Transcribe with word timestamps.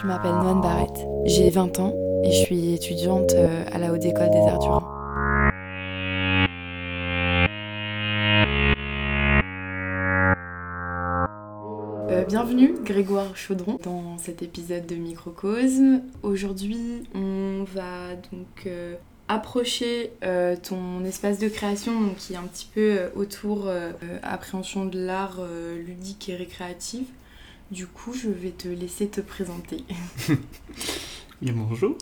Je 0.00 0.06
m'appelle 0.06 0.30
Noan 0.30 0.60
Barrett, 0.60 1.08
j'ai 1.24 1.50
20 1.50 1.80
ans 1.80 1.92
et 2.22 2.30
je 2.30 2.44
suis 2.44 2.74
étudiante 2.74 3.32
euh, 3.32 3.64
à 3.72 3.78
la 3.78 3.92
Haute 3.92 4.04
École 4.04 4.30
des 4.30 4.38
Arts 4.38 4.60
du 4.60 4.68
Rhin. 4.68 4.82
Euh, 12.10 12.24
bienvenue 12.26 12.74
Grégoire 12.84 13.36
Chaudron 13.36 13.80
dans 13.82 14.18
cet 14.18 14.40
épisode 14.42 14.86
de 14.86 14.94
Microcosme. 14.94 16.02
Aujourd'hui 16.22 17.02
on 17.16 17.64
va 17.64 18.14
donc 18.30 18.66
euh, 18.66 18.94
approcher 19.26 20.12
ton 20.62 21.04
espace 21.04 21.40
de 21.40 21.48
création 21.48 22.00
donc, 22.00 22.16
qui 22.18 22.34
est 22.34 22.36
un 22.36 22.42
petit 22.44 22.68
peu 22.72 23.10
autour 23.16 23.68
appréhension 24.22 24.86
de 24.86 25.04
l'art 25.04 25.40
ludique 25.84 26.28
et 26.28 26.36
récréatif. 26.36 27.08
Du 27.70 27.86
coup 27.86 28.12
je 28.14 28.28
vais 28.28 28.50
te 28.50 28.68
laisser 28.68 29.08
te 29.08 29.20
présenter. 29.20 29.84
Bonjour. 31.42 31.96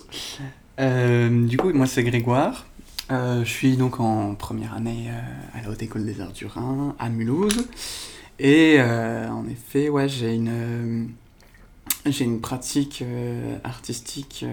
Euh, 0.79 1.47
du 1.47 1.57
coup, 1.57 1.73
moi 1.73 1.87
c'est 1.87 2.05
Grégoire. 2.05 2.67
Euh, 3.11 3.45
je 3.45 3.51
suis 3.51 3.77
donc 3.77 4.01
en 4.01 4.35
première 4.35 4.75
année 4.75 5.07
euh, 5.09 5.59
à 5.59 5.63
la 5.63 5.71
Haute 5.71 5.83
École 5.83 6.05
des 6.05 6.21
Arts 6.21 6.33
du 6.33 6.47
Rhin, 6.47 6.95
à 6.99 7.09
Mulhouse. 7.09 7.67
Et 8.39 8.79
en 8.81 9.47
effet, 9.49 9.89
ouais, 9.89 10.09
j'ai 10.11 10.35
une, 10.35 11.09
une 12.05 12.41
pratique 12.41 13.03
artistique 13.65 14.45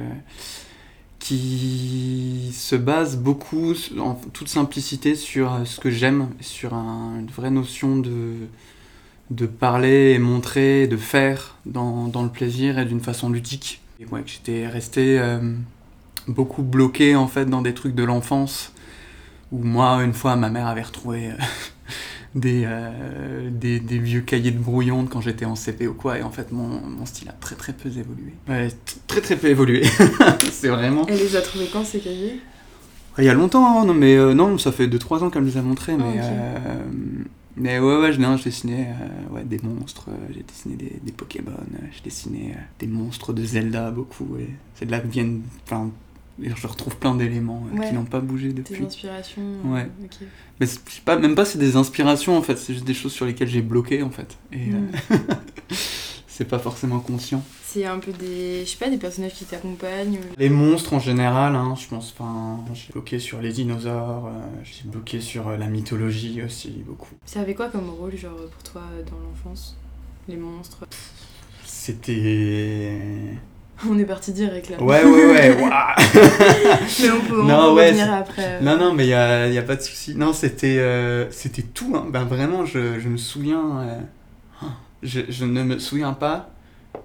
qui 1.20 2.52
se 2.54 2.76
base 2.78 3.18
beaucoup, 3.18 3.74
en 4.00 4.16
toute 4.16 4.48
simplicité, 4.48 5.16
sur 5.16 5.60
ce 5.66 5.82
que 5.82 5.90
j'aime, 5.92 6.30
sur 6.40 6.74
un- 6.74 7.20
une 7.20 7.28
vraie 7.28 7.52
notion 7.52 7.98
de, 7.98 8.36
de 9.30 9.46
parler 9.46 10.12
et 10.12 10.20
montrer, 10.20 10.88
de 10.88 10.98
faire 10.98 11.56
dans, 11.66 12.08
dans 12.08 12.24
le 12.24 12.30
plaisir 12.30 12.78
et 12.80 12.86
d'une 12.86 13.00
façon 13.00 13.30
ludique. 13.30 13.82
Et 14.00 14.06
ouais, 14.06 14.22
que 14.22 14.30
j'étais 14.30 14.68
resté 14.68 15.20
euh, 15.20 15.54
beaucoup 16.28 16.62
bloqué 16.64 17.16
en 17.16 17.28
fait 17.28 17.46
dans 17.46 17.62
des 17.62 17.74
trucs 17.74 17.96
de 17.96 18.04
l'enfance 18.04 18.74
où 19.52 19.60
moi 19.60 20.04
une 20.04 20.14
fois 20.14 20.36
ma 20.36 20.50
mère 20.50 20.68
avait 20.68 20.82
retrouvé 20.82 21.28
euh, 21.28 21.34
des, 22.36 22.64
euh, 22.66 23.50
des, 23.52 23.80
des 23.80 24.00
vieux 24.00 24.22
cahiers 24.22 24.52
de 24.52 24.60
brouillon 24.60 25.04
de 25.04 25.10
quand 25.10 25.22
j'étais 25.22 25.46
en 25.46 25.56
CP 25.56 25.88
ou 25.88 25.94
quoi 25.94 26.18
et 26.20 26.24
en 26.24 26.32
fait 26.32 26.52
mon, 26.52 26.82
mon 26.82 27.06
style 27.06 27.30
a 27.30 27.34
très 27.34 27.56
très 27.56 27.74
peu 27.74 27.90
évolué. 27.90 28.34
Ouais, 28.50 28.70
très 29.08 29.22
très 29.22 29.36
peu 29.36 29.48
évolué. 29.48 29.84
C'est 30.52 30.70
vraiment. 30.70 31.06
Elle 31.08 31.18
les 31.20 31.36
a 31.36 31.42
trouvés 31.42 31.70
quand 31.72 31.86
ces 31.86 32.00
cahiers? 32.00 32.40
Il 33.20 33.26
y 33.26 33.30
a 33.30 33.36
longtemps, 33.36 33.80
hein, 33.82 33.86
non 33.86 33.94
mais 33.94 34.18
non, 34.34 34.58
ça 34.58 34.72
fait 34.72 34.88
2-3 34.88 35.20
ans 35.24 35.30
qu'elle 35.30 35.44
me 35.44 35.48
les 35.48 35.58
a 35.58 35.62
montrés, 35.62 35.96
mais, 35.96 36.20
Ah, 36.20 36.60
mais 37.56 37.80
ouais, 37.80 37.98
ouais, 38.00 38.14
je, 38.14 38.20
non, 38.20 38.38
je 38.38 38.44
dessinais 38.46 38.88
euh, 38.90 39.34
ouais, 39.36 39.44
des 39.44 39.60
monstres, 39.60 40.06
euh, 40.10 40.34
j'ai 40.34 40.44
dessiné 40.44 40.76
des, 40.76 41.00
des 41.04 41.12
Pokémon, 41.12 41.52
euh, 41.52 41.78
j'ai 41.92 42.02
dessiné 42.02 42.54
euh, 42.56 42.60
des 42.80 42.88
monstres 42.88 43.34
de 43.34 43.44
Zelda 43.46 43.92
beaucoup, 43.92 44.38
et 44.40 44.50
c'est 44.76 44.86
de 44.86 44.92
là 44.92 45.00
que 45.00 45.08
viennent, 45.08 45.42
enfin, 45.66 45.92
je 46.42 46.68
retrouve 46.68 46.96
plein 46.98 47.14
d'éléments 47.16 47.64
Ouais. 47.76 47.88
qui 47.90 47.94
n'ont 47.94 48.06
pas 48.06 48.20
bougé 48.22 48.54
depuis. 48.54 48.84
inspirations 48.84 49.42
euh, 49.66 49.74
Ouais. 49.74 49.90
Mais 50.60 50.66
c'est 50.66 50.80
je 50.88 50.96
sais 50.96 51.02
pas, 51.06 51.18
même 51.18 51.36
pas 51.36 51.46
c'est 51.46 51.60
des 51.60 51.76
inspirations 51.76 52.38
en 52.38 52.42
fait, 52.42 52.58
c'est 52.58 52.74
juste 52.74 52.86
des 52.86 52.94
choses 52.96 53.14
sur 53.14 53.26
lesquelles 53.26 53.50
j'ai 53.50 53.62
bloqué 53.62 54.02
en 54.04 54.10
fait, 54.10 54.38
et 54.52 54.72
Mm. 54.72 54.92
c'est 56.28 56.48
pas 56.48 56.60
forcément 56.60 57.00
conscient. 57.00 57.44
C'est 57.74 57.86
un 57.86 57.98
peu 57.98 58.12
des, 58.12 58.66
je 58.66 58.70
sais 58.70 58.78
pas, 58.78 58.88
des 58.88 58.98
personnages 58.98 59.34
qui 59.34 59.46
t'accompagnent. 59.46 60.18
ou- 60.18 60.36
Les 60.38 60.50
monstres 60.50 60.94
en 60.94 61.00
général, 61.00 61.56
hein, 61.56 61.74
je 61.76 61.88
pense, 61.88 62.14
enfin, 62.16 62.60
j'ai 62.76 62.94
bloqué 62.94 63.18
sur 63.18 63.42
les 63.42 63.52
dinosaures, 63.52 64.28
euh, 64.28 64.32
j'ai 64.64 64.84
bloqué 64.88 65.20
sur 65.20 65.48
euh, 65.48 65.58
la 65.58 65.66
mythologie 65.66 66.44
aussi 66.44 66.84
beaucoup. 66.86 67.16
Ça 67.26 67.40
avait 67.40 67.56
quoi 67.56 67.70
comme 67.70 67.90
rôle, 67.90 68.16
genre, 68.16 68.36
pour 68.36 68.62
toi, 68.74 68.82
euh, 68.94 69.02
dans 69.02 69.18
l'enfance? 69.28 69.76
Les 70.28 70.36
monstres? 70.38 70.86
C'était. 71.66 73.00
On 73.90 73.98
est 73.98 74.06
parti 74.06 74.32
direct 74.34 74.70
là. 74.70 74.80
Ouais, 74.82 75.04
ouais, 75.04 75.26
ouais. 75.26 75.56
Mais 75.60 77.10
on 77.10 77.22
peut, 77.28 77.42
on 77.42 77.44
Non, 77.44 77.70
peut 77.70 77.74
ouais, 77.80 77.88
revenir 77.88 78.14
après. 78.14 78.44
euh. 78.46 78.62
Non, 78.62 78.78
non, 78.78 78.94
mais 78.94 79.06
il 79.08 79.10
y 79.10 79.14
a, 79.16 79.48
y 79.48 79.58
a 79.58 79.64
pas 79.64 79.76
de 79.76 79.82
souci. 79.82 80.14
Non, 80.16 80.32
c'était 80.32 80.78
euh, 80.78 81.30
c'était 81.32 81.64
tout. 81.64 81.92
Hein. 81.96 82.06
Ben, 82.12 82.24
vraiment, 82.24 82.66
je, 82.68 83.00
je 83.00 83.10
me 83.10 83.18
souviens. 83.18 83.80
euh, 83.82 84.68
Je, 85.02 85.22
je 85.28 85.44
ne 85.46 85.64
me 85.64 85.80
souviens 85.80 86.14
pas 86.14 86.52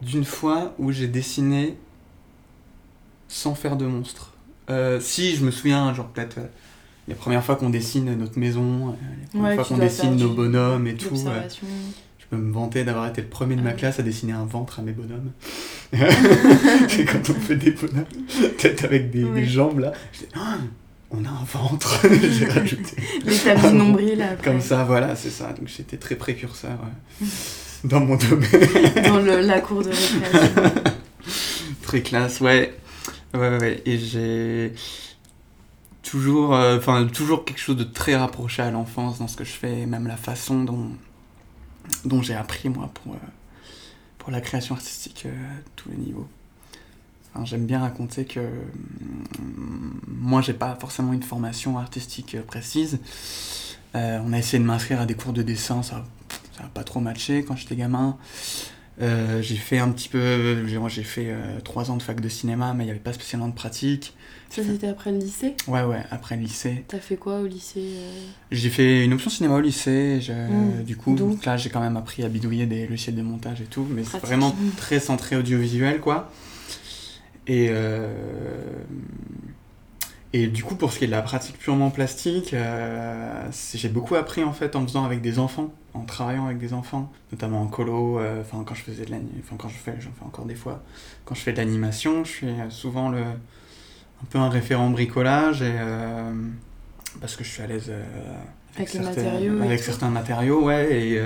d'une 0.02 0.24
fois 0.24 0.74
où 0.78 0.92
j'ai 0.92 1.08
dessiné 1.08 1.76
sans 3.28 3.54
faire 3.54 3.76
de 3.76 3.86
monstre. 3.86 4.32
Euh, 4.70 5.00
si, 5.00 5.34
je 5.36 5.44
me 5.44 5.50
souviens, 5.50 5.92
genre 5.94 6.08
peut-être. 6.08 6.38
euh, 6.38 6.46
les 7.08 7.14
premières 7.14 7.42
fois 7.42 7.56
qu'on 7.56 7.70
dessine 7.70 8.14
notre 8.18 8.38
maison, 8.38 8.88
euh, 8.88 8.92
les 9.20 9.26
premières 9.28 9.48
Ouais, 9.50 9.54
fois 9.56 9.64
qu'on 9.64 9.78
dessine 9.78 10.16
nos 10.16 10.28
bonhommes 10.28 10.86
et 10.86 10.94
tout. 10.94 11.14
euh. 11.26 11.48
Je 12.18 12.26
peux 12.28 12.36
me 12.36 12.52
vanter 12.52 12.84
d'avoir 12.84 13.06
été 13.08 13.22
le 13.22 13.28
premier 13.28 13.56
de 13.56 13.62
ma 13.62 13.70
Ah. 13.70 13.72
classe 13.72 13.98
à 13.98 14.02
dessiner 14.02 14.34
un 14.34 14.44
ventre 14.44 14.80
à 14.80 14.82
mes 14.82 14.92
bonhommes. 14.92 15.30
C'est 16.88 17.04
quand 17.06 17.30
on 17.30 17.34
fait 17.40 17.56
des 17.56 17.70
bonhommes, 17.70 18.04
peut-être 18.58 18.84
avec 18.84 19.10
des, 19.10 19.46
jambes 19.46 19.78
là. 19.78 19.92
Je 20.12 20.18
dis, 20.20 20.26
Ah, 20.34 20.58
on 21.10 21.24
a 21.24 21.28
un 21.30 21.44
ventre, 21.44 22.06
j'ai 22.30 22.44
rajouté. 22.44 22.96
L'état 23.24 23.54
du 23.56 23.74
nombril 23.74 24.20
après. 24.20 24.44
Comme 24.50 24.60
ça, 24.60 24.84
voilà, 24.84 25.16
c'est 25.16 25.30
ça. 25.30 25.54
Donc 25.54 25.68
j'étais 25.68 25.96
très 25.96 26.16
précurseur 26.16 26.78
dans 27.84 28.00
mon 28.00 28.16
domaine. 28.16 29.02
Dans 29.04 29.18
le- 29.18 29.40
la 29.40 29.60
cour 29.60 29.82
de 29.82 29.88
récréation. 29.90 30.62
très 31.82 32.02
classe, 32.02 32.40
ouais. 32.40 32.74
Ouais, 33.34 33.40
ouais, 33.48 33.58
ouais. 33.60 33.82
Et 33.86 33.98
j'ai 33.98 34.72
toujours, 36.02 36.54
euh, 36.54 36.78
enfin, 36.78 37.06
toujours 37.06 37.44
quelque 37.44 37.60
chose 37.60 37.76
de 37.76 37.84
très 37.84 38.16
rapproché 38.16 38.62
à 38.62 38.70
l'enfance 38.70 39.18
dans 39.18 39.28
ce 39.28 39.36
que 39.36 39.44
je 39.44 39.50
fais, 39.52 39.86
même 39.86 40.06
la 40.06 40.16
façon 40.16 40.64
dont, 40.64 40.90
dont 42.04 42.22
j'ai 42.22 42.34
appris, 42.34 42.68
moi, 42.68 42.90
pour, 42.94 43.14
euh, 43.14 43.18
pour 44.18 44.30
la 44.30 44.40
création 44.40 44.74
artistique 44.74 45.24
euh, 45.26 45.30
à 45.30 45.60
tous 45.76 45.90
les 45.90 45.96
niveaux. 45.96 46.26
Enfin, 47.34 47.44
J'aime 47.44 47.66
bien 47.66 47.80
raconter 47.80 48.24
que 48.24 48.40
hum, 48.40 50.00
moi, 50.08 50.40
j'ai 50.40 50.54
pas 50.54 50.76
forcément 50.80 51.12
une 51.12 51.22
formation 51.22 51.78
artistique 51.78 52.36
précise. 52.46 52.98
On 53.94 54.32
a 54.32 54.38
essayé 54.38 54.60
de 54.62 54.64
m'inscrire 54.68 55.00
à 55.00 55.06
des 55.06 55.14
cours 55.14 55.32
de 55.32 55.42
dessin, 55.42 55.82
ça 55.82 56.04
ça 56.58 56.64
pas 56.74 56.84
trop 56.84 57.00
matché 57.00 57.44
quand 57.44 57.56
j'étais 57.56 57.76
gamin. 57.76 58.16
Euh, 59.00 59.40
j'ai 59.42 59.54
fait 59.54 59.78
un 59.78 59.90
petit 59.92 60.08
peu, 60.08 60.64
moi 60.80 60.88
j'ai 60.88 61.04
fait 61.04 61.26
euh, 61.28 61.60
trois 61.62 61.90
ans 61.92 61.96
de 61.96 62.02
fac 62.02 62.20
de 62.20 62.28
cinéma, 62.28 62.74
mais 62.74 62.82
il 62.82 62.86
n'y 62.86 62.90
avait 62.90 62.98
pas 62.98 63.12
spécialement 63.12 63.46
de 63.48 63.54
pratique. 63.54 64.12
Ça, 64.50 64.62
c'était 64.64 64.88
après 64.88 65.12
le 65.12 65.18
lycée? 65.18 65.54
Ouais, 65.68 65.82
ouais, 65.84 66.02
après 66.10 66.34
le 66.34 66.42
lycée. 66.42 66.84
T'as 66.88 66.98
fait 66.98 67.16
quoi 67.16 67.38
au 67.40 67.46
lycée 67.46 67.80
euh? 67.96 68.10
J'ai 68.50 68.70
fait 68.70 69.04
une 69.04 69.12
option 69.12 69.30
cinéma 69.30 69.54
au 69.56 69.60
lycée, 69.60 70.20
je- 70.20 70.32
Mm. 70.32 70.82
du 70.84 70.96
coup, 70.96 71.14
Donc 71.14 71.44
là 71.44 71.56
j'ai 71.56 71.68
quand 71.70 71.80
même 71.80 71.96
appris 71.96 72.24
à 72.24 72.28
bidouiller 72.28 72.66
des 72.66 72.86
logiciels 72.88 73.14
de 73.14 73.22
montage 73.22 73.60
et 73.60 73.66
tout, 73.66 73.86
mais 73.88 74.02
c'est 74.04 74.18
vraiment 74.18 74.52
très 74.78 74.98
centré 75.00 75.36
audiovisuel, 75.36 76.00
quoi. 76.00 76.32
Et, 77.46 77.70
et 80.32 80.46
du 80.48 80.62
coup, 80.64 80.74
pour 80.74 80.92
ce 80.92 80.98
qui 80.98 81.04
est 81.04 81.08
de 81.08 81.12
la 81.12 81.22
pratique 81.22 81.58
purement 81.58 81.90
plastique, 81.90 82.54
j'ai 83.74 83.88
beaucoup 83.88 84.14
appris 84.16 84.42
en 84.44 84.52
fait 84.52 84.76
en 84.76 84.82
faisant 84.86 85.04
avec 85.04 85.20
des 85.22 85.38
enfants, 85.38 85.72
en 85.98 86.04
travaillant 86.04 86.46
avec 86.46 86.58
des 86.58 86.72
enfants, 86.72 87.12
notamment 87.32 87.62
en 87.62 87.66
colo, 87.66 88.18
euh, 88.18 88.40
enfin 88.40 88.62
quand 88.66 88.74
je 88.74 88.82
faisais 88.82 89.04
de 89.04 89.14
enfin 89.40 89.56
quand 89.58 89.68
je 89.68 89.76
fais, 89.76 89.94
j'en 90.00 90.10
fais 90.12 90.24
encore 90.24 90.44
des 90.46 90.54
fois, 90.54 90.82
quand 91.24 91.34
je 91.34 91.40
fais 91.40 91.52
de 91.52 91.58
l'animation, 91.58 92.24
je 92.24 92.30
suis 92.30 92.48
euh, 92.48 92.70
souvent 92.70 93.08
le, 93.08 93.20
un 93.20 94.26
peu 94.30 94.38
un 94.38 94.48
référent 94.48 94.90
bricolage 94.90 95.62
et 95.62 95.70
euh, 95.78 96.32
parce 97.20 97.36
que 97.36 97.44
je 97.44 97.48
suis 97.50 97.62
à 97.62 97.66
l'aise 97.66 97.90
Avec 98.76 98.88
certains- 98.88 99.08
matériaux 99.08 99.62
avec 99.62 99.80
certains 99.80 100.10
matériaux, 100.10 100.64
ouais, 100.64 100.92
et 100.92 101.18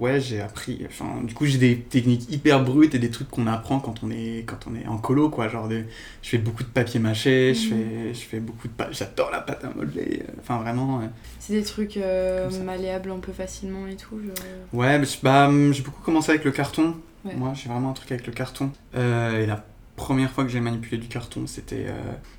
ouais, 0.00 0.20
j'ai 0.20 0.40
appris, 0.40 0.80
enfin, 0.86 1.20
du 1.22 1.34
coup, 1.34 1.46
j'ai 1.46 1.58
des 1.58 1.78
techniques 1.80 2.30
hyper 2.32 2.64
brutes 2.64 2.94
et 2.94 2.98
des 2.98 3.10
trucs 3.10 3.28
qu'on 3.30 3.46
apprend 3.46 3.78
quand 3.80 4.02
on 4.02 4.10
est, 4.10 4.44
quand 4.46 4.66
on 4.66 4.74
est 4.74 4.86
en 4.86 4.98
colo, 4.98 5.28
quoi, 5.30 5.48
genre, 5.48 5.68
de, 5.68 5.84
je 6.22 6.28
fais 6.30 6.38
beaucoup 6.38 6.62
de 6.64 6.68
papier 6.68 6.98
mâché, 6.98 7.54
je 7.54 7.62
Mhm. 7.74 7.80
fais, 7.80 8.14
je 8.14 8.20
fais 8.20 8.40
beaucoup 8.40 8.68
de, 8.68 8.72
j'adore 8.92 9.30
la 9.30 9.40
pâte 9.40 9.64
à 9.64 9.70
modeler, 9.70 10.22
euh, 10.28 10.32
enfin, 10.40 10.58
vraiment, 10.58 11.00
C'est 11.38 11.52
des 11.54 11.62
trucs 11.62 11.96
euh, 11.96 12.48
malléables 12.64 13.10
un 13.10 13.18
peu 13.20 13.32
facilement 13.32 13.86
et 13.86 13.96
tout. 13.96 14.16
euh. 14.16 14.76
ouais, 14.76 14.98
mais 14.98 15.06
bah, 15.22 15.48
hum, 15.48 15.72
j'ai 15.72 15.82
beaucoup 15.82 16.02
commencé 16.02 16.30
avec 16.30 16.44
le 16.44 16.50
carton, 16.52 16.96
Ouais. 17.24 17.34
moi, 17.34 17.52
j'ai 17.54 17.68
vraiment 17.68 17.90
un 17.90 17.94
truc 17.94 18.10
avec 18.12 18.26
le 18.26 18.32
carton, 18.32 18.70
Euh, 18.94 19.42
et 19.42 19.46
la 19.46 19.62
première 19.96 20.30
fois 20.30 20.44
que 20.44 20.50
j'ai 20.50 20.60
manipulé 20.60 20.96
du 20.96 21.08
carton, 21.08 21.46
c'était, 21.46 21.84
euh, 21.88 21.92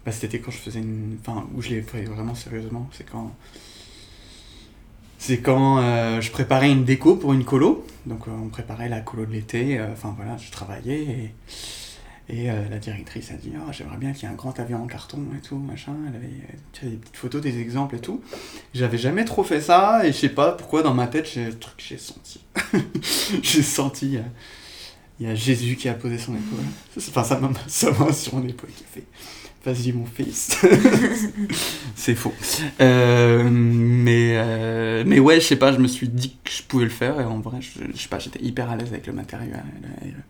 bah, 0.05 0.11
c'était 0.11 0.39
quand 0.39 0.49
je 0.49 0.57
faisais 0.57 0.79
une, 0.79 1.17
enfin, 1.21 1.45
où 1.55 1.61
je 1.61 1.69
l'ai 1.69 1.83
fait 1.83 2.03
vraiment 2.05 2.33
sérieusement, 2.33 2.89
c'est 2.91 3.07
quand, 3.07 3.31
c'est 5.21 5.37
quand 5.37 5.77
euh, 5.77 6.19
je 6.19 6.31
préparais 6.31 6.71
une 6.71 6.83
déco 6.83 7.15
pour 7.15 7.33
une 7.33 7.45
colo. 7.45 7.85
Donc 8.07 8.27
euh, 8.27 8.31
on 8.43 8.49
préparait 8.49 8.89
la 8.89 9.01
colo 9.01 9.27
de 9.27 9.31
l'été. 9.31 9.77
euh, 9.77 9.93
Enfin 9.93 10.15
voilà, 10.17 10.35
je 10.37 10.49
travaillais 10.49 11.31
et, 12.27 12.47
la 12.47 12.79
directrice 12.79 13.29
a 13.29 13.35
dit 13.35 13.51
Ah, 13.55 13.71
j'aimerais 13.71 13.97
bien 13.97 14.13
qu'il 14.13 14.23
y 14.23 14.25
ait 14.25 14.33
un 14.33 14.37
grand 14.37 14.57
avion 14.59 14.81
en 14.81 14.87
carton 14.87 15.19
et 15.37 15.41
tout, 15.41 15.57
machin. 15.57 15.93
Elle 16.07 16.15
avait 16.15 16.27
des 16.91 16.97
petites 16.97 17.17
photos, 17.17 17.41
des 17.41 17.59
exemples 17.59 17.97
et 17.97 17.99
tout. 17.99 18.21
J'avais 18.73 18.97
jamais 18.97 19.25
trop 19.25 19.43
fait 19.43 19.61
ça 19.61 20.05
et 20.05 20.11
je 20.11 20.17
sais 20.17 20.29
pas 20.29 20.53
pourquoi 20.53 20.81
dans 20.81 20.93
ma 20.93 21.05
tête, 21.07 21.29
j'ai 21.31 21.51
truc 21.51 21.75
j'ai 21.77 21.97
senti. 21.97 22.41
j'ai 23.43 23.61
senti. 23.61 24.17
il 25.19 25.27
y 25.27 25.29
a 25.29 25.35
Jésus 25.35 25.75
qui 25.75 25.87
a 25.87 25.93
posé 25.93 26.17
son 26.17 26.33
épaule. 26.33 26.65
Enfin, 26.97 27.23
ça 27.23 27.39
m'a 27.91 28.13
sur 28.13 28.35
mon 28.35 28.47
épaule 28.47 28.71
qui 28.71 28.85
fait 28.91 29.05
Vas-y 29.63 29.91
mon 29.91 30.05
fils. 30.05 30.57
c'est 31.95 32.15
faux. 32.15 32.33
Euh, 32.79 33.47
mais, 33.51 34.33
euh, 34.35 35.03
mais 35.05 35.19
ouais, 35.19 35.39
je 35.39 35.45
sais 35.45 35.55
pas, 35.55 35.71
je 35.71 35.77
me 35.77 35.87
suis 35.87 36.09
dit 36.09 36.35
que 36.43 36.51
je 36.51 36.63
pouvais 36.63 36.85
le 36.85 36.89
faire 36.89 37.19
et 37.21 37.25
en 37.25 37.39
vrai, 37.39 37.61
je, 37.61 37.79
je 37.93 38.01
sais 38.01 38.09
pas, 38.09 38.17
j'étais 38.17 38.43
hyper 38.43 38.71
à 38.71 38.75
l'aise 38.75 38.87
avec 38.87 39.05
le 39.05 39.13
matériel 39.13 39.63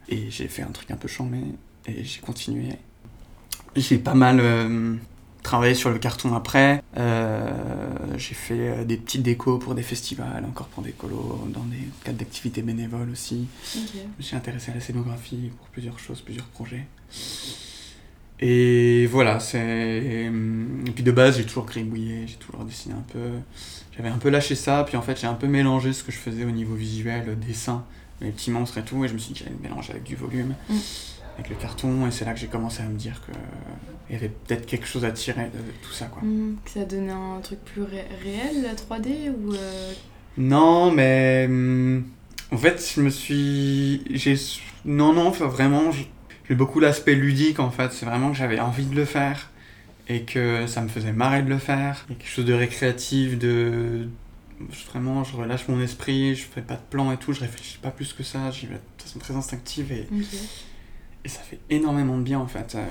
et, 0.10 0.16
et 0.16 0.30
j'ai 0.30 0.50
fait 0.50 0.64
un 0.64 0.72
truc 0.72 0.92
un 0.92 0.98
peu 0.98 1.08
chambé 1.08 1.38
et 1.88 2.04
j'ai 2.04 2.20
continué. 2.20 2.74
J'ai 3.78 4.00
pas 4.00 4.16
mal 4.16 4.40
euh, 4.42 4.96
travaillé 5.44 5.76
sur 5.76 5.92
le 5.92 5.98
carton 5.98 6.36
après. 6.36 6.84
J'ai 8.18 8.36
fait 8.36 8.84
des 8.84 8.98
petites 8.98 9.24
décos 9.24 9.60
pour 9.60 9.76
des 9.76 9.84
festivals, 9.84 10.44
encore 10.46 10.68
pour 10.68 10.84
des 10.84 10.92
colos, 10.92 11.48
dans 11.54 11.64
des 11.64 11.88
cadres 12.04 12.18
d'activités 12.18 12.62
bénévoles 12.64 13.10
aussi. 13.10 13.48
Ok. 13.78 13.92
Je 13.94 14.00
me 14.18 14.22
suis 14.22 14.36
intéressé 14.36 14.72
à 14.72 14.74
la 14.76 14.82
scénographie 14.82 15.52
pour 15.58 15.68
plusieurs 15.68 16.00
choses, 16.00 16.20
plusieurs 16.20 16.48
projets. 16.48 16.86
Et 18.42 19.06
voilà, 19.08 19.40
c'est. 19.40 19.60
Et 19.60 20.92
puis 20.96 21.04
de 21.04 21.12
base, 21.12 21.38
j'ai 21.38 21.46
toujours 21.46 21.66
gribouillé, 21.66 22.26
j'ai 22.28 22.36
toujours 22.36 22.64
dessiné 22.66 22.96
un 22.96 23.04
peu. 23.14 23.20
J'avais 23.96 24.10
un 24.10 24.18
peu 24.18 24.30
lâché 24.30 24.56
ça, 24.56 24.84
puis 24.88 24.98
en 24.98 25.02
fait, 25.02 25.20
j'ai 25.20 25.28
un 25.28 25.34
peu 25.36 25.48
mélangé 25.48 25.94
ce 25.94 26.04
que 26.04 26.12
je 26.12 26.18
faisais 26.18 26.44
au 26.46 26.52
niveau 26.52 26.74
visuel, 26.76 27.38
dessin, 27.46 27.84
les 28.22 28.32
petits 28.32 28.50
monstres 28.52 28.78
et 28.80 28.84
tout, 28.84 29.04
et 29.06 29.08
je 29.08 29.14
me 29.14 29.20
suis 29.20 29.34
dit 29.34 29.40
que 29.40 29.46
j'allais 29.46 29.58
le 29.62 29.70
mélanger 29.70 29.92
avec 29.92 30.04
du 30.04 30.16
volume, 30.16 30.56
Mm. 30.70 30.76
avec 31.38 31.50
le 31.50 31.56
carton, 31.58 32.08
et 32.08 32.12
c'est 32.12 32.26
là 32.26 32.34
que 32.34 32.40
j'ai 32.40 32.48
commencé 32.48 32.82
à 32.82 32.86
me 32.88 32.98
dire 32.98 33.22
que 33.28 33.32
il 34.10 34.14
y 34.14 34.16
avait 34.18 34.30
peut-être 34.30 34.66
quelque 34.66 34.88
chose 34.88 35.06
à 35.06 35.12
tirer 35.12 35.46
de 35.46 35.60
tout 35.82 35.92
ça, 35.94 36.06
quoi. 36.06 36.22
Mhm. 36.24 36.58
Que 36.66 36.72
ça 36.72 36.84
donnait 36.86 37.12
un 37.14 37.40
truc 37.42 37.60
plus 37.64 37.84
ré- 37.84 38.08
réel, 38.24 38.64
la 38.64 38.74
3D 38.76 39.30
ou 39.30 39.54
euh, 39.54 39.94
Non, 40.38 40.92
mais 40.92 41.46
hum, 41.48 42.04
en 42.52 42.58
fait, 42.58 42.94
je 42.96 43.02
me 43.02 43.10
suis, 43.10 44.02
j'ai, 44.10 44.36
non, 44.86 45.14
non, 45.14 45.28
enfin, 45.28 45.48
vraiment, 45.48 45.92
j'ai 46.52 46.56
beaucoup 46.58 46.82
l'aspect 46.82 47.16
ludique 47.16 47.60
en 47.62 47.72
fait. 47.72 47.94
C'est 47.94 48.06
vraiment 48.06 48.30
que 48.32 48.36
j'avais 48.38 48.60
envie 48.60 48.84
de 48.86 48.94
le 48.94 49.06
faire 49.06 49.50
et 50.10 50.24
que 50.24 50.68
ça 50.68 50.82
me 50.82 50.90
faisait 50.90 51.14
marrer 51.14 51.44
de 51.44 51.50
le 51.50 51.58
faire. 51.58 52.04
Il 52.10 52.14
y 52.14 52.16
a 52.18 52.20
quelque 52.20 52.30
chose 52.30 52.44
de 52.46 52.52
récréatif, 52.54 53.40
de 53.40 54.10
vraiment, 54.92 55.24
je 55.24 55.34
relâche 55.38 55.66
mon 55.70 55.80
esprit, 55.82 56.36
je 56.36 56.44
fais 56.44 56.60
pas 56.62 56.74
de 56.76 56.82
plan 56.90 57.14
et 57.14 57.18
tout, 57.18 57.32
je 57.32 57.40
réfléchis 57.40 57.78
pas 57.78 57.90
plus 57.90 58.12
que 58.12 58.24
ça. 58.24 58.52
J'y 58.52 58.66
vais 58.66 58.76
de 58.98 59.02
façon 59.02 59.20
très 59.20 59.34
instinctive 59.34 59.94
et, 59.94 60.10
et 61.24 61.30
ça 61.30 61.40
fait 61.40 61.60
énormément 61.70 62.18
de 62.18 62.24
bien 62.24 62.40
en 62.40 62.48
fait. 62.48 62.76
Euh, 62.76 62.84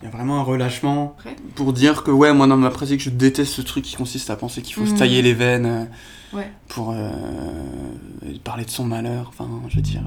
Il 0.00 0.04
y 0.04 0.06
a 0.06 0.10
vraiment 0.10 0.38
un 0.38 0.44
relâchement 0.44 1.16
pour 1.56 1.72
dire 1.72 2.04
que 2.04 2.12
ouais, 2.12 2.32
moi 2.32 2.46
dans 2.46 2.56
ma 2.56 2.70
pratique, 2.70 3.00
je 3.00 3.10
déteste 3.10 3.54
ce 3.54 3.62
truc 3.62 3.84
qui 3.84 3.96
consiste 3.96 4.30
à 4.30 4.36
penser 4.36 4.62
qu'il 4.62 4.74
faut 4.74 4.86
se 4.86 4.94
tailler 4.94 5.20
les 5.20 5.34
veines 5.34 5.66
euh, 5.66 5.84
Ouais. 6.32 6.50
pour 6.68 6.90
euh, 6.90 7.10
parler 8.44 8.64
de 8.64 8.70
son 8.70 8.84
malheur. 8.84 9.28
Enfin, 9.28 9.48
je 9.68 9.76
veux 9.76 9.82
dire. 9.82 10.02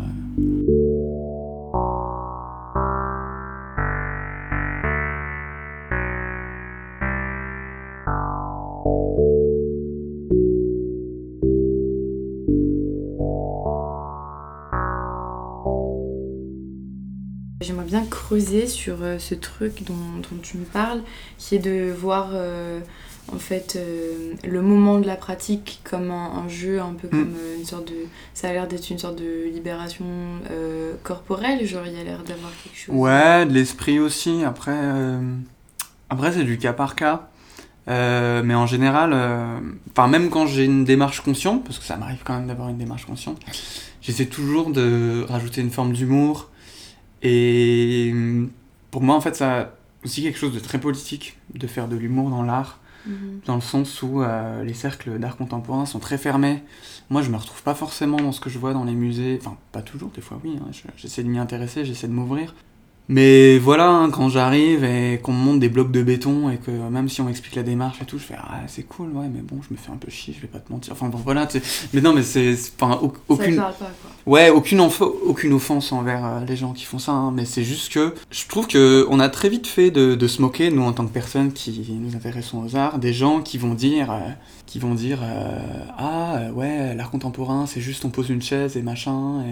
Creuser 18.27 18.67
sur 18.67 18.97
euh, 19.01 19.19
ce 19.19 19.35
truc 19.35 19.83
dont, 19.85 19.93
dont 20.21 20.41
tu 20.41 20.57
me 20.57 20.65
parles, 20.65 21.01
qui 21.37 21.55
est 21.55 21.59
de 21.59 21.91
voir 21.91 22.31
euh, 22.33 22.79
en 23.33 23.37
fait 23.39 23.75
euh, 23.77 24.33
le 24.45 24.61
moment 24.61 24.99
de 24.99 25.07
la 25.07 25.15
pratique 25.15 25.79
comme 25.85 26.11
un, 26.11 26.43
un 26.43 26.49
jeu, 26.49 26.81
un 26.81 26.93
peu 26.93 27.07
comme 27.07 27.35
euh, 27.39 27.57
une 27.57 27.65
sorte 27.65 27.87
de. 27.87 27.95
Ça 28.33 28.49
a 28.49 28.53
l'air 28.53 28.67
d'être 28.67 28.89
une 28.89 28.99
sorte 28.99 29.17
de 29.17 29.49
libération 29.53 30.05
euh, 30.51 30.93
corporelle, 31.03 31.65
genre 31.65 31.83
il 31.85 31.93
y 31.93 31.99
a 31.99 32.03
l'air 32.03 32.23
d'avoir 32.23 32.51
quelque 32.63 32.77
chose. 32.77 32.95
Ouais, 32.95 33.45
de 33.45 33.53
l'esprit 33.53 33.99
aussi. 33.99 34.43
Après, 34.43 34.77
après 36.09 36.33
c'est 36.33 36.43
du 36.43 36.57
cas 36.57 36.73
par 36.73 36.95
cas. 36.95 37.29
Mais 37.87 38.55
en 38.55 38.67
général, 38.67 39.13
enfin 39.91 40.07
même 40.09 40.29
quand 40.29 40.47
j'ai 40.47 40.65
une 40.65 40.83
démarche 40.83 41.21
consciente, 41.21 41.63
parce 41.63 41.79
que 41.79 41.85
ça 41.85 41.95
m'arrive 41.95 42.23
quand 42.25 42.35
même 42.35 42.47
d'avoir 42.47 42.67
une 42.67 42.77
démarche 42.77 43.05
consciente, 43.05 43.39
j'essaie 44.01 44.25
toujours 44.25 44.69
de 44.71 45.25
rajouter 45.29 45.61
une 45.61 45.71
forme 45.71 45.93
d'humour. 45.93 46.49
Et 47.23 48.09
hum, 48.13 48.49
pour 48.91 49.01
moi, 49.01 49.15
en 49.15 49.21
fait, 49.21 49.35
ça 49.35 49.61
a 49.61 49.69
aussi 50.03 50.23
quelque 50.23 50.37
chose 50.39 50.53
de 50.53 50.59
très 50.59 50.79
politique 50.79 51.37
de 51.53 51.67
faire 51.67 51.87
de 51.87 51.95
l'humour 51.95 52.29
dans 52.29 52.43
l'art, 52.43 52.79
Mhm. 53.05 53.39
dans 53.45 53.55
le 53.55 53.61
sens 53.61 54.01
où 54.03 54.21
euh, 54.21 54.63
les 54.65 54.73
cercles 54.73 55.17
d'art 55.17 55.37
contemporain 55.37 55.85
sont 55.85 55.99
très 55.99 56.17
fermés. 56.17 56.61
Moi, 57.09 57.21
je 57.21 57.29
me 57.29 57.37
retrouve 57.37 57.63
pas 57.63 57.73
forcément 57.75 58.17
dans 58.17 58.33
ce 58.33 58.41
que 58.41 58.49
je 58.49 58.59
vois 58.59 58.73
dans 58.73 58.83
les 58.83 58.95
musées. 58.95 59.37
Enfin, 59.41 59.55
pas 59.71 59.81
toujours, 59.81 60.09
des 60.11 60.19
fois 60.21 60.39
oui. 60.43 60.57
hein. 60.61 60.67
Je- 60.71 60.81
J'essaie 60.97 61.23
de 61.23 61.29
m'y 61.29 61.39
intéresser, 61.39 61.85
j'essaie 61.85 62.07
de 62.07 62.13
m'ouvrir. 62.13 62.53
Mais 63.09 63.57
voilà, 63.57 63.89
hein, 63.89 64.09
quand 64.09 64.27
j'arrive 64.27 64.83
et 64.83 65.19
qu'on 65.23 65.31
me 65.31 65.37
montre 65.37 65.59
des 65.59 65.69
blocs 65.69 65.91
de 65.91 66.03
béton 66.03 66.49
et 66.49 66.57
que 66.57 66.71
même 66.71 67.07
si 67.07 67.21
on 67.21 67.23
m'explique 67.23 67.55
la 67.55 67.63
démarche 67.63 68.01
et 68.01 68.05
tout, 68.05 68.17
je 68.19 68.23
fais 68.25 68.35
ah 68.37 68.59
c'est 68.67 68.83
cool, 68.83 69.11
ouais, 69.13 69.27
mais 69.33 69.39
bon, 69.41 69.59
je 69.61 69.73
me 69.73 69.77
fais 69.79 69.91
un 69.91 69.95
peu 69.97 70.11
chier, 70.11 70.33
je 70.35 70.41
vais 70.41 70.47
pas 70.47 70.59
te 70.59 70.69
mentir. 70.71 70.91
Enfin 70.91 71.07
bon, 71.07 71.17
voilà, 71.23 71.47
tu 71.47 71.59
sais. 71.59 71.87
mais 71.93 72.01
non, 72.01 72.11
mais 72.13 72.23
c'est 72.23 72.53
enfin 72.79 72.99
au- 73.01 73.13
aucune 73.29 73.55
pas 73.55 73.73
quoi. 73.77 73.87
Ouais, 74.25 74.49
aucune, 74.49 74.81
aucune 74.81 75.53
offense 75.53 75.93
envers 75.93 76.25
euh, 76.25 76.39
les 76.45 76.57
gens 76.57 76.73
qui 76.73 76.83
font 76.83 76.99
ça, 76.99 77.13
hein, 77.13 77.31
mais 77.33 77.45
c'est 77.45 77.63
juste 77.63 77.93
que 77.93 78.13
je 78.29 78.45
trouve 78.47 78.67
que 78.67 79.07
on 79.09 79.21
a 79.21 79.29
très 79.29 79.47
vite 79.47 79.67
fait 79.67 79.89
de, 79.89 80.15
de 80.15 80.27
se 80.27 80.41
moquer, 80.41 80.69
nous 80.69 80.83
en 80.83 80.91
tant 80.91 81.05
que 81.07 81.13
personnes 81.13 81.53
qui 81.53 81.85
nous 81.97 82.13
intéressons 82.13 82.61
aux 82.65 82.75
arts, 82.75 82.99
des 82.99 83.13
gens 83.13 83.39
qui 83.41 83.57
vont 83.57 83.73
dire, 83.73 84.11
euh, 84.11 84.17
qui 84.67 84.77
vont 84.79 84.93
dire 84.93 85.19
euh, 85.23 85.57
ah 85.97 86.35
euh, 86.35 86.51
ouais 86.51 86.93
l'art 86.93 87.09
contemporain 87.09 87.65
c'est 87.65 87.81
juste 87.81 88.05
on 88.05 88.09
pose 88.09 88.29
une 88.29 88.41
chaise 88.41 88.77
et 88.77 88.83
machin 88.83 89.43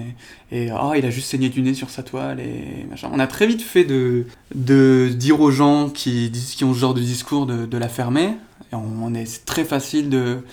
et, 0.52 0.66
et 0.66 0.70
ah 0.70 0.92
il 0.96 1.06
a 1.06 1.10
juste 1.10 1.30
saigné 1.32 1.50
du 1.50 1.62
nez 1.64 1.74
sur 1.74 1.90
sa 1.90 2.04
toile 2.04 2.40
et 2.40 2.86
machin. 2.90 3.10
On 3.12 3.18
a 3.20 3.26
très 3.26 3.48
vite 3.48 3.62
fait 3.64 3.86
de, 3.86 4.28
de 4.54 5.10
dire 5.16 5.42
aux 5.42 5.52
gens 5.52 5.90
qui 5.90 6.32
qui 6.32 6.64
ont 6.64 6.74
ce 6.74 6.80
genre 6.80 6.94
de 6.94 7.02
discours 7.02 7.48
de, 7.48 7.66
de 7.66 7.78
la 7.78 7.88
fermer. 7.90 8.36
Et 8.72 8.76
on, 8.76 8.84
on 9.02 9.14
est 9.16 9.26
c'est 9.26 9.46
très 9.46 9.66
facile 9.66 10.10
de 10.10 10.44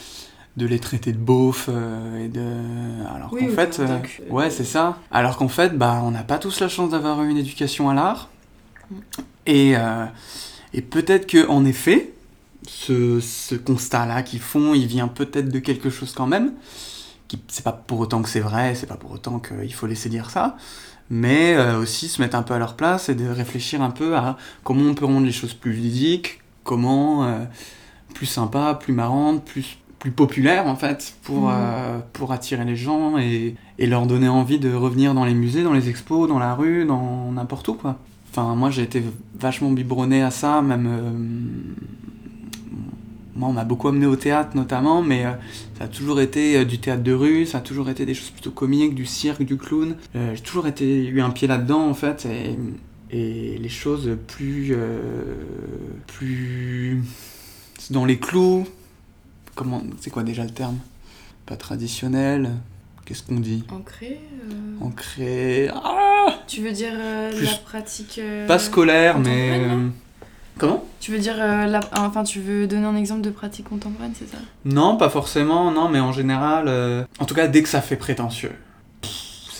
de 0.56 0.66
les 0.66 0.78
traiter 0.78 1.12
de 1.12 1.18
beaufs 1.18 1.68
euh, 1.68 2.24
et 2.24 2.28
de 2.28 2.44
alors 3.14 3.32
Oui, 3.32 3.46
qu'en 3.46 3.54
fait 3.54 3.80
euh, 3.80 3.98
ouais 4.30 4.50
c'est 4.50 4.64
ça 4.64 4.98
alors 5.10 5.36
qu'en 5.38 5.48
fait 5.48 5.76
bah 5.76 6.00
on 6.04 6.10
n'a 6.10 6.22
pas 6.24 6.38
tous 6.38 6.60
la 6.60 6.68
chance 6.68 6.90
d'avoir 6.90 7.22
une 7.24 7.36
éducation 7.38 7.90
à 7.90 7.94
l'art 7.94 8.28
Mm. 8.90 8.96
et 9.46 9.76
euh, 9.76 10.04
et 10.74 10.82
peut-être 10.82 11.26
que 11.26 11.48
en 11.48 11.64
effet 11.64 12.11
ce, 12.66 13.20
ce 13.20 13.54
constat 13.54 14.06
là 14.06 14.22
qu'ils 14.22 14.40
font 14.40 14.74
il 14.74 14.86
vient 14.86 15.08
peut-être 15.08 15.48
de 15.48 15.58
quelque 15.58 15.90
chose 15.90 16.12
quand 16.12 16.26
même 16.26 16.52
c'est 17.48 17.64
pas 17.64 17.72
pour 17.72 18.00
autant 18.00 18.22
que 18.22 18.28
c'est 18.28 18.40
vrai 18.40 18.74
c'est 18.74 18.86
pas 18.86 18.96
pour 18.96 19.12
autant 19.12 19.38
qu'il 19.40 19.72
faut 19.72 19.86
laisser 19.86 20.08
dire 20.08 20.30
ça 20.30 20.56
mais 21.10 21.54
euh, 21.54 21.78
aussi 21.80 22.08
se 22.08 22.20
mettre 22.22 22.36
un 22.36 22.42
peu 22.42 22.54
à 22.54 22.58
leur 22.58 22.76
place 22.76 23.08
et 23.08 23.14
de 23.14 23.26
réfléchir 23.28 23.82
un 23.82 23.90
peu 23.90 24.16
à 24.16 24.36
comment 24.64 24.82
on 24.90 24.94
peut 24.94 25.04
rendre 25.06 25.26
les 25.26 25.32
choses 25.32 25.54
plus 25.54 25.72
ludiques 25.72 26.40
comment 26.64 27.24
euh, 27.24 27.44
plus 28.14 28.26
sympa 28.26 28.74
plus 28.80 28.92
marrante 28.92 29.44
plus 29.44 29.78
plus 29.98 30.10
populaire 30.10 30.66
en 30.66 30.74
fait 30.76 31.14
pour, 31.22 31.48
Mhm. 31.48 31.54
euh, 31.54 31.98
pour 32.12 32.32
attirer 32.32 32.64
les 32.64 32.74
gens 32.76 33.18
et, 33.18 33.54
et 33.78 33.86
leur 33.86 34.06
donner 34.06 34.28
envie 34.28 34.58
de 34.58 34.74
revenir 34.74 35.14
dans 35.14 35.24
les 35.24 35.32
musées, 35.34 35.62
dans 35.62 35.72
les 35.72 35.88
expos, 35.88 36.28
dans 36.28 36.40
la 36.40 36.54
rue, 36.56 36.84
dans 36.84 37.30
n'importe 37.30 37.68
où 37.68 37.74
quoi. 37.74 37.98
Enfin 38.30 38.56
moi 38.56 38.70
j'ai 38.70 38.82
été 38.82 39.00
vachement 39.38 39.70
biberonné 39.70 40.22
à 40.22 40.32
ça, 40.32 40.60
même 40.60 40.86
euh, 40.90 41.12
moi 43.34 43.48
on 43.48 43.52
m'a 43.52 43.64
beaucoup 43.64 43.88
amené 43.88 44.06
au 44.06 44.16
théâtre 44.16 44.56
notamment, 44.56 45.02
mais 45.02 45.24
euh, 45.24 45.30
ça 45.78 45.84
a 45.84 45.88
toujours 45.88 46.20
été 46.20 46.56
euh, 46.58 46.64
du 46.64 46.78
théâtre 46.78 47.02
de 47.02 47.12
rue, 47.12 47.46
ça 47.46 47.58
a 47.58 47.60
toujours 47.60 47.88
été 47.88 48.04
des 48.06 48.14
choses 48.14 48.30
plutôt 48.30 48.50
comiques, 48.50 48.94
du 48.94 49.06
cirque, 49.06 49.42
du 49.42 49.56
clown. 49.56 49.96
Euh, 50.16 50.34
j'ai 50.34 50.42
toujours 50.42 50.66
été 50.66 51.06
eu 51.06 51.20
un 51.22 51.30
pied 51.30 51.48
là-dedans 51.48 51.88
en 51.88 51.94
fait 51.94 52.26
et, 52.26 52.56
et 53.16 53.58
les 53.58 53.68
choses 53.68 54.10
plus 54.26 54.74
plus 56.06 57.02
dans 57.90 58.04
les 58.04 58.18
clous 58.18 58.66
comment 59.54 59.82
c'est 60.00 60.10
quoi 60.10 60.22
déjà 60.22 60.44
le 60.44 60.50
terme? 60.50 60.78
Pas 61.46 61.56
traditionnel 61.56 62.50
qu'est-ce 63.04 63.22
qu'on 63.24 63.40
dit? 63.40 63.64
Ancré 63.70 64.20
ancré 64.80 65.68
ah 65.74 66.38
Tu 66.46 66.62
veux 66.62 66.72
dire 66.72 66.92
Plus- 67.34 67.44
la 67.44 67.54
pratique. 67.56 68.20
pas 68.46 68.58
scolaire 68.58 69.18
mais 69.18 69.60
comment 70.62 70.84
Tu 71.00 71.10
veux 71.10 71.18
dire 71.18 71.34
euh, 71.38 71.66
la... 71.66 71.80
enfin 71.98 72.22
tu 72.22 72.40
veux 72.40 72.66
donner 72.66 72.86
un 72.86 72.96
exemple 72.96 73.20
de 73.22 73.30
pratique 73.30 73.68
contemporaine, 73.68 74.12
c'est 74.18 74.30
ça? 74.30 74.38
Non 74.64 74.96
pas 74.96 75.10
forcément 75.10 75.70
non 75.72 75.88
mais 75.88 76.00
en 76.00 76.12
général 76.12 76.66
euh, 76.68 77.04
en 77.18 77.24
tout 77.24 77.34
cas 77.34 77.48
dès 77.48 77.62
que 77.62 77.68
ça 77.68 77.80
fait 77.82 77.96
prétentieux 77.96 78.52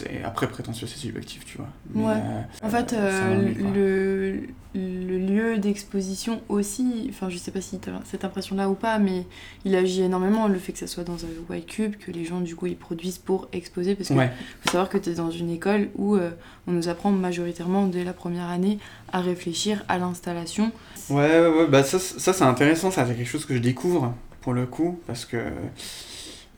c'est 0.03 0.23
après 0.25 0.49
prétentieux 0.49 0.87
c'est 0.87 0.99
subjectif 0.99 1.45
tu 1.45 1.57
vois 1.59 1.69
Mais, 1.95 2.05
Ouais. 2.05 2.13
euh, 2.15 2.67
En 2.67 2.71
fait, 2.71 2.93
euh, 2.93 3.51
euh, 3.51 4.35
le, 4.75 4.81
le 4.81 5.19
lieu 5.19 5.59
d'exposition 5.59 6.41
aussi, 6.49 7.07
enfin 7.11 7.29
je 7.29 7.37
sais 7.37 7.51
pas 7.51 7.61
si 7.61 7.79
tu 7.79 7.91
as 7.91 8.01
cette 8.05 8.25
impression-là 8.25 8.69
ou 8.71 8.75
pas, 8.75 8.99
mais 8.99 9.27
il 9.65 9.75
agit 9.75 10.03
énormément 10.03 10.49
le 10.49 10.59
fait 10.59 10.73
que 10.73 10.79
ça 10.79 10.87
soit 10.87 11.05
dans 11.05 11.25
un 11.25 11.29
white 11.51 11.67
cube, 11.67 11.97
que 11.97 12.11
les 12.11 12.25
gens 12.25 12.41
du 12.41 12.57
coup 12.57 12.67
ils 12.67 12.77
produisent 12.77 13.19
pour 13.19 13.49
exposer, 13.53 13.95
parce 13.95 14.09
que 14.09 14.15
ouais 14.15 14.31
faut 14.63 14.71
savoir 14.71 14.89
que 14.89 14.99
tu 14.99 15.11
es 15.11 15.15
dans 15.15 15.31
une 15.31 15.51
école 15.51 15.89
où 15.97 16.17
euh, 16.17 16.31
on 16.67 16.73
nous 16.73 16.89
apprend 16.89 17.11
majoritairement 17.11 17.87
dès 17.87 18.03
la 18.05 18.13
première 18.15 18.49
année 18.49 18.79
à 19.13 19.21
réfléchir 19.21 19.85
à 19.89 19.99
l'installation. 19.99 20.73
Ouais, 21.11 21.41
ouais, 21.41 21.49
ouais, 21.49 21.67
bah 21.67 21.83
ça, 21.85 21.99
ça 21.99 22.33
c'est 22.33 22.45
intéressant, 22.45 22.91
ça 22.91 23.07
c'est 23.07 23.15
quelque 23.15 23.29
chose 23.29 23.45
que 23.45 23.55
je 23.55 23.59
découvre 23.61 24.15
pour 24.41 24.55
le 24.55 24.65
coup, 24.67 24.99
parce 25.07 25.25
que 25.27 25.37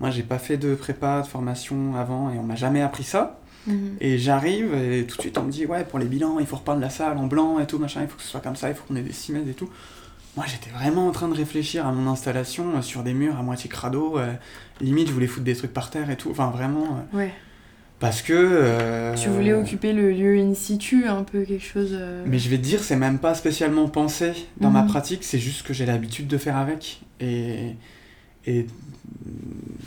moi 0.01 0.11
j'ai 0.11 0.23
pas 0.23 0.39
fait 0.39 0.57
de 0.57 0.75
prépa, 0.75 1.23
de 1.23 1.27
formation 1.27 1.95
avant 1.97 2.31
et 2.31 2.39
on 2.39 2.43
m'a 2.43 2.57
jamais 2.57 2.83
appris 2.83 3.05
ça. 3.05 3.41
Mhm. 3.67 3.97
Et 4.01 4.19
j'arrive 4.19 4.75
et 4.75 5.05
tout 5.07 5.17
de 5.17 5.23
suite 5.23 5.39
on 5.39 5.45
me 5.45 5.51
dit 5.51 5.65
ouais 5.65 5.85
pour 5.85 5.99
les 5.99 6.05
bilans 6.07 6.39
il 6.39 6.47
faut 6.47 6.57
repeindre 6.57 6.81
la 6.83 6.91
salle 6.91 7.17
en 7.17 7.27
blanc 7.27 7.59
et 7.61 7.67
tout 7.67 7.79
machin, 7.79 8.03
il 8.03 8.09
faut 8.09 8.17
que 8.17 8.23
ce 8.23 8.29
soit 8.29 8.41
comme 8.41 8.57
ça, 8.57 8.69
il 8.69 8.75
faut 8.75 8.85
qu'on 8.87 8.97
ait 8.97 9.03
des 9.03 9.13
cimaises 9.13 9.49
et 9.49 9.55
tout. 9.55 9.71
Moi 10.37 10.45
j'étais 10.49 10.69
vraiment 10.71 11.07
en 11.09 11.13
train 11.13 11.29
de 11.29 11.35
réfléchir 11.35 11.87
à 11.87 11.93
mon 11.93 12.11
installation 12.11 12.77
euh, 12.77 12.83
sur 12.83 13.03
des 13.05 13.15
murs 13.15 13.39
à 13.39 13.43
moitié 13.43 13.71
crado, 13.71 14.19
euh, 14.19 14.33
limite 14.81 15.09
je 15.09 15.13
voulais 15.13 15.29
foutre 15.29 15.45
des 15.45 15.55
trucs 15.57 15.73
par 15.73 15.91
terre 15.91 16.11
et 16.11 16.17
tout, 16.17 16.31
enfin 16.31 16.51
vraiment 16.51 16.99
euh, 17.15 17.17
Ouais. 17.19 17.33
parce 18.01 18.21
que... 18.21 19.15
Tu 19.17 19.29
voulais 19.31 19.53
occuper 19.55 19.93
le 19.95 20.11
lieu 20.11 20.37
in 20.39 20.53
situ, 20.55 21.07
un 21.07 21.23
peu 21.23 21.45
quelque 21.45 21.65
chose. 21.65 21.97
Mais 22.27 22.39
je 22.41 22.49
vais 22.51 22.59
te 22.59 22.63
dire 22.65 22.83
c'est 22.83 22.97
même 22.97 23.19
pas 23.19 23.35
spécialement 23.35 23.89
pensé 23.89 24.33
dans 24.61 24.71
ma 24.71 24.83
Mhm. 24.83 24.89
pratique, 24.89 25.25
c'est 25.25 25.39
juste 25.39 25.63
que 25.65 25.73
j'ai 25.73 25.87
l'habitude 25.87 26.27
de 26.27 26.37
faire 26.37 26.57
avec. 26.59 27.01
Et, 27.21 27.77
et 28.47 28.67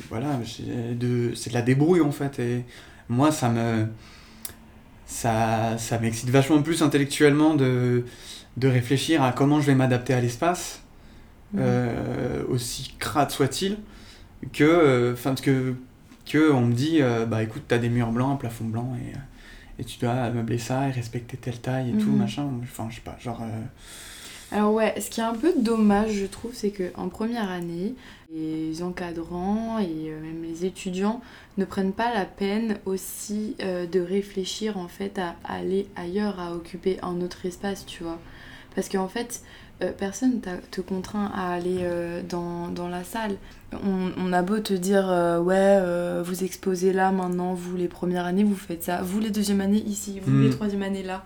voilà, 0.10 0.40
de, 1.00 1.34
c'est 1.36 1.50
de 1.50 1.54
la 1.56 1.62
débrouille 1.62 2.02
en 2.02 2.12
fait. 2.12 2.40
Et 2.40 2.66
moi, 3.10 3.32
ça 3.32 3.50
me. 3.50 3.88
Ça, 5.06 5.78
ça 5.78 6.00
m'excite 6.00 6.30
vachement 6.30 6.62
plus 6.62 6.82
intellectuellement 6.84 7.56
de, 7.56 8.04
de 8.58 8.68
réfléchir 8.68 9.24
à 9.24 9.32
comment 9.32 9.62
je 9.62 9.68
vais 9.68 9.76
m'adapter 9.76 10.14
à 10.14 10.20
l'espace, 10.22 10.82
mhm. 11.54 11.62
euh, 11.64 12.44
aussi 12.50 12.96
crade 13.00 13.32
soit-il, 13.32 13.78
que, 14.54 14.64
euh, 14.66 15.14
enfin 15.14 15.36
que, 15.36 15.76
que 16.26 16.52
on 16.52 16.62
me 16.68 16.74
dit, 16.74 17.02
euh, 17.02 17.26
bah 17.26 17.44
écoute, 17.44 17.64
t'as 17.68 17.80
des 17.80 17.90
murs 17.90 18.12
blancs, 18.12 18.34
un 18.34 18.38
plafond 18.38 18.66
blanc, 18.66 18.98
et, 19.02 19.82
et 19.82 19.86
tu 19.86 20.00
dois 20.00 20.30
meubler 20.32 20.60
ça 20.60 20.88
et 20.90 20.92
respecter 20.92 21.38
telle 21.38 21.60
taille 21.62 21.92
et 21.92 21.98
tout, 21.98 22.12
Mhm. 22.12 22.18
machin. 22.18 22.50
Enfin, 22.64 22.88
je 22.90 22.96
sais 22.96 23.02
pas, 23.02 23.18
genre. 23.20 23.42
euh, 23.44 23.48
Alors 24.52 24.74
ouais, 24.74 24.96
ce 25.02 25.10
qui 25.10 25.20
est 25.20 25.24
un 25.26 25.34
peu 25.34 25.54
dommage, 25.58 26.14
je 26.14 26.26
trouve, 26.26 26.52
c'est 26.54 26.70
que 26.70 26.92
en 26.96 27.10
première 27.10 27.52
année, 27.52 27.96
les 28.34 28.82
encadrants 28.82 29.78
et 29.80 30.10
euh, 30.10 30.22
même 30.22 30.42
les 30.42 30.66
étudiants 30.66 31.22
ne 31.58 31.66
prennent 31.66 31.92
pas 31.92 32.14
la 32.14 32.24
peine 32.26 32.78
aussi 32.86 33.56
euh, 33.62 33.86
de 33.86 34.00
réfléchir 34.00 34.78
en 34.78 34.88
fait 34.88 35.20
à 35.20 35.36
aller 35.44 35.88
ailleurs, 35.98 36.40
à 36.40 36.54
occuper 36.54 36.98
un 37.02 37.20
autre 37.22 37.46
espace, 37.46 37.86
tu 37.86 38.04
vois. 38.04 38.20
Parce 38.74 38.88
qu'en 38.88 39.08
fait, 39.10 39.42
euh, 39.84 39.92
personne 39.92 40.40
te 40.72 40.82
contraint 40.82 41.30
à 41.36 41.52
aller 41.52 41.80
euh, 41.82 42.22
dans, 42.28 42.70
dans 42.70 42.88
la 42.88 43.04
salle. 43.04 43.36
On, 43.74 44.12
on 44.18 44.32
a 44.32 44.42
beau 44.44 44.60
te 44.60 44.74
dire, 44.74 45.10
euh, 45.10 45.40
ouais, 45.40 46.24
vous 46.24 46.44
exposez 46.44 46.94
là 46.94 47.12
maintenant, 47.12 47.54
vous 47.54 47.76
les 47.76 47.88
premières 47.90 48.26
années, 48.26 48.44
vous 48.46 48.56
faites 48.56 48.84
ça, 48.84 49.02
vous 49.02 49.20
les 49.20 49.30
deuxième 49.30 49.62
années 49.62 49.84
ici, 49.86 50.22
vous 50.26 50.40
les 50.40 50.50
troisième 50.50 50.84
années 50.84 51.04
là. 51.04 51.24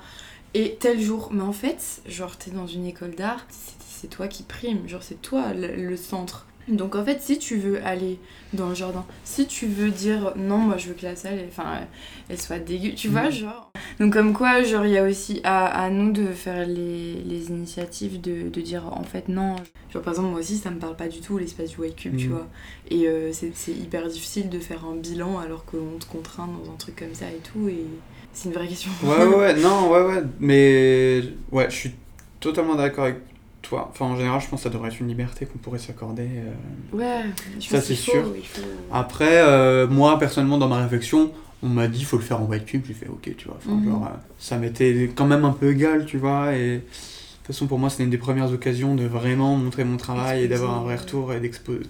Et 0.54 0.76
tel 0.80 1.00
jour, 1.02 1.30
mais 1.32 1.44
en 1.44 1.54
fait, 1.54 2.02
genre 2.08 2.38
t'es 2.38 2.52
dans 2.52 2.68
une 2.68 2.86
école 2.86 3.16
d'art, 3.16 3.46
c'est 3.80 4.10
toi 4.10 4.28
qui 4.28 4.44
prime, 4.44 4.88
genre 4.88 5.04
c'est 5.04 5.22
toi 5.22 5.54
le, 5.54 5.76
le 5.76 5.96
centre. 5.96 6.46
Donc 6.68 6.96
en 6.96 7.04
fait, 7.04 7.22
si 7.22 7.40
tu 7.40 7.58
veux 7.58 7.84
aller 7.86 8.20
dans 8.54 8.70
le 8.70 8.76
jardin, 8.76 9.06
si 9.24 9.48
tu 9.48 9.66
veux 9.66 9.90
dire 9.90 10.34
non, 10.36 10.58
moi 10.58 10.78
je 10.78 10.90
veux 10.90 10.94
que 10.94 11.04
la 11.06 11.16
salle, 11.16 11.40
elle, 11.40 11.48
enfin, 11.48 11.80
elle, 11.82 11.88
elle 12.30 12.42
soit 12.42 12.60
dégueu, 12.60 12.94
tu 12.94 13.08
vois, 13.08 13.26
Mhm. 13.26 13.32
genre. 13.32 13.72
Donc 14.00 14.14
comme 14.14 14.34
quoi, 14.34 14.62
genre 14.64 14.86
il 14.86 14.92
y 14.92 14.98
a 14.98 15.04
aussi 15.04 15.42
à, 15.44 15.66
à 15.66 15.90
nous 15.90 16.12
de 16.12 16.28
faire 16.28 16.68
les, 16.68 17.16
les 17.24 17.50
initiatives 17.50 18.20
de, 18.22 18.50
de 18.50 18.62
dire 18.62 18.86
en 18.92 19.04
fait 19.04 19.28
non. 19.30 19.56
Genre 19.92 20.02
par 20.04 20.14
exemple, 20.14 20.30
moi 20.30 20.40
aussi 20.40 20.58
ça 20.58 20.70
me 20.70 20.80
parle 20.80 20.96
pas 20.96 21.08
du 21.08 21.20
tout 21.22 21.38
l'espace 21.38 21.72
du 21.72 21.78
White 21.78 21.96
Cube, 21.96 22.16
tu 22.18 22.28
Mhm. 22.28 22.34
vois. 22.34 22.48
Et 22.90 23.08
euh, 23.08 23.32
c'est 23.34 23.52
c'est 23.56 23.72
hyper 23.74 24.08
difficile 24.08 24.50
de 24.50 24.60
faire 24.60 24.86
un 24.86 24.96
bilan 24.96 25.40
alors 25.40 25.66
qu'on 25.66 25.98
te 26.00 26.06
contraint 26.06 26.48
dans 26.48 26.72
un 26.72 26.76
truc 26.76 26.98
comme 26.98 27.14
ça 27.16 27.28
et 27.30 27.40
tout, 27.40 27.70
et 27.70 27.86
c'est 28.34 28.50
une 28.50 28.56
vraie 28.56 28.68
question. 28.68 28.92
Ouais, 29.04 29.18
ouais, 29.18 29.36
ouais, 29.36 29.54
non, 29.62 29.90
ouais, 29.92 30.02
ouais, 30.02 30.24
mais 30.40 31.22
ouais, 31.52 31.70
je 31.70 31.76
suis 31.76 31.92
totalement 32.40 32.76
d'accord 32.76 33.06
avec 33.06 33.18
toi. 33.62 33.90
Enfin, 33.92 34.06
en 34.06 34.16
général, 34.18 34.42
je 34.42 34.48
pense 34.48 34.60
que 34.62 34.64
ça 34.64 34.70
devrait 34.70 34.90
être 34.90 35.00
une 35.00 35.08
liberté 35.08 35.46
qu'on 35.46 35.60
pourrait 35.60 35.80
s'accorder. 35.80 36.28
euh. 36.28 36.98
Ouais, 36.98 37.26
je 37.60 37.68
Ça, 37.68 37.82
c'est 37.82 37.96
sûr. 37.96 38.24
faut- 38.26 38.62
Après, 38.92 39.42
euh, 39.42 39.88
moi, 39.88 40.18
personnellement, 40.20 40.58
dans 40.58 40.68
ma 40.68 40.82
réflexion, 40.82 41.32
on 41.64 41.68
m'a 41.70 41.88
dit 41.88 42.04
faut 42.04 42.18
le 42.18 42.24
faire 42.24 42.42
en 42.42 42.46
white 42.46 42.66
cube, 42.66 42.84
j'ai 42.88 42.94
fait 42.94 43.08
ok, 43.08 43.36
tu 43.38 43.48
vois. 43.48 43.58
Enfin, 43.64 43.76
Mhm. 43.76 43.86
genre, 43.86 44.06
euh, 44.06 44.18
ça 44.40 44.58
m'était 44.58 45.12
quand 45.16 45.28
même 45.28 45.46
un 45.46 45.52
peu 45.52 45.72
égal, 45.72 46.06
tu 46.06 46.18
vois. 46.18 46.56
Et 46.56 46.78
de 46.78 46.80
toute 46.80 47.48
façon, 47.48 47.68
pour 47.68 47.78
moi, 47.78 47.90
c'était 47.92 48.04
une 48.04 48.10
des 48.10 48.18
premières 48.18 48.52
occasions 48.52 48.96
de 48.96 49.06
vraiment 49.06 49.56
montrer 49.58 49.84
mon 49.84 49.98
travail 49.98 50.44
et 50.44 50.48
d'avoir 50.48 50.76
un 50.80 50.84
vrai 50.84 50.96
retour 50.96 51.32
et 51.34 51.40
d'exposer, 51.40 51.82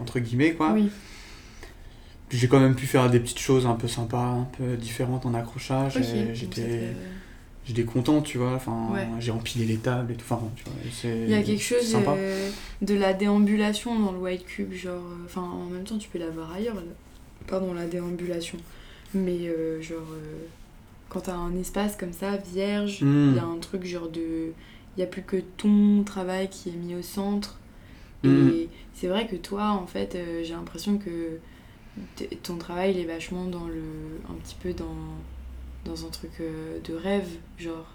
entre 0.00 0.18
guillemets, 0.20 0.52
quoi. 0.54 0.72
Oui. 0.72 0.90
J'ai 2.30 2.48
quand 2.48 2.60
même 2.60 2.74
pu 2.74 2.86
faire 2.86 3.08
des 3.10 3.20
petites 3.20 3.38
choses 3.38 3.66
un 3.66 3.74
peu 3.74 3.88
sympas, 3.88 4.18
un 4.22 4.48
peu 4.58 4.76
différentes 4.76 5.24
en 5.26 5.34
accrochage. 5.34 5.98
J'étais 6.34 6.62
te- 6.62 6.94
j'étais 7.66 7.84
content, 7.84 8.20
tu 8.22 8.38
vois. 8.38 8.52
Enfin, 8.54 8.88
Ouais. 8.92 9.06
j'ai 9.18 9.30
empilé 9.30 9.64
les 9.64 9.76
tables 9.78 10.12
et 10.12 10.16
tout. 10.16 10.24
Enfin, 10.30 10.42
tu 10.56 10.64
vois, 10.64 10.72
Il 11.04 11.30
y 11.30 11.34
a 11.34 11.42
quelque 11.42 11.62
chose 11.62 11.96
euh, 12.06 12.50
de 12.82 12.94
la 12.94 13.12
déambulation 13.14 13.98
dans 13.98 14.12
le 14.12 14.18
White 14.18 14.44
Cube, 14.46 14.72
genre. 14.72 14.94
euh, 14.96 15.24
Enfin, 15.26 15.42
en 15.42 15.66
même 15.66 15.84
temps, 15.84 15.98
tu 15.98 16.08
peux 16.08 16.18
l'avoir 16.18 16.52
ailleurs, 16.52 16.74
là. 16.76 16.82
pardon, 17.46 17.72
la 17.72 17.86
déambulation. 17.86 18.58
Mais, 19.14 19.48
euh, 19.48 19.80
genre, 19.80 20.02
euh, 20.12 20.44
quand 21.08 21.20
t'as 21.20 21.34
un 21.34 21.56
espace 21.56 21.96
comme 21.96 22.12
ça, 22.12 22.36
vierge, 22.36 22.98
il 23.00 23.06
Hmm. 23.06 23.36
y 23.36 23.38
a 23.38 23.44
un 23.44 23.56
truc 23.58 23.84
genre 23.86 24.08
de. 24.10 24.52
Il 24.96 25.00
y 25.00 25.02
a 25.02 25.06
plus 25.06 25.22
que 25.22 25.36
ton 25.56 26.02
travail 26.04 26.48
qui 26.50 26.68
est 26.70 26.72
mis 26.72 26.94
au 26.94 27.02
centre. 27.02 27.58
Et 28.24 28.28
Mm. 28.28 28.52
c'est 28.94 29.06
vrai 29.06 29.26
que 29.28 29.36
toi, 29.36 29.70
en 29.70 29.86
fait, 29.86 30.14
euh, 30.16 30.42
j'ai 30.44 30.52
l'impression 30.54 30.98
que 30.98 31.38
ton 32.42 32.56
travail, 32.56 32.92
il 32.92 33.00
est 33.00 33.04
vachement 33.04 33.46
dans 33.46 33.66
le. 33.66 34.20
un 34.28 34.34
petit 34.34 34.56
peu 34.60 34.72
dans. 34.72 34.84
dans 35.84 36.06
un 36.06 36.10
truc 36.10 36.32
euh, 36.40 36.78
de 36.84 36.94
rêve, 36.94 37.28
genre. 37.58 37.86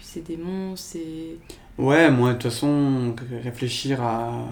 C'est 0.00 0.26
des 0.26 0.36
monstres, 0.36 0.88
c'est. 0.92 1.36
Ouais, 1.78 2.10
moi, 2.10 2.30
de 2.30 2.34
toute 2.34 2.50
façon, 2.50 3.14
réfléchir 3.42 4.02
à, 4.02 4.48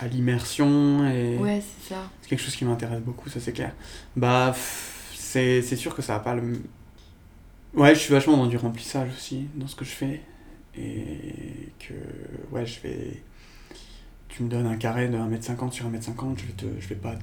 à 0.00 0.06
l'immersion 0.08 1.06
et. 1.08 1.36
Ouais, 1.38 1.60
c'est 1.60 1.94
ça. 1.94 2.10
C'est 2.22 2.28
quelque 2.28 2.42
chose 2.42 2.56
qui 2.56 2.64
m'intéresse 2.64 3.00
beaucoup, 3.00 3.28
ça 3.28 3.40
c'est 3.40 3.52
clair. 3.52 3.72
Bah, 4.16 4.54
c'est 5.14 5.76
sûr 5.76 5.94
que 5.94 6.02
ça 6.02 6.14
va 6.14 6.20
pas 6.20 6.34
le. 6.34 6.62
Ouais, 7.74 7.94
je 7.94 8.00
suis 8.00 8.12
vachement 8.12 8.36
dans 8.36 8.46
du 8.46 8.56
remplissage 8.56 9.10
aussi, 9.10 9.48
dans 9.56 9.66
ce 9.66 9.74
que 9.74 9.84
je 9.84 9.90
fais. 9.90 10.20
Et 10.76 11.70
que, 11.78 11.94
ouais, 12.54 12.64
je 12.66 12.80
vais. 12.80 13.22
Tu 14.28 14.42
me 14.42 14.48
donnes 14.48 14.66
un 14.66 14.76
carré 14.76 15.08
de 15.08 15.16
1m50 15.16 15.72
sur 15.72 15.88
1m50, 15.88 16.38
je 16.38 16.46
vais, 16.46 16.52
te, 16.52 16.64
je 16.80 16.88
vais 16.88 16.94
pas. 16.96 17.14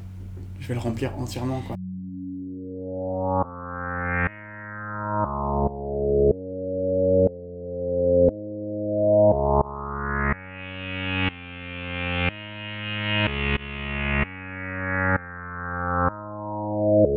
Je 0.62 0.68
vais 0.68 0.76
le 0.76 0.80
remplir 0.80 1.18
entièrement, 1.18 1.62
quoi. 1.62 1.76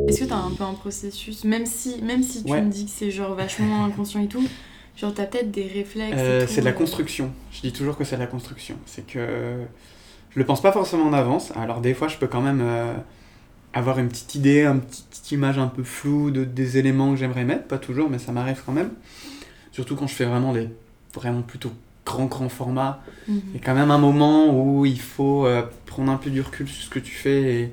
Est-ce 0.08 0.20
que 0.20 0.24
t'as 0.28 0.36
un 0.36 0.50
peu 0.50 0.64
un 0.64 0.74
processus, 0.74 1.44
même 1.44 1.66
si, 1.66 2.00
même 2.02 2.22
si 2.22 2.44
tu 2.44 2.52
Ouais. 2.52 2.62
me 2.62 2.70
dis 2.70 2.84
que 2.84 2.90
c'est 2.90 3.10
genre 3.10 3.34
vachement 3.34 3.84
inconscient 3.86 4.20
et 4.22 4.28
tout, 4.28 4.44
genre 4.96 5.12
t'as 5.14 5.24
peut-être 5.26 5.50
des 5.50 5.66
réflexes 5.66 6.16
Euh, 6.16 6.46
c'est 6.46 6.60
de 6.60 6.66
la 6.66 6.70
euh, 6.70 6.74
construction. 6.74 7.30
Je 7.52 7.60
dis 7.62 7.72
toujours 7.72 7.96
que 7.96 8.04
c'est 8.04 8.16
de 8.16 8.20
la 8.20 8.26
construction. 8.26 8.76
C'est 8.86 9.06
que 9.06 9.56
je 10.30 10.38
le 10.38 10.44
pense 10.44 10.60
pas 10.60 10.72
forcément 10.72 11.04
en 11.04 11.12
avance. 11.12 11.52
Alors 11.56 11.80
des 11.80 11.94
fois, 11.94 12.08
je 12.08 12.16
peux 12.18 12.26
quand 12.26 12.42
même 12.42 12.60
euh, 12.62 12.92
avoir 13.75 13.99
une 13.99 14.09
petite 14.09 14.35
idée, 14.37 14.64
une 14.64 14.81
petite, 14.81 15.33
image 15.33 15.59
un 15.59 15.66
peu 15.69 15.83
floue 15.83 16.31
de, 16.31 16.45
des 16.45 16.78
éléments 16.78 17.11
que 17.11 17.16
j'aimerais 17.16 17.45
mettre. 17.45 17.64
Pas 17.64 17.78
toujours, 17.78 18.09
mais 18.11 18.19
ça 18.19 18.31
m'arrive 18.33 18.62
quand 18.64 18.73
même. 18.73 18.90
Surtout 19.73 19.97
quand 19.97 20.07
je 20.07 20.14
fais 20.14 20.25
vraiment 20.26 20.52
des 20.52 20.69
vraiment 21.14 21.43
plutôt 21.43 21.73
grands 22.04 22.26
grands 22.26 22.49
formats. 22.49 23.02
mhm. 23.28 23.40
Il 23.49 23.54
y 23.54 23.62
a 23.62 23.64
quand 23.64 23.75
même 23.75 23.90
un 23.90 23.99
moment 23.99 24.54
où 24.54 24.85
il 24.87 25.00
faut 25.00 25.47
euh, 25.47 25.62
prendre 25.87 26.12
un 26.12 26.16
peu 26.16 26.31
du 26.31 26.40
recul 26.40 26.69
sur 26.69 26.85
ce 26.85 26.90
que 26.90 26.99
tu 26.99 27.12
fais 27.14 27.54
et 27.54 27.73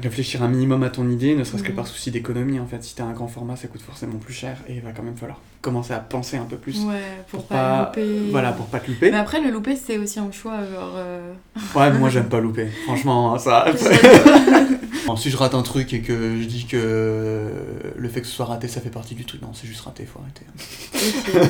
réfléchir 0.00 0.42
un 0.42 0.48
minimum 0.48 0.82
à 0.82 0.90
ton 0.90 1.08
idée, 1.08 1.34
ne 1.36 1.44
serait-ce 1.44 1.62
que 1.62 1.70
Mhm. 1.70 1.76
par 1.76 1.86
souci 1.86 2.10
d'économie. 2.10 2.58
En 2.60 2.66
fait, 2.66 2.82
si 2.82 2.94
t'as 2.94 3.04
un 3.04 3.12
grand 3.12 3.28
format, 3.28 3.56
ça 3.56 3.68
coûte 3.68 3.82
forcément 3.82 4.18
plus 4.18 4.34
cher 4.34 4.58
et 4.68 4.74
il 4.76 4.80
va 4.80 4.92
quand 4.92 5.02
même 5.02 5.16
falloir 5.16 5.40
commencer 5.64 5.92
à 5.94 5.98
penser 5.98 6.36
un 6.36 6.44
peu 6.44 6.56
plus. 6.56 6.78
Ouais, 6.84 7.00
pour, 7.30 7.40
pour 7.40 7.48
pas, 7.48 7.86
pas- 7.86 8.00
louper. 8.00 8.30
Voilà, 8.30 8.52
pour 8.52 8.66
pas 8.66 8.80
te 8.80 8.90
louper. 8.90 9.10
Mais 9.10 9.16
après, 9.16 9.40
le 9.40 9.50
louper, 9.50 9.74
c'est 9.76 9.98
aussi 9.98 10.18
un 10.20 10.30
choix, 10.30 10.58
genre. 10.58 10.92
euh, 10.96 11.32
Ouais, 11.74 11.90
mais 11.90 11.98
moi 11.98 12.08
j'aime 12.10 12.28
pas 12.28 12.40
louper. 12.40 12.68
Franchement, 12.84 13.38
ça. 13.38 13.64
j'adore. 13.72 14.68
Bon, 15.06 15.16
si 15.16 15.28
je 15.28 15.36
rate 15.36 15.54
un 15.54 15.60
truc 15.60 15.92
et 15.92 16.00
que 16.00 16.40
je 16.40 16.46
dis 16.46 16.64
que 16.64 17.50
le 17.94 18.08
fait 18.08 18.22
que 18.22 18.26
ce 18.26 18.32
soit 18.32 18.46
raté, 18.46 18.68
ça 18.68 18.80
fait 18.80 18.88
partie 18.88 19.14
du 19.14 19.26
truc, 19.26 19.42
non, 19.42 19.50
c'est 19.52 19.66
juste 19.66 19.82
raté, 19.82 20.06
faut 20.06 20.18
arrêter. 20.18 20.46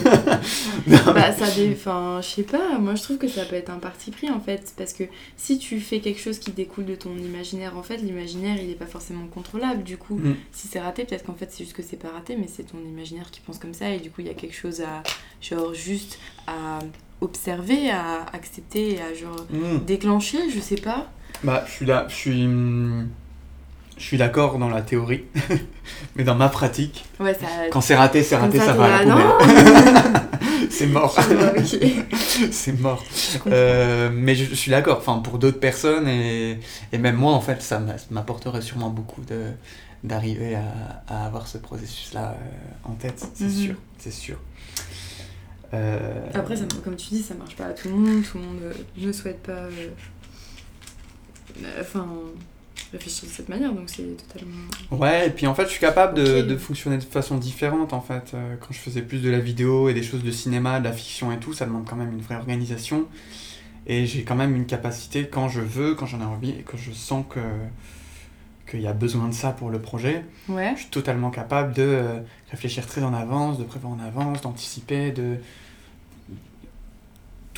Bah, 1.14 1.32
ça 1.32 1.50
dé... 1.54 1.70
Enfin, 1.72 2.18
je 2.20 2.26
sais 2.26 2.42
pas, 2.42 2.78
moi 2.80 2.96
je 2.96 3.02
trouve 3.04 3.18
que 3.18 3.28
ça 3.28 3.44
peut 3.44 3.54
être 3.54 3.70
un 3.70 3.78
parti 3.78 4.10
pris 4.10 4.28
en 4.28 4.40
fait. 4.40 4.74
Parce 4.76 4.92
que 4.92 5.04
si 5.36 5.58
tu 5.58 5.78
fais 5.78 6.00
quelque 6.00 6.20
chose 6.20 6.38
qui 6.40 6.50
découle 6.50 6.84
de 6.84 6.96
ton 6.96 7.16
imaginaire, 7.16 7.76
en 7.78 7.82
fait, 7.84 7.98
l'imaginaire 7.98 8.56
il 8.60 8.70
est 8.70 8.74
pas 8.74 8.86
forcément 8.86 9.26
contrôlable. 9.26 9.84
Du 9.84 9.96
coup, 9.98 10.16
Mm. 10.18 10.34
si 10.52 10.66
c'est 10.68 10.80
raté, 10.80 11.04
peut-être 11.04 11.24
qu'en 11.24 11.34
fait 11.34 11.48
c'est 11.50 11.64
juste 11.64 11.76
que 11.76 11.82
c'est 11.82 11.96
pas 11.96 12.08
raté, 12.10 12.36
mais 12.36 12.48
c'est 12.52 12.64
ton 12.64 12.78
imaginaire 12.78 13.30
qui 13.30 13.40
pense 13.40 13.58
comme 13.58 13.74
ça. 13.74 13.88
Et 13.90 14.00
du 14.04 14.10
coup, 14.10 14.20
il 14.20 14.26
y 14.26 14.30
a 14.30 14.34
quelque 14.34 14.54
chose 14.54 14.82
à. 14.82 15.02
Genre, 15.40 15.72
juste 15.74 16.18
à 16.46 16.78
observer, 17.22 17.90
à 17.90 18.26
accepter, 18.34 19.00
à 19.00 19.14
genre 19.14 19.46
Mm. 19.50 19.84
déclencher, 19.86 20.50
je 20.50 20.60
sais 20.60 20.76
pas. 20.76 21.10
Bah, 21.42 21.64
je 21.66 21.72
suis 21.72 21.86
là, 21.86 22.06
je 22.08 22.14
suis. 22.14 22.48
Je 23.96 24.02
suis 24.02 24.16
d'accord 24.18 24.58
dans 24.58 24.68
la 24.68 24.82
théorie, 24.82 25.24
mais 26.16 26.24
dans 26.24 26.34
ma 26.34 26.48
pratique, 26.48 27.04
Ouais, 27.20 27.32
ça. 27.34 27.46
quand 27.70 27.80
c'est 27.80 27.94
raté, 27.94 28.22
c'est 28.24 28.36
raté, 28.36 28.58
ça, 28.58 28.72
va 28.72 28.96
à 28.96 29.04
la 29.04 29.12
poubelle. 29.14 30.68
c'est 30.70 30.86
mort. 30.88 31.16
c'est 32.50 32.80
mort. 32.80 33.04
Je. 33.10 33.38
Euh, 33.46 34.10
mais 34.12 34.34
je, 34.34 34.46
je 34.46 34.54
suis 34.54 34.70
d'accord, 34.70 34.98
enfin, 34.98 35.18
pour 35.20 35.38
d'autres 35.38 35.60
personnes, 35.60 36.08
et, 36.08 36.58
et 36.92 36.98
même 36.98 37.14
moi, 37.16 37.32
en 37.32 37.40
fait, 37.40 37.62
ça 37.62 37.78
m'a- 37.78 37.94
m'apporterait 38.10 38.62
sûrement 38.62 38.90
beaucoup 38.90 39.20
de 39.22 39.42
d'arriver 40.02 40.54
à, 40.56 40.64
à 41.08 41.24
avoir 41.26 41.46
ce 41.46 41.56
processus-là 41.58 42.36
euh, 42.38 42.90
en 42.90 42.94
tête, 42.94 43.24
c'est 43.34 43.44
Mhm. 43.44 43.50
sûr, 43.50 43.74
c'est 43.98 44.10
sûr. 44.12 44.36
Euh, 45.72 46.26
Après, 46.34 46.56
ça, 46.56 46.64
comme 46.84 46.96
tu 46.96 47.08
dis, 47.10 47.22
ça 47.22 47.34
marche 47.34 47.56
pas 47.56 47.64
à 47.66 47.72
tout 47.72 47.88
le 47.88 47.94
monde. 47.94 48.22
Tout 48.22 48.38
le 48.38 48.44
monde 48.44 48.60
ne 48.98 49.12
souhaite 49.12 49.42
pas. 49.42 49.52
euh, 49.52 49.88
Enfin. 51.80 52.06
Réfléchir 52.92 53.28
de 53.28 53.32
cette 53.34 53.48
manière, 53.48 53.72
donc 53.72 53.88
c'est 53.88 54.16
totalement. 54.28 54.54
Ouais, 54.90 55.26
et 55.26 55.30
puis 55.30 55.46
en 55.46 55.54
fait, 55.54 55.64
je 55.64 55.70
suis 55.70 55.80
capable 55.80 56.14
de, 56.14 56.42
de 56.42 56.56
fonctionner 56.56 56.96
de 56.98 57.02
façon 57.04 57.36
différente 57.38 57.92
en 57.92 58.00
fait. 58.00 58.32
Euh, 58.34 58.56
quand 58.60 58.72
je 58.72 58.78
faisais 58.78 59.02
plus 59.02 59.20
de 59.22 59.30
la 59.30 59.38
vidéo 59.40 59.88
et 59.88 59.94
des 59.94 60.02
choses 60.02 60.22
de 60.22 60.30
cinéma, 60.30 60.78
de 60.80 60.84
la 60.84 60.92
fiction 60.92 61.32
et 61.32 61.38
tout, 61.38 61.52
ça 61.52 61.66
demande 61.66 61.86
quand 61.88 61.96
même 61.96 62.12
une 62.12 62.20
vraie 62.20 62.36
organisation. 62.36 63.06
Et 63.86 64.06
j'ai 64.06 64.22
quand 64.24 64.34
même 64.36 64.54
une 64.56 64.66
capacité 64.66 65.26
quand 65.26 65.48
je 65.48 65.60
veux, 65.60 65.94
quand 65.94 66.06
j'en 66.06 66.20
ai 66.20 66.24
envie 66.24 66.50
et 66.50 66.62
que 66.62 66.76
je 66.76 66.90
sens 66.92 67.24
que 67.28 67.40
qu'il 68.70 68.80
y 68.80 68.86
a 68.86 68.94
besoin 68.94 69.28
de 69.28 69.34
ça 69.34 69.50
pour 69.50 69.68
le 69.68 69.78
projet, 69.78 70.24
Ouais. 70.48 70.72
je 70.74 70.80
suis 70.80 70.90
totalement 70.90 71.30
capable 71.30 71.74
de 71.74 71.82
euh, 71.82 72.20
réfléchir 72.50 72.86
très 72.86 73.02
en 73.02 73.12
avance, 73.12 73.58
de 73.58 73.64
prévoir 73.64 73.92
en 73.92 73.98
avance, 74.00 74.40
d'anticiper, 74.40 75.10
de 75.12 75.36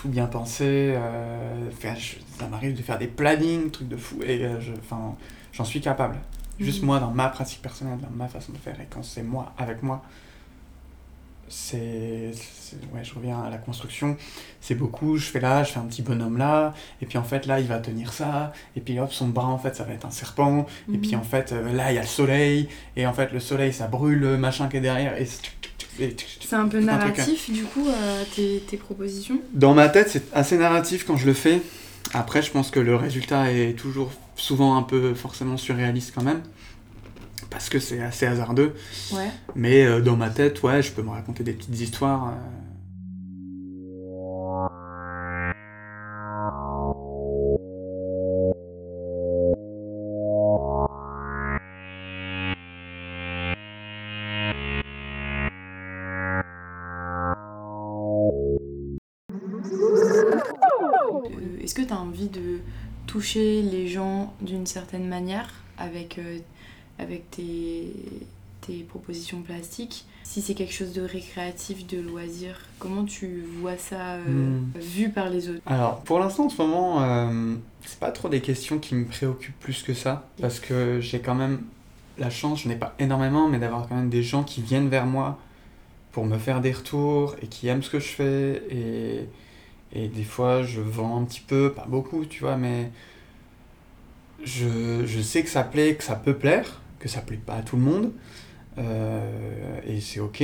tout 0.06 0.12
bien 0.12 0.26
penser. 0.26 0.94
euh, 0.96 1.70
je- 1.82 2.16
ça 2.38 2.46
m'arrive 2.48 2.76
de 2.76 2.82
faire 2.82 2.98
des 2.98 3.06
plannings, 3.08 3.70
trucs 3.70 3.88
de 3.88 3.96
fou, 3.96 4.18
et 4.22 4.44
euh, 4.44 4.60
je- 4.60 4.72
j'en 5.52 5.64
suis 5.64 5.80
capable. 5.80 6.16
Juste 6.58 6.80
Mhm. 6.80 6.86
moi, 6.86 7.00
dans 7.00 7.10
ma 7.10 7.28
pratique 7.28 7.60
personnelle, 7.60 7.98
dans 7.98 8.10
ma 8.16 8.28
façon 8.28 8.52
de 8.52 8.58
faire, 8.58 8.80
et 8.80 8.86
quand 8.88 9.02
c'est 9.04 9.22
moi, 9.22 9.52
avec 9.58 9.82
moi, 9.82 10.02
c'est. 11.48 12.30
c'est- 12.32 12.76
Ouais, 12.92 13.04
je 13.04 13.14
reviens 13.14 13.40
à 13.42 13.50
la 13.50 13.58
construction. 13.58 14.16
C'est 14.60 14.74
beaucoup, 14.74 15.16
je 15.16 15.26
fais 15.26 15.38
là, 15.40 15.62
je 15.62 15.70
fais 15.72 15.78
un 15.78 15.84
petit 15.84 16.02
bonhomme 16.02 16.38
là, 16.38 16.74
et 17.00 17.06
puis 17.06 17.18
en 17.18 17.22
fait, 17.22 17.46
là, 17.46 17.60
il 17.60 17.66
va 17.66 17.78
tenir 17.78 18.12
ça, 18.12 18.52
et 18.74 18.80
puis 18.80 18.98
hop, 18.98 19.12
son 19.12 19.28
bras, 19.28 19.46
en 19.46 19.58
fait, 19.58 19.76
ça 19.76 19.84
va 19.84 19.92
être 19.92 20.06
un 20.06 20.10
serpent, 20.10 20.66
et 20.92 20.98
puis 20.98 21.12
Mhm. 21.14 21.20
en 21.20 21.22
fait, 21.22 21.52
euh, 21.52 21.72
là, 21.72 21.92
il 21.92 21.96
y 21.96 21.98
a 21.98 22.02
le 22.02 22.06
soleil, 22.06 22.68
et 22.96 23.06
en 23.06 23.12
fait, 23.12 23.32
le 23.32 23.38
soleil, 23.40 23.72
ça 23.72 23.86
brûle 23.86 24.18
le 24.18 24.36
machin 24.38 24.68
qui 24.68 24.78
est 24.78 24.80
derrière, 24.80 25.16
et. 25.20 25.26
C'est 26.40 26.56
un 26.56 26.68
peu 26.68 26.78
un 26.78 26.82
narratif, 26.82 27.50
du 27.50 27.64
coup, 27.64 27.86
euh, 27.88 28.24
tes, 28.34 28.62
tes 28.66 28.76
propositions 28.76 29.40
Dans 29.52 29.74
ma 29.74 29.88
tête, 29.88 30.08
c'est 30.10 30.34
assez 30.34 30.56
narratif 30.56 31.04
quand 31.06 31.16
je 31.16 31.26
le 31.26 31.34
fais. 31.34 31.60
Après, 32.14 32.42
je 32.42 32.50
pense 32.50 32.70
que 32.70 32.80
le 32.80 32.96
résultat 32.96 33.52
est 33.52 33.72
toujours 33.72 34.12
souvent 34.36 34.76
un 34.76 34.82
peu 34.82 35.14
forcément 35.14 35.56
surréaliste 35.56 36.12
quand 36.14 36.22
même. 36.22 36.42
Parce 37.50 37.68
que 37.68 37.78
c'est 37.78 38.00
assez 38.02 38.26
hasardeux. 38.26 38.74
Ouais. 39.12 39.30
Mais 39.54 39.84
euh, 39.84 40.00
dans 40.00 40.16
ma 40.16 40.30
tête, 40.30 40.62
ouais, 40.62 40.82
je 40.82 40.92
peux 40.92 41.02
me 41.02 41.10
raconter 41.10 41.42
des 41.42 41.52
petites 41.52 41.80
histoires. 41.80 42.28
Euh, 42.28 42.30
toucher 63.26 63.62
les 63.62 63.88
gens 63.88 64.32
d'une 64.40 64.66
certaine 64.66 65.08
manière 65.08 65.52
avec, 65.78 66.18
euh, 66.18 66.38
avec 67.00 67.28
tes, 67.32 67.92
tes 68.60 68.84
propositions 68.88 69.42
plastiques 69.42 70.04
Si 70.22 70.40
c'est 70.40 70.54
quelque 70.54 70.72
chose 70.72 70.92
de 70.92 71.02
récréatif, 71.02 71.86
de 71.88 71.98
loisir, 72.00 72.60
comment 72.78 73.04
tu 73.04 73.42
vois 73.60 73.76
ça 73.76 74.14
euh, 74.14 74.22
Hmm. 74.28 74.78
vu 74.78 75.10
par 75.10 75.28
les 75.28 75.48
autres? 75.48 75.60
Alors, 75.66 76.00
pour 76.02 76.20
l'instant, 76.20 76.44
en 76.46 76.48
ce 76.48 76.62
moment, 76.62 77.02
euh, 77.02 77.54
c'est 77.84 77.98
pas 77.98 78.12
trop 78.12 78.28
des 78.28 78.40
questions 78.40 78.78
qui 78.78 78.94
me 78.94 79.04
préoccupent 79.04 79.58
plus 79.58 79.82
que 79.82 79.92
ça. 79.92 80.28
Parce 80.40 80.60
que 80.60 81.00
j'ai 81.00 81.18
quand 81.18 81.34
même 81.34 81.62
la 82.18 82.30
chance, 82.30 82.62
je 82.62 82.68
n'ai 82.68 82.76
pas 82.76 82.94
énormément, 83.00 83.48
mais 83.48 83.58
d'avoir 83.58 83.88
quand 83.88 83.96
même 83.96 84.08
des 84.08 84.22
gens 84.22 84.44
qui 84.44 84.62
viennent 84.62 84.88
vers 84.88 85.06
moi 85.06 85.38
pour 86.12 86.24
me 86.24 86.38
faire 86.38 86.60
des 86.60 86.72
retours 86.72 87.34
et 87.42 87.48
qui 87.48 87.66
aiment 87.66 87.82
ce 87.82 87.90
que 87.90 87.98
je 87.98 88.08
fais. 88.08 88.62
Et, 88.70 89.28
et 89.92 90.06
des 90.08 90.24
fois, 90.24 90.62
je 90.62 90.80
vends 90.80 91.20
un 91.20 91.24
petit 91.24 91.40
peu, 91.42 91.72
pas 91.72 91.86
beaucoup, 91.88 92.24
tu 92.24 92.40
vois, 92.44 92.56
mais 92.56 92.90
je, 94.46 95.04
je 95.04 95.20
sais 95.20 95.42
que 95.42 95.50
ça 95.50 95.62
plaît, 95.64 95.94
que 95.96 96.04
ça 96.04 96.14
peut 96.14 96.34
plaire, 96.34 96.80
que 96.98 97.08
ça 97.08 97.20
plaît 97.20 97.38
pas 97.44 97.56
à 97.56 97.62
tout 97.62 97.76
le 97.76 97.82
monde. 97.82 98.12
Euh, 98.78 99.20
et 99.86 100.00
c'est 100.00 100.20
ok. 100.20 100.40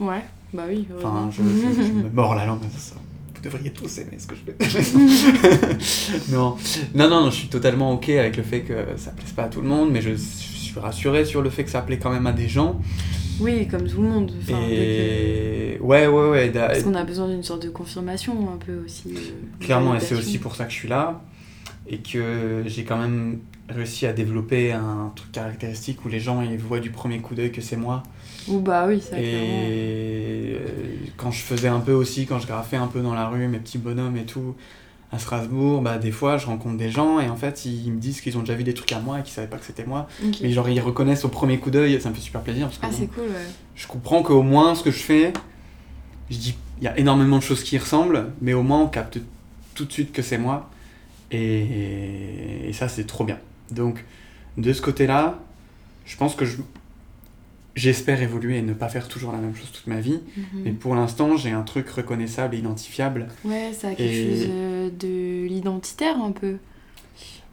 Ouais, 0.00 0.22
bah 0.54 0.64
oui. 0.68 0.86
Enfin, 0.96 1.30
je, 1.30 1.42
je- 1.42 1.82
je 1.82 1.92
me 1.92 2.08
mords 2.10 2.34
la 2.34 2.46
langue. 2.46 2.60
ça. 2.78 2.94
Vous 3.34 3.40
devriez 3.42 3.70
tous 3.70 3.98
aimer 3.98 4.18
ce 4.18 4.26
que 4.26 4.34
je 4.34 4.42
fais. 4.52 5.72
non. 6.32 6.56
non, 6.94 7.08
non, 7.08 7.22
non, 7.24 7.30
je 7.30 7.36
suis 7.36 7.48
totalement 7.48 7.92
ok 7.94 8.10
avec 8.10 8.36
le 8.36 8.42
fait 8.42 8.60
que 8.60 8.74
ça 8.96 9.10
plaise 9.12 9.32
pas 9.32 9.44
à 9.44 9.48
tout 9.48 9.60
le 9.62 9.68
monde, 9.68 9.90
mais 9.92 10.00
je, 10.02 10.14
suis 10.14 10.78
rassuré 10.78 11.24
sur 11.24 11.42
le 11.42 11.50
fait 11.50 11.64
que 11.64 11.70
ça 11.70 11.80
plaît 11.82 11.98
quand 11.98 12.10
même 12.12 12.26
à 12.28 12.32
des 12.32 12.48
gens. 12.48 12.80
Oui, 13.40 13.66
comme 13.66 13.88
tout 13.88 14.02
le 14.02 14.08
monde. 14.08 14.30
Enfin, 14.42 14.60
et 14.70 15.78
ouais, 15.80 16.06
ouais, 16.06 16.28
ouais. 16.28 16.48
que- 16.50 16.54
da- 16.54 16.66
Parce 16.68 16.82
qu'on 16.82 16.94
a 16.94 17.02
besoin 17.04 17.28
d'une 17.28 17.42
sorte 17.42 17.62
de 17.64 17.70
confirmation 17.70 18.34
un 18.52 18.56
peu 18.58 18.84
aussi. 18.84 19.08
euh, 19.16 19.18
Clairement, 19.64 19.96
et 19.96 20.00
c'est 20.00 20.14
aussi 20.14 20.38
pour 20.38 20.54
ça 20.54 20.66
que 20.66 20.70
je 20.70 20.76
suis 20.76 20.88
là. 20.88 21.22
Et 21.92 21.98
que 21.98 22.62
j'ai 22.66 22.84
quand 22.84 22.96
même 22.98 23.40
réussi 23.68 24.06
à 24.06 24.12
développer 24.12 24.72
un 24.72 25.12
truc 25.14 25.32
caractéristique 25.32 26.04
où 26.04 26.08
les 26.08 26.20
gens 26.20 26.40
ils 26.40 26.56
voient 26.58 26.80
du 26.80 26.90
premier 26.90 27.18
coup 27.18 27.34
d'œil 27.34 27.50
que 27.52 27.60
c'est 27.60 27.76
moi. 27.76 28.02
Ou 28.48 28.60
bah 28.60 28.86
oui, 28.88 29.00
ça. 29.00 29.18
Et 29.18 29.22
euh, 30.54 30.58
quand 31.16 31.30
je 31.30 31.40
faisais 31.40 31.68
un 31.68 31.80
peu 31.80 31.92
aussi, 31.92 32.26
quand 32.26 32.38
je 32.38 32.46
graffais 32.46 32.76
un 32.76 32.86
peu 32.86 33.00
dans 33.00 33.14
la 33.14 33.28
rue, 33.28 33.46
mes 33.48 33.58
petits 33.58 33.78
bonhommes 33.78 34.16
et 34.16 34.24
tout, 34.24 34.54
à 35.12 35.18
Strasbourg, 35.18 35.82
bah 35.82 35.98
des 35.98 36.12
fois 36.12 36.38
je 36.38 36.46
rencontre 36.46 36.76
des 36.76 36.90
gens 36.90 37.18
et 37.18 37.28
en 37.28 37.34
fait 37.36 37.64
ils 37.64 37.90
me 37.92 37.98
disent 37.98 38.20
qu'ils 38.20 38.36
ont 38.38 38.40
déjà 38.40 38.54
vu 38.54 38.62
des 38.62 38.74
trucs 38.74 38.92
à 38.92 39.00
moi 39.00 39.18
et 39.18 39.22
qu'ils 39.22 39.32
savaient 39.32 39.48
pas 39.48 39.56
que 39.58 39.64
c'était 39.64 39.84
moi. 39.84 40.06
Mais 40.40 40.52
genre 40.52 40.68
ils 40.68 40.80
reconnaissent 40.80 41.24
au 41.24 41.28
premier 41.28 41.58
coup 41.58 41.70
d'œil, 41.70 42.00
ça 42.00 42.10
me 42.10 42.14
fait 42.14 42.20
super 42.20 42.40
plaisir 42.42 42.66
parce 42.66 42.78
que 42.78 42.86
Ah, 42.86 42.90
c'est 42.92 43.08
cool, 43.08 43.24
ouais. 43.24 43.46
je 43.74 43.88
comprends 43.88 44.22
qu'au 44.22 44.42
moins 44.42 44.76
ce 44.76 44.84
que 44.84 44.92
je 44.92 45.02
fais, 45.02 45.32
je 46.30 46.36
dis, 46.38 46.54
il 46.78 46.84
y 46.84 46.88
a 46.88 46.96
énormément 46.96 47.38
de 47.38 47.42
choses 47.42 47.64
qui 47.64 47.76
ressemblent, 47.76 48.26
mais 48.40 48.52
au 48.52 48.62
moins 48.62 48.80
on 48.82 48.86
capte 48.86 49.18
tout 49.74 49.84
de 49.84 49.92
suite 49.92 50.12
que 50.12 50.22
c'est 50.22 50.38
moi. 50.38 50.70
Et, 51.32 52.68
et 52.68 52.72
ça, 52.72 52.88
c'est 52.88 53.04
trop 53.06 53.24
bien. 53.24 53.38
Donc, 53.70 54.04
de 54.56 54.72
ce 54.72 54.82
côté-là, 54.82 55.38
je 56.04 56.16
pense 56.16 56.34
que 56.34 56.44
je, 56.44 56.56
j'espère 57.76 58.20
évoluer 58.22 58.58
et 58.58 58.62
ne 58.62 58.72
pas 58.72 58.88
faire 58.88 59.08
toujours 59.08 59.32
la 59.32 59.38
même 59.38 59.54
chose 59.54 59.70
toute 59.72 59.86
ma 59.86 60.00
vie. 60.00 60.20
Mhm. 60.36 60.44
Mais 60.64 60.70
pour 60.72 60.94
l'instant, 60.94 61.36
j'ai 61.36 61.50
un 61.52 61.62
truc 61.62 61.88
reconnaissable 61.88 62.54
et 62.54 62.58
identifiable. 62.58 63.28
Ouais, 63.44 63.72
ça 63.72 63.88
a 63.88 63.94
quelque 63.94 64.02
Et- 64.12 64.36
chose 64.40 64.48
euh, 64.50 64.90
de 64.98 65.46
l'identitaire 65.46 66.16
un 66.20 66.32
peu. 66.32 66.56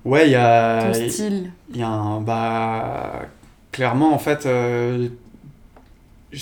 Ouais, 0.06 0.28
il 0.28 0.32
y 0.32 0.36
a. 0.36 0.92
Ton 0.94 1.10
style. 1.10 1.52
Il 1.72 1.78
y 1.78 1.84
a 1.84 1.90
un. 1.90 2.22
Bah. 2.22 3.28
Clairement, 3.72 4.12
en 4.14 4.18
fait, 4.18 4.46
euh, 4.48 5.10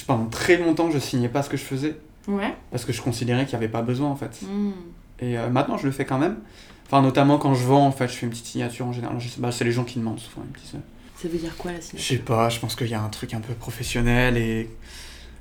pendant 0.08 0.28
très 0.28 0.58
longtemps, 0.58 0.90
je 0.92 1.00
signais 1.00 1.28
pas 1.30 1.42
ce 1.44 1.50
que 1.50 1.58
je 1.58 1.64
faisais. 1.64 1.98
Ouais. 2.28 2.54
Parce 2.72 2.86
que 2.86 2.94
je 2.94 3.02
considérais 3.02 3.46
qu'il 3.46 3.58
n'y 3.58 3.64
avait 3.66 3.72
pas 3.72 3.82
besoin, 3.82 4.10
en 4.10 4.16
fait. 4.16 4.42
Mm. 4.44 4.72
Et 5.20 5.38
euh, 5.38 5.50
maintenant, 5.50 5.78
je 5.78 5.86
le 5.86 5.92
fais 5.92 6.06
quand 6.06 6.18
même. 6.18 6.38
Enfin, 6.86 7.02
notamment 7.02 7.38
quand 7.38 7.54
je 7.56 7.66
vends, 7.66 7.86
en 7.88 7.92
fait, 7.92 8.08
je 8.08 8.14
fais 8.14 8.26
une 8.26 8.32
petite 8.32 8.46
signature 8.46 8.86
en 8.86 8.94
général. 8.94 9.20
Je 9.20 9.28
sais- 9.28 9.42
bah, 9.42 9.52
c'est 9.52 9.64
les 9.66 9.72
gens 9.72 9.84
qui 9.84 10.00
demandent 10.00 10.20
souvent 10.20 10.44
une 10.46 10.52
petite. 10.52 10.76
Ça 11.16 11.28
veut 11.28 11.38
dire 11.38 11.56
quoi 11.58 11.72
la 11.72 11.78
Je 11.80 11.84
signature 11.86 12.08
sais 12.18 12.18
pas, 12.24 12.50
je 12.50 12.60
pense 12.60 12.76
qu'il 12.76 12.88
y 12.88 12.94
a 12.94 13.02
un 13.02 13.10
truc 13.10 13.34
un 13.34 13.42
peu 13.42 13.54
professionnel 13.54 14.38
et. 14.38 14.70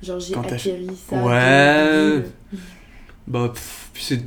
Genre 0.03 0.21
j'ai 0.21 0.35
acquéri 0.37 0.91
ça. 1.09 1.25
Ouais. 1.25 2.25
Bah, 3.27 3.53
c'est. 3.95 4.23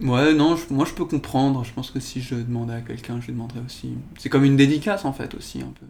Ouais, 0.00 0.34
non, 0.34 0.56
je- 0.56 0.72
moi 0.72 0.84
je 0.84 0.92
peux 0.92 1.04
comprendre. 1.06 1.64
Je 1.64 1.72
pense 1.72 1.90
que 1.90 2.00
si 2.00 2.20
je 2.20 2.34
demandais 2.34 2.74
à 2.74 2.80
quelqu'un, 2.82 3.18
je 3.20 3.26
lui 3.26 3.32
demanderais 3.32 3.60
aussi. 3.64 3.94
C'est 4.18 4.28
comme 4.28 4.44
une 4.44 4.56
dédicace 4.56 5.04
en 5.04 5.12
fait, 5.12 5.34
aussi, 5.34 5.60
un 5.62 5.72
peu. 5.80 5.86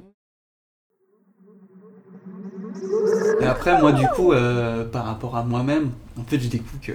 Et 3.40 3.44
après, 3.46 3.80
moi, 3.80 3.92
du 3.92 4.06
coup, 4.08 4.32
euh, 4.32 4.84
par 4.84 5.04
rapport 5.06 5.36
à 5.36 5.42
moi-même, 5.44 5.90
en 6.18 6.24
fait, 6.24 6.38
je 6.38 6.48
découvre 6.48 6.80
que. 6.80 6.92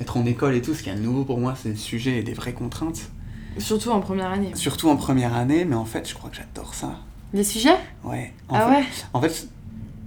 Être 0.00 0.16
en 0.16 0.26
école 0.26 0.54
et 0.54 0.62
tout, 0.62 0.74
ce 0.74 0.82
qui 0.82 0.90
est 0.90 0.94
nouveau 0.96 1.24
pour 1.24 1.38
moi, 1.38 1.54
c'est 1.60 1.68
le 1.70 1.76
sujet 1.76 2.18
et 2.18 2.22
des 2.22 2.34
vraies 2.34 2.52
contraintes. 2.52 3.10
Surtout 3.58 3.90
en 3.90 4.00
première 4.00 4.30
année. 4.30 4.50
Surtout 4.54 4.88
en 4.88 4.96
première 4.96 5.34
année, 5.34 5.64
mais 5.64 5.76
en 5.76 5.84
fait, 5.84 6.08
je 6.08 6.14
crois 6.14 6.30
que 6.30 6.36
j'adore 6.36 6.74
ça. 6.74 6.98
Les 7.32 7.44
sujets? 7.44 7.76
Ouais. 8.02 8.32
En 8.48 8.56
Ah 8.56 8.66
fait, 8.68 8.76
ouais? 8.76 8.84
En 9.12 9.20
fait, 9.20 9.48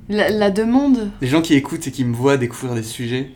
la, 0.10 0.30
la 0.30 0.52
demande 0.52 1.12
les 1.21 1.28
gens 1.28 1.41
qui 1.41 1.54
écoutent 1.54 1.88
et 1.88 1.91
qui 1.91 2.04
me 2.04 2.15
voient 2.15 2.38
découvrir 2.38 2.76
des 2.76 2.84
sujets, 2.84 3.32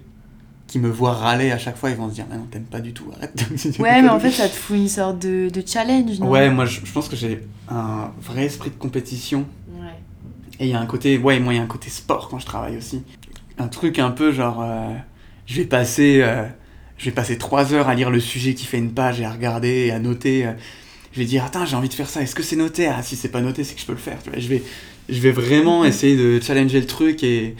qui 0.67 0.79
me 0.79 0.89
voient 0.89 1.13
râler 1.13 1.51
à 1.51 1.57
chaque 1.57 1.75
fois, 1.77 1.89
ils 1.89 1.97
vont 1.97 2.09
se 2.09 2.13
dire, 2.13 2.25
mais 2.29 2.37
non, 2.37 2.45
t'aimes 2.49 2.63
pas 2.63 2.79
du 2.79 2.93
tout, 2.93 3.05
arrête. 3.15 3.45
Ouais, 3.79 4.01
mais 4.01 4.09
en 4.09 4.19
fait 4.19 4.31
ça 4.31 4.47
te 4.47 4.53
fout 4.55 4.77
une 4.77 4.87
sorte 4.87 5.19
de, 5.19 5.49
de 5.49 5.63
challenge, 5.65 6.19
non? 6.19 6.29
Ouais, 6.29 6.49
moi, 6.49 6.65
je, 6.65 6.79
je 6.85 6.91
pense 6.91 7.09
que 7.09 7.15
j'ai 7.17 7.45
un 7.69 8.11
vrai 8.21 8.45
esprit 8.45 8.69
de 8.69 8.75
compétition. 8.75 9.45
Ouais. 9.73 9.95
Et 10.59 10.67
il 10.67 10.69
y 10.71 10.73
a 10.73 10.79
un 10.79 10.85
côté, 10.85 11.17
ouais, 11.17 11.39
moi, 11.39 11.53
il 11.53 11.57
y 11.57 11.59
a 11.59 11.63
un 11.63 11.67
côté 11.67 11.89
sport 11.89 12.29
quand 12.29 12.39
je 12.39 12.45
travaille 12.45 12.77
aussi. 12.77 13.03
Un 13.57 13.67
truc 13.67 13.99
un 13.99 14.11
peu 14.11 14.31
genre, 14.31 14.61
euh, 14.61 14.93
je 15.51 15.57
vais 15.57 15.65
passer, 15.65 16.21
euh, 16.21 16.45
je 16.97 17.05
vais 17.05 17.11
passer 17.11 17.37
trois 17.37 17.73
heures 17.73 17.89
à 17.89 17.95
lire 17.95 18.09
le 18.09 18.21
sujet 18.21 18.53
qui 18.53 18.65
fait 18.65 18.77
une 18.77 18.93
page 18.93 19.19
et 19.19 19.25
à 19.25 19.31
regarder 19.31 19.87
et 19.87 19.91
à 19.91 19.99
noter. 19.99 20.45
euh, 20.45 20.53
je 21.11 21.19
vais 21.19 21.25
dire 21.25 21.43
attends 21.43 21.65
j'ai 21.65 21.75
envie 21.75 21.89
de 21.89 21.93
faire 21.93 22.07
ça 22.09 22.21
est-ce 22.21 22.35
que 22.35 22.41
c'est 22.43 22.55
noté? 22.55 22.87
Ah 22.87 23.03
si 23.03 23.17
c'est 23.17 23.27
pas 23.27 23.41
noté 23.41 23.65
c'est 23.65 23.75
que 23.75 23.81
je 23.81 23.85
peux 23.85 23.91
le 23.91 23.97
faire 23.97 24.23
tu 24.23 24.29
vois. 24.29 24.39
Je 24.39 24.47
vais 24.47 24.63
je 25.09 25.19
vais 25.19 25.31
vraiment 25.31 25.83
essayer 25.91 26.15
de 26.15 26.39
challenger 26.41 26.79
le 26.79 26.87
truc 26.87 27.21
et, 27.23 27.55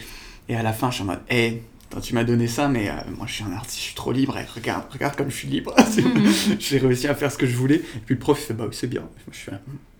et 0.48 0.56
à 0.56 0.62
la 0.62 0.72
fin 0.72 0.90
je 0.90 0.94
suis 0.94 1.02
en 1.02 1.06
mode 1.06 1.20
hé 1.28 1.62
tu 2.02 2.14
m'as 2.14 2.24
donné 2.24 2.46
ça 2.46 2.68
mais 2.68 2.88
euh, 2.88 2.94
moi 3.18 3.26
je 3.26 3.34
suis 3.34 3.44
un 3.44 3.52
artiste 3.52 3.76
je 3.80 3.84
suis 3.84 3.94
trop 3.94 4.12
libre 4.12 4.38
et 4.38 4.44
regarde 4.54 4.84
regarde 4.90 5.14
comme 5.16 5.30
je 5.30 5.36
suis 5.36 5.48
libre. 5.48 5.74
J'ai 6.58 6.78
réussi 6.78 7.06
à 7.08 7.14
faire 7.14 7.30
ce 7.30 7.36
que 7.36 7.46
je 7.46 7.54
voulais. 7.54 7.76
Et 7.76 8.00
puis 8.06 8.14
le 8.14 8.18
prof 8.18 8.38
il 8.40 8.46
fait 8.46 8.54
bah 8.54 8.64
oui 8.66 8.74
c'est 8.74 8.86
bien. 8.86 9.06
Je 9.30 9.36
suis 9.36 9.50
hmm. 9.50 9.91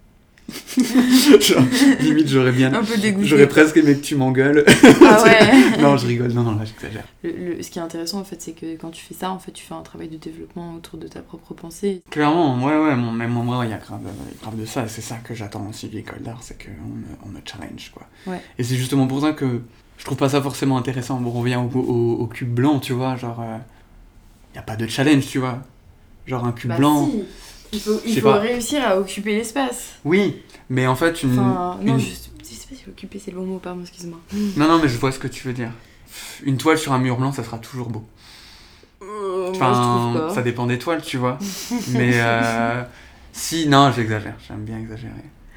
Genre, 1.40 1.62
limite, 2.00 2.28
j'aurais 2.28 2.52
bien. 2.52 2.72
Un 2.72 2.84
peu 2.84 2.96
dégoûté. 2.96 3.26
J'aurais 3.28 3.48
presque 3.48 3.76
aimé 3.76 3.94
que 3.94 4.00
tu 4.02 4.14
m'engueules. 4.16 4.64
Ah 5.04 5.22
ouais 5.24 5.78
Non, 5.80 5.96
je 5.96 6.06
rigole. 6.06 6.32
Non, 6.32 6.42
non, 6.42 6.56
là, 6.56 6.64
j'exagère. 6.64 7.04
Le, 7.22 7.30
le- 7.56 7.62
ce 7.62 7.70
qui 7.70 7.78
est 7.78 7.82
intéressant, 7.82 8.20
en 8.20 8.24
fait, 8.24 8.40
c'est 8.40 8.52
que 8.52 8.76
quand 8.76 8.90
tu 8.90 9.04
fais 9.04 9.14
ça, 9.14 9.30
en 9.30 9.38
fait, 9.38 9.52
tu 9.52 9.64
fais 9.64 9.74
un 9.74 9.82
travail 9.82 10.08
de 10.08 10.16
développement 10.16 10.74
autour 10.74 10.98
de 10.98 11.08
ta 11.08 11.20
propre 11.20 11.54
pensée. 11.54 12.02
Clairement, 12.10 12.56
ouais, 12.64 12.76
ouais, 12.78 12.96
mon, 12.96 13.12
même 13.12 13.30
moi, 13.32 13.64
il 13.64 13.70
y 13.70 13.74
a 13.74 13.78
grave, 13.78 14.00
euh, 14.06 14.10
grave 14.42 14.58
de 14.60 14.64
ça. 14.66 14.88
C'est 14.88 15.02
ça 15.02 15.16
que 15.16 15.34
j'attends 15.34 15.66
aussi 15.68 15.88
de 15.88 15.94
l'école 15.94 16.20
d'art, 16.22 16.38
c'est 16.42 16.56
qu'on 16.62 16.70
me, 16.70 17.04
on 17.24 17.28
me 17.28 17.40
challenge, 17.44 17.90
quoi. 17.94 18.06
Ouais. 18.26 18.40
Et 18.58 18.64
c'est 18.64 18.76
justement 18.76 19.06
pour 19.06 19.20
ça 19.20 19.32
que 19.32 19.60
je 19.98 20.04
trouve 20.04 20.18
pas 20.18 20.28
ça 20.28 20.40
forcément 20.42 20.76
intéressant. 20.78 21.20
Bon, 21.20 21.30
on 21.34 21.40
revient 21.40 21.56
au, 21.56 21.78
au- 21.78 22.16
au 22.20 22.26
cube 22.26 22.52
blanc, 22.52 22.78
tu 22.80 22.92
vois, 22.92 23.16
genre. 23.16 23.42
Il 24.52 24.56
y 24.56 24.58
a 24.58 24.62
pas 24.62 24.76
de 24.76 24.86
challenge, 24.86 25.26
tu 25.26 25.38
vois. 25.38 25.62
Genre 26.26 26.44
un 26.44 26.52
cube 26.52 26.68
Bah 26.70 26.76
blanc. 26.76 27.08
si. 27.10 27.22
Il 27.72 27.80
faut, 27.80 28.00
il 28.04 28.20
réussir 28.26 28.82
à 28.86 28.98
occuper 28.98 29.34
l'espace. 29.34 29.92
Oui, 30.04 30.42
mais 30.68 30.86
en 30.86 30.94
fait, 30.94 31.22
une. 31.22 31.32
Enfin, 31.38 31.78
non, 31.82 31.94
une- 31.94 31.98
je, 32.00 32.06
je 32.06 32.54
sais 32.54 32.66
pas 32.68 32.76
si 32.76 32.88
occuper 32.88 33.18
c'est 33.18 33.30
le 33.30 33.38
bon 33.38 33.46
mot, 33.46 33.58
pardon, 33.58 33.80
excuse-moi. 33.82 34.18
Non, 34.56 34.68
non, 34.68 34.78
mais 34.82 34.88
je 34.88 34.98
vois 34.98 35.12
ce 35.12 35.18
que 35.18 35.28
tu 35.28 35.46
veux 35.46 35.54
dire. 35.54 35.70
Une 36.42 36.58
toile 36.58 36.76
sur 36.78 36.92
un 36.92 36.98
mur 36.98 37.16
blanc, 37.16 37.32
ça 37.32 37.42
sera 37.42 37.58
toujours 37.58 37.88
beau. 37.88 38.04
Euh, 39.02 39.50
Enfin, 39.50 40.30
ça 40.34 40.42
dépend 40.42 40.66
des 40.66 40.78
toiles, 40.78 41.02
tu 41.02 41.16
vois. 41.16 41.38
Mais 41.92 42.12
euh, 42.14 42.82
si, 43.32 43.66
non, 43.68 43.90
j'exagère. 43.94 44.36
J'aime 44.46 44.64
bien 44.64 44.78
exagérer. 44.78 45.12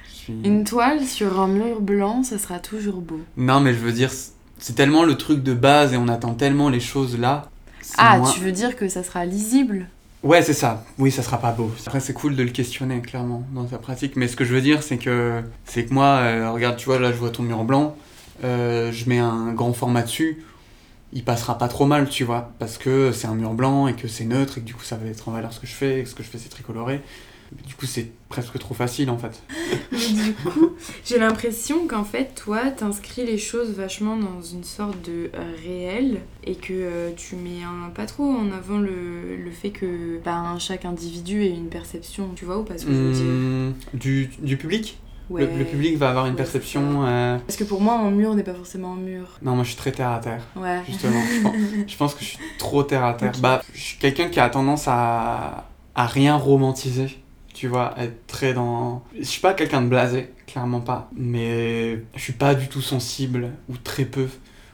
Suis... 0.10 0.34
Une 0.44 0.64
toile 0.64 1.04
sur 1.06 1.40
un 1.40 1.48
mur 1.48 1.82
blanc, 1.82 2.24
ça 2.24 2.38
sera 2.40 2.60
toujours 2.60 3.02
beau. 3.02 3.20
Non, 3.38 3.60
mais 3.60 3.74
je 3.74 3.80
veux 3.80 3.92
dire, 3.92 4.10
c'est 4.58 4.74
tellement 4.76 5.04
le 5.04 5.16
truc 5.18 5.44
de 5.44 5.54
base 5.54 5.94
et 5.94 5.98
on 5.98 6.08
attend 6.08 6.34
tellement 6.34 6.70
les 6.70 6.80
choses 6.80 7.20
là. 7.20 7.50
Ah, 7.98 8.18
moins- 8.18 8.32
tu 8.32 8.40
veux 8.40 8.52
dire 8.52 8.76
que 8.78 8.88
ça 8.90 9.04
sera 9.04 9.26
lisible? 9.26 9.88
Ouais, 10.26 10.42
c'est 10.42 10.54
ça. 10.54 10.84
Oui, 10.98 11.12
ça 11.12 11.22
sera 11.22 11.38
pas 11.40 11.52
beau. 11.52 11.72
Après, 11.86 12.00
c'est 12.00 12.14
cool 12.14 12.36
de 12.36 12.42
le 12.44 12.50
questionner, 12.50 13.00
clairement, 13.02 13.44
dans 13.54 13.68
sa 13.68 13.78
pratique. 13.78 14.16
Mais 14.16 14.28
ce 14.28 14.36
que 14.36 14.44
je 14.44 14.54
veux 14.56 14.62
dire, 14.62 14.82
c'est 14.82 14.98
que, 14.98 15.44
c'est 15.66 15.86
que 15.86 15.94
moi, 15.94 16.06
euh, 16.24 16.52
regarde, 16.52 16.78
tu 16.78 16.86
vois, 16.88 16.98
là, 17.00 17.12
je 17.12 17.18
vois 17.18 17.30
ton 17.30 17.44
mur 17.44 17.64
blanc. 17.64 17.96
euh, 18.44 18.92
je 18.92 19.08
mets 19.10 19.20
un 19.20 19.54
grand 19.54 19.72
format 19.74 20.02
dessus. 20.02 20.44
Il 21.14 21.24
passera 21.24 21.58
pas 21.58 21.68
trop 21.70 21.86
mal, 21.86 22.10
tu 22.10 22.24
vois. 22.24 22.52
Parce 22.60 22.78
que 22.80 23.12
c'est 23.14 23.28
un 23.28 23.36
mur 23.36 23.54
blanc 23.54 23.88
et 23.88 23.96
que 23.96 24.08
c'est 24.08 24.26
neutre 24.26 24.58
et 24.58 24.62
que 24.62 24.66
du 24.66 24.76
coup, 24.76 24.84
ça 24.84 24.98
va 24.98 25.08
être 25.08 25.30
en 25.30 25.34
valeur 25.34 25.54
ce 25.54 25.60
que 25.62 25.68
je 25.68 25.74
fais. 25.74 26.02
Et 26.02 26.04
que 26.04 26.10
ce 26.10 26.16
que 26.16 26.24
je 26.24 26.30
fais, 26.30 26.40
c'est 26.40 26.50
très 26.50 26.64
Du 27.68 27.76
coup, 27.76 27.86
c'est 27.86 28.12
presque 28.30 28.58
trop 28.60 28.74
facile, 28.74 29.10
en 29.10 29.18
fait. 29.18 29.42
Mais 29.92 29.98
du 30.24 30.34
coup, 30.34 30.72
j'ai 31.06 31.18
l'impression 31.20 31.88
qu'en 31.88 32.04
fait, 32.04 32.34
toi, 32.36 32.70
t'inscris 32.72 33.26
les 33.26 33.38
choses 33.38 33.72
vachement 33.72 34.18
dans 34.18 34.42
une 34.42 34.64
sorte 34.64 35.02
de 35.04 35.30
euh, 35.34 35.54
réel 35.64 36.20
et 36.44 36.56
que 36.56 36.74
euh, 36.74 37.12
tu 37.16 37.36
mets 37.36 37.64
un, 37.64 37.90
pas 37.90 38.06
trop 38.06 38.24
en 38.30 38.52
avant 38.52 38.78
le, 38.78 39.36
le 39.38 39.52
fait 39.52 39.70
que 39.72 40.20
bah, 40.24 40.56
chaque 40.60 40.86
individu 40.86 41.44
ait 41.44 41.50
une 41.54 41.70
perception, 41.70 42.30
tu 42.36 42.46
vois, 42.46 42.58
ou 42.60 42.64
pas 42.64 42.78
ce 42.78 42.86
que 42.86 42.92
je 42.94 42.98
veux 42.98 43.12
dire 43.14 43.24
Hum, 43.26 43.74
du, 43.94 44.30
du 44.40 44.58
public? 44.58 45.00
Ouais. 45.30 45.48
le, 45.48 45.58
le 45.58 45.66
public 45.66 45.98
va 45.98 46.10
avoir 46.10 46.26
une 46.28 46.34
Ouais, 46.34 46.38
perception. 46.38 47.04
euh, 47.08 47.40
Parce 47.48 47.58
que 47.58 47.64
pour 47.64 47.82
moi, 47.82 47.96
un 47.96 48.12
mur 48.12 48.36
n'est 48.36 48.44
pas 48.44 48.54
forcément 48.54 48.94
un 48.94 48.98
mur. 48.98 49.28
Non, 49.42 49.56
moi, 49.56 49.64
je 49.64 49.70
suis 49.70 49.78
très 49.78 49.92
terre 49.92 50.12
à 50.12 50.20
terre. 50.20 50.44
Ouais. 50.56 50.82
Justement, 50.88 51.20
je 51.34 51.42
pense, 51.42 51.56
je 51.88 51.98
pense 51.98 52.14
que 52.14 52.20
je 52.24 52.30
suis 52.30 52.40
trop 52.60 52.84
terre 52.84 53.04
à 53.04 53.14
terre. 53.16 53.32
Bah, 53.42 53.64
je 53.74 53.80
suis 53.82 53.98
quelqu'un 53.98 54.28
qui 54.30 54.40
a 54.40 54.50
tendance 54.50 54.88
à, 54.88 55.68
à 55.96 56.06
rien 56.06 56.36
romantiser. 56.36 57.18
Tu 57.56 57.68
vois, 57.70 57.96
être 57.98 58.28
très 58.28 58.54
dans. 58.54 59.04
Je 59.18 59.24
suis 59.26 59.42
pas 59.42 59.56
quelqu'un 59.56 59.82
de 59.84 59.88
blasé, 59.90 60.32
clairement 60.48 60.82
pas. 60.82 61.10
Mais 61.18 61.96
je 62.16 62.22
suis 62.22 62.34
pas 62.34 62.56
du 62.56 62.68
tout 62.70 62.82
sensible, 62.82 63.52
ou 63.70 63.78
très 63.78 64.06
peu, 64.06 64.28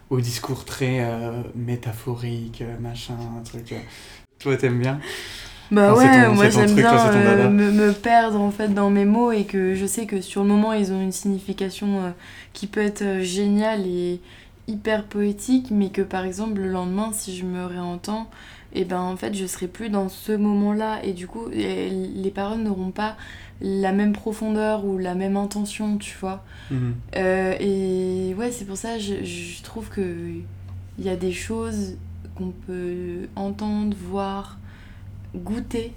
au 0.10 0.22
discours 0.22 0.66
très 0.66 1.02
euh, 1.06 1.44
métaphorique, 1.56 2.62
euh, 2.64 2.80
machin, 2.80 3.18
un 3.40 3.44
truc. 3.44 3.74
euh. 3.74 3.80
Toi, 4.40 4.58
t'aimes 4.58 4.80
bien? 4.80 5.00
Bah 5.72 5.94
Enfin, 5.94 5.96
ouais, 5.96 6.10
ton- 6.10 6.34
moi 6.34 6.50
j'aime 6.50 6.76
bien 6.76 6.94
euh, 7.16 7.50
me, 7.50 7.72
me 7.72 7.94
perdre 7.94 8.42
en 8.42 8.52
fait 8.52 8.74
dans 8.74 8.90
mes 8.90 9.06
mots 9.06 9.32
et 9.32 9.46
que 9.46 9.74
je 9.74 9.86
sais 9.86 10.06
que 10.06 10.20
sur 10.20 10.42
le 10.44 10.50
moment 10.50 10.74
ils 10.74 10.92
ont 10.92 11.02
une 11.02 11.14
signification 11.14 12.04
euh, 12.08 12.10
qui 12.52 12.68
peut 12.68 12.82
être 12.82 13.22
géniale 13.22 13.88
et 13.88 14.20
hyper 14.72 15.06
poétique, 15.06 15.68
mais 15.72 15.90
que 15.90 16.02
par 16.02 16.26
exemple 16.26 16.62
le 16.62 16.70
lendemain 16.70 17.12
si 17.14 17.36
je 17.36 17.46
me 17.46 17.66
réentends, 17.66 18.30
et 18.74 18.86
ben 18.86 19.02
en 19.02 19.18
fait 19.18 19.34
je 19.34 19.46
serai 19.46 19.68
plus 19.68 19.90
dans 19.90 20.10
ce 20.10 20.32
moment-là 20.32 21.04
et 21.04 21.14
du 21.14 21.28
coup 21.28 21.50
et 21.52 21.90
les 21.90 22.32
paroles 22.32 22.60
n'auront 22.60 22.92
pas 22.92 23.18
la 23.62 23.92
même 23.92 24.14
profondeur 24.14 24.86
ou 24.86 24.98
la 24.98 25.14
même 25.14 25.38
intention, 25.38 25.98
tu 25.98 26.18
vois. 26.20 26.44
Mhm. 26.72 26.96
Euh, 27.16 27.56
et 27.60 28.34
ouais, 28.36 28.52
c'est 28.52 28.66
pour 28.66 28.78
ça 28.78 28.98
je, 28.98 29.24
je 29.24 29.62
trouve 29.62 29.90
que 29.90 30.02
il 30.98 31.06
y 31.06 31.10
a 31.10 31.16
des 31.16 31.32
choses 31.32 31.98
qu'on 32.36 32.52
peut 32.66 33.28
entendre, 33.36 33.96
voir, 34.00 34.58
goûter 35.36 35.94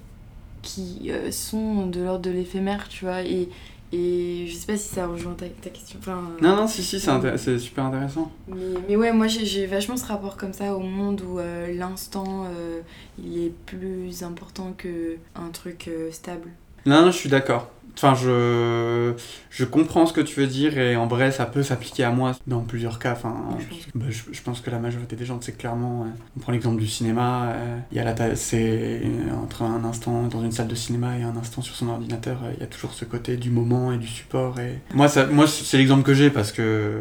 qui 0.64 1.10
euh, 1.10 1.30
sont 1.30 1.86
de 1.86 2.00
l'ordre 2.00 2.22
de 2.22 2.30
l'éphémère, 2.30 2.88
tu 2.88 3.04
vois. 3.04 3.22
Et, 3.22 3.48
et 3.92 4.46
je 4.48 4.54
sais 4.54 4.66
pas 4.66 4.76
si 4.76 4.88
ça 4.88 5.06
rejoint 5.06 5.34
ta, 5.34 5.46
ta 5.48 5.70
question. 5.70 5.98
Enfin, 6.00 6.18
euh, 6.40 6.42
Non, 6.42 6.56
non, 6.56 6.66
si, 6.66 6.82
si, 6.82 6.98
c'est 6.98 7.10
intér- 7.10 7.36
c'est 7.36 7.58
super 7.58 7.84
intéressant. 7.84 8.30
mais, 8.48 8.56
mais 8.88 8.96
ouais, 8.96 9.12
moi 9.12 9.26
j'ai- 9.28 9.66
vachement 9.66 9.96
ce 9.96 10.06
rapport 10.06 10.36
comme 10.36 10.52
ça 10.52 10.74
au 10.74 10.80
monde 10.80 11.20
où 11.22 11.38
euh, 11.38 11.72
l'instant 11.76 12.46
euh, 12.46 12.80
il 13.22 13.38
est 13.38 13.52
plus 13.66 14.22
important 14.22 14.74
que 14.76 15.16
un 15.36 15.48
truc 15.50 15.86
euh, 15.88 16.10
stable. 16.10 16.48
Non, 16.86 17.02
non, 17.02 17.10
je 17.10 17.16
suis 17.16 17.28
d'accord. 17.28 17.70
Enfin, 17.96 18.16
je, 18.16 19.12
je 19.50 19.64
comprends 19.64 20.04
ce 20.04 20.12
que 20.12 20.20
tu 20.20 20.40
veux 20.40 20.48
dire 20.48 20.76
et 20.78 20.96
en 20.96 21.06
vrai, 21.06 21.30
ça 21.30 21.46
peut 21.46 21.62
s'appliquer 21.62 22.02
à 22.02 22.10
moi 22.10 22.32
dans 22.48 22.60
plusieurs 22.60 22.98
cas. 22.98 23.12
Enfin, 23.12 23.56
Je 23.60 23.66
pense. 23.66 23.78
bah, 23.94 24.06
je, 24.10 24.22
je 24.32 24.42
pense 24.42 24.60
que 24.60 24.68
la 24.70 24.80
majorité 24.80 25.14
des 25.14 25.24
gens, 25.24 25.38
c'est 25.40 25.56
clairement. 25.56 26.02
euh, 26.02 26.06
on 26.36 26.40
prend 26.40 26.50
l'exemple 26.50 26.80
du 26.80 26.88
cinéma. 26.88 27.52
euh, 27.52 27.78
Il 27.92 27.96
y 27.96 28.00
a 28.00 28.04
la 28.04 28.34
c'est 28.34 29.00
entre 29.40 29.62
un 29.62 29.84
instant 29.84 30.24
dans 30.24 30.42
une 30.42 30.50
salle 30.50 30.66
de 30.66 30.74
cinéma 30.74 31.16
et 31.16 31.22
un 31.22 31.36
instant 31.36 31.62
sur 31.62 31.76
son 31.76 31.88
ordinateur. 31.88 32.38
euh, 32.42 32.50
Il 32.56 32.60
y 32.60 32.64
a 32.64 32.66
toujours 32.66 32.92
ce 32.94 33.04
côté 33.04 33.36
du 33.36 33.50
moment 33.50 33.92
et 33.92 33.98
du 33.98 34.08
support. 34.08 34.58
Et 34.58 34.80
moi, 34.92 35.06
ça, 35.06 35.26
moi, 35.26 35.46
c'est 35.46 35.78
l'exemple 35.78 36.02
que 36.02 36.14
j'ai 36.14 36.30
parce 36.30 36.50
que 36.50 37.00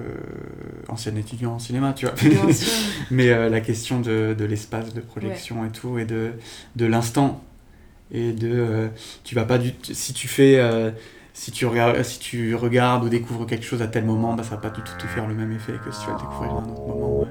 ancien 0.89 1.15
étudiant 1.15 1.53
en 1.55 1.59
cinéma, 1.59 1.93
tu 1.93 2.05
vois. 2.05 2.13
Mais 3.09 3.49
la 3.49 3.61
question 3.61 3.99
de, 3.99 4.35
de 4.37 4.45
l'espace 4.45 4.93
de 4.93 5.01
projection 5.01 5.65
et 5.65 5.69
tout, 5.69 5.97
et 5.97 6.05
de, 6.05 6.33
de 6.75 6.85
l'instant. 6.85 7.41
Et 8.13 8.32
de. 8.32 8.49
euh, 8.54 8.88
tu 9.23 9.36
vas 9.36 9.45
pas 9.45 9.58
du. 9.58 9.73
Si 9.82 10.13
tu 10.13 10.28
fais. 10.28 10.60
euh, 10.60 10.91
si 11.34 11.52
tu, 11.52 11.65
regardes, 11.65 12.04
si 12.04 12.19
tu 12.19 12.54
regardes 12.56 13.04
ou 13.06 13.10
découvres 13.10 13.47
quelque 13.47 13.65
chose 13.65 13.82
à 13.82 13.88
tel 13.88 14.06
moment, 14.06 14.34
bah, 14.36 14.43
ça 14.43 14.52
va 14.52 14.58
pas 14.62 14.69
du 14.69 14.82
tout 14.84 14.93
te 14.99 15.08
faire 15.08 15.28
le 15.28 15.34
même 15.34 15.52
effet 15.52 15.73
que 15.84 15.91
si 15.91 16.02
tu 16.02 16.08
vas 16.08 16.13
le 16.13 16.19
découvrir 16.19 16.52
à 16.52 16.56
un 16.58 16.65
autre 16.69 16.82
moment. 16.88 17.26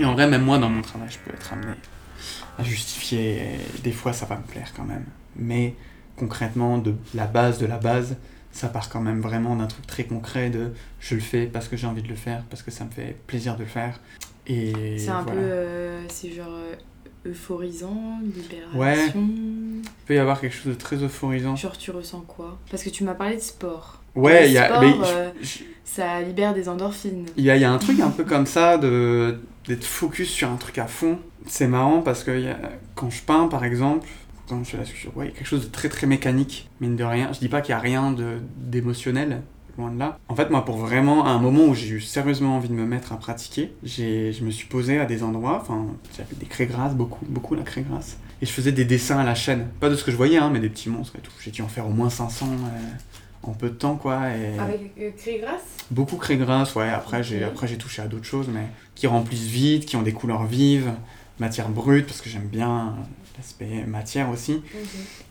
Et 0.00 0.04
en 0.04 0.12
vrai, 0.14 0.28
même 0.28 0.42
moi, 0.42 0.58
dans 0.58 0.68
mon 0.68 0.82
travail, 0.82 1.08
je 1.10 1.18
peux 1.18 1.34
être 1.34 1.52
amené 1.52 1.72
à 2.58 2.62
justifier. 2.62 3.42
des 3.82 3.92
fois, 3.92 4.12
ça 4.12 4.26
va 4.26 4.36
me 4.36 4.42
plaire 4.42 4.72
quand 4.76 4.84
même. 4.84 5.04
Mais 5.36 5.74
concrètement, 6.16 6.78
de 6.78 6.94
la 7.14 7.26
base 7.26 7.58
de 7.58 7.66
la 7.66 7.78
base, 7.78 8.16
ça 8.52 8.68
part 8.68 8.88
quand 8.88 9.00
même 9.00 9.20
vraiment 9.20 9.54
d'un 9.56 9.66
truc 9.66 9.86
très 9.86 10.04
concret 10.04 10.50
de 10.50 10.72
je 11.00 11.14
le 11.14 11.20
fais 11.20 11.46
parce 11.46 11.68
que 11.68 11.76
j'ai 11.76 11.86
envie 11.86 12.02
de 12.02 12.08
le 12.08 12.14
faire, 12.16 12.42
parce 12.50 12.62
que 12.62 12.70
ça 12.70 12.84
me 12.84 12.90
fait 12.90 13.16
plaisir 13.26 13.54
de 13.56 13.60
le 13.60 13.66
faire. 13.68 14.00
Et 14.46 14.98
C'est 14.98 15.10
un 15.10 15.22
voilà. 15.22 15.40
peu. 15.40 15.46
euh, 15.46 16.00
c'est 16.08 16.30
genre 16.32 16.48
euh, 16.50 16.74
euphorisant, 17.26 18.18
libération. 18.22 19.28
Il 19.28 19.82
peut 20.06 20.14
y 20.14 20.18
avoir 20.18 20.40
quelque 20.40 20.54
chose 20.54 20.72
de 20.72 20.78
très 20.78 20.96
euphorisant. 20.96 21.54
Genre, 21.56 21.76
tu 21.76 21.90
ressens 21.90 22.20
quoi? 22.26 22.58
Parce 22.70 22.82
que 22.82 22.90
tu 22.90 23.04
m'as 23.04 23.14
parlé 23.14 23.36
de 23.36 23.40
sport. 23.42 24.02
Ouais, 24.14 24.48
il 24.48 24.52
y 24.52 24.58
a, 24.58 24.66
sport, 24.68 24.80
mais 24.80 24.92
euh, 25.04 25.30
je- 25.42 25.58
Ça 25.84 26.20
libère 26.22 26.54
des 26.54 26.68
endorphines. 26.68 27.26
il 27.36 27.44
y 27.44 27.50
a, 27.50 27.56
y 27.56 27.64
a 27.64 27.70
un 27.70 27.78
truc 27.78 28.00
un 28.00 28.10
peu 28.10 28.24
comme 28.24 28.46
ça 28.46 28.78
de 28.78 29.38
d'être 29.66 29.84
focus 29.84 30.30
sur 30.30 30.50
un 30.50 30.56
truc 30.56 30.78
à 30.78 30.86
fond. 30.86 31.18
C'est 31.46 31.66
marrant 31.68 32.00
parce 32.00 32.24
que 32.24 32.30
il 32.30 32.44
y 32.44 32.48
a- 32.48 32.58
quand 32.94 33.10
je 33.10 33.20
peins, 33.22 33.48
par 33.48 33.64
exemple, 33.64 34.08
quand 34.48 34.64
je 34.64 34.76
ouais, 34.76 35.26
il 35.26 35.28
y 35.28 35.28
a 35.28 35.36
quelque 35.36 35.46
chose 35.46 35.64
de 35.66 35.70
très 35.70 35.88
très 35.88 36.06
mécanique, 36.06 36.68
mine 36.80 36.96
de 36.96 37.04
rien. 37.04 37.32
Je 37.32 37.38
dis 37.38 37.48
pas 37.48 37.60
qu'il 37.60 37.72
y 37.72 37.74
a 37.74 37.78
rien 37.78 38.14
d'émotionnel, 38.56 39.42
loin 39.76 39.90
de 39.90 39.98
là. 39.98 40.18
En 40.28 40.34
fait, 40.34 40.50
moi, 40.50 40.64
pour 40.64 40.76
vraiment, 40.76 41.26
à 41.26 41.30
un 41.30 41.38
moment 41.38 41.64
où 41.66 41.74
j'ai 41.74 41.88
eu 41.88 42.00
sérieusement 42.00 42.56
envie 42.56 42.68
de 42.68 42.74
me 42.74 42.84
mettre 42.84 43.12
à 43.12 43.18
pratiquer, 43.18 43.72
je 43.84 44.42
me 44.44 44.50
suis 44.50 44.66
posé 44.66 44.98
à 44.98 45.04
des 45.06 45.22
endroits, 45.22 45.58
enfin, 45.60 45.86
j'avais 46.16 46.34
des 46.36 46.46
craies 46.46 46.66
grasses, 46.66 46.94
beaucoup, 46.94 47.24
beaucoup 47.26 47.54
la 47.54 47.62
craie 47.62 47.82
grasse. 47.88 48.18
Et 48.40 48.46
je 48.46 48.52
faisais 48.52 48.72
des 48.72 48.84
dessins 48.84 49.18
à 49.18 49.24
la 49.24 49.34
chaîne. 49.34 49.66
Pas 49.80 49.88
de 49.88 49.96
ce 49.96 50.04
que 50.04 50.10
je 50.10 50.16
voyais, 50.16 50.38
hein, 50.38 50.50
mais 50.52 50.60
des 50.60 50.68
petits 50.68 50.88
monstres 50.90 51.16
et 51.18 51.20
tout. 51.20 51.32
J'ai 51.40 51.50
dû 51.50 51.62
en 51.62 51.68
faire 51.68 51.86
au 51.86 51.90
moins 51.90 52.08
500 52.08 52.46
euh, 52.46 52.78
en 53.42 53.52
peu 53.52 53.68
de 53.68 53.74
temps, 53.74 53.96
quoi. 53.96 54.28
Et... 54.30 54.58
Avec 54.58 54.92
euh, 55.00 55.10
craie 55.16 55.38
grasse 55.38 55.62
Beaucoup 55.90 56.16
craie 56.16 56.36
grasse, 56.36 56.74
ouais. 56.76 56.88
Après, 56.88 57.22
j'ai 57.24 57.38
Ok. 57.44 57.50
après 57.50 57.66
j'ai 57.66 57.78
touché 57.78 58.00
à 58.00 58.06
d'autres 58.06 58.24
choses, 58.26 58.46
mais 58.52 58.66
qui 58.94 59.08
remplissent 59.08 59.46
vite, 59.48 59.86
qui 59.86 59.96
ont 59.96 60.02
des 60.02 60.12
couleurs 60.12 60.44
vives, 60.44 60.92
matière 61.40 61.68
brute, 61.68 62.06
parce 62.06 62.20
que 62.20 62.28
j'aime 62.28 62.46
bien 62.46 62.94
l'aspect 63.38 63.84
matière 63.86 64.28
aussi. 64.28 64.62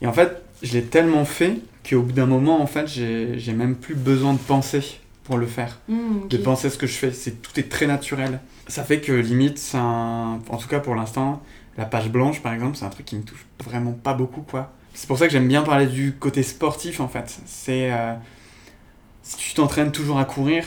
Et 0.02 0.08
en 0.08 0.14
fait, 0.14 0.42
je 0.64 0.74
l'ai 0.74 0.84
tellement 0.84 1.26
fait 1.26 1.60
qu'au 1.88 2.02
bout 2.02 2.14
d'un 2.14 2.26
moment, 2.26 2.62
en 2.62 2.68
fait, 2.68 2.88
j'ai 2.88 3.54
même 3.54 3.76
plus 3.76 3.96
besoin 3.96 4.34
de 4.34 4.40
penser 4.40 5.00
pour 5.24 5.38
le 5.38 5.46
faire. 5.46 5.78
Hmm, 5.90 6.28
de 6.30 6.38
penser 6.38 6.68
à 6.68 6.70
ce 6.70 6.78
que 6.78 6.88
je 6.88 6.94
fais. 6.94 7.12
C'est 7.12 7.42
tout 7.42 7.60
est 7.60 7.70
très 7.70 7.86
naturel. 7.86 8.40
Ça 8.68 8.84
fait 8.84 9.02
que 9.02 9.12
limite, 9.12 9.62
un... 9.74 10.40
en 10.50 10.58
tout 10.58 10.68
cas 10.68 10.80
pour 10.80 10.96
l'instant, 10.96 11.44
la 11.78 11.86
page 11.86 12.10
blanche 12.10 12.42
par 12.42 12.54
exemple, 12.54 12.78
c'est 12.78 12.86
un 12.86 12.90
truc 12.90 13.06
qui 13.06 13.18
me 13.18 13.24
touche 13.24 13.46
vraiment 13.64 13.92
pas 13.92 14.14
beaucoup 14.14 14.42
quoi. 14.42 14.72
C'est 14.94 15.08
pour 15.08 15.18
ça 15.18 15.28
que 15.28 15.34
j'aime 15.34 15.48
bien 15.48 15.64
parler 15.64 15.86
du 15.86 16.14
côté 16.14 16.44
sportif 16.44 17.02
en 17.02 17.08
fait. 17.10 17.40
C'est 17.46 17.92
euh, 17.92 18.14
si 19.22 19.38
tu 19.38 19.54
t'entraînes 19.54 19.92
toujours 19.92 20.18
à 20.18 20.26
courir, 20.26 20.66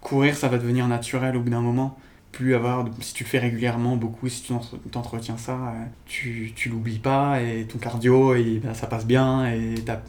courir 0.00 0.36
ça 0.36 0.48
va 0.48 0.58
devenir 0.58 0.86
naturel 0.88 1.36
au 1.36 1.40
bout 1.40 1.50
d'un 1.50 1.60
moment. 1.62 1.96
Plus 2.40 2.54
avoir, 2.54 2.86
si 3.02 3.12
tu 3.12 3.24
le 3.24 3.28
fais 3.28 3.38
régulièrement 3.38 3.96
beaucoup, 3.96 4.26
si 4.30 4.40
tu 4.40 4.48
t'entre- 4.48 4.78
t'entretiens 4.90 5.36
ça, 5.36 5.52
euh, 5.52 5.84
tu, 6.06 6.52
tu 6.56 6.70
l'oublies 6.70 6.98
pas 6.98 7.42
et 7.42 7.66
ton 7.66 7.76
cardio 7.76 8.34
et, 8.34 8.62
ben, 8.64 8.72
ça 8.72 8.86
passe 8.86 9.04
bien 9.04 9.44
et 9.52 9.74
t'as 9.84 10.00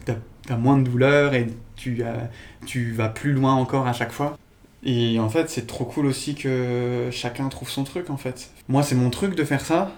t'as 0.46 0.56
moins 0.56 0.78
de 0.78 0.82
douleur 0.84 1.34
et 1.34 1.46
tu, 1.76 1.98
euh, 2.00 2.24
tu 2.64 2.92
vas 2.92 3.10
plus 3.10 3.34
loin 3.34 3.52
encore 3.52 3.86
à 3.86 3.92
chaque 3.92 4.12
fois. 4.12 4.38
Et 4.82 5.20
en 5.20 5.28
fait, 5.28 5.50
c'est 5.50 5.66
trop 5.66 5.84
cool 5.84 6.06
aussi 6.06 6.34
que 6.34 7.10
chacun 7.12 7.50
trouve 7.50 7.68
son 7.68 7.84
truc 7.84 8.08
en 8.08 8.16
fait. 8.16 8.50
Moi, 8.66 8.82
c'est 8.82 8.94
mon 8.94 9.10
truc 9.10 9.34
de 9.34 9.44
faire 9.44 9.60
ça. 9.60 9.92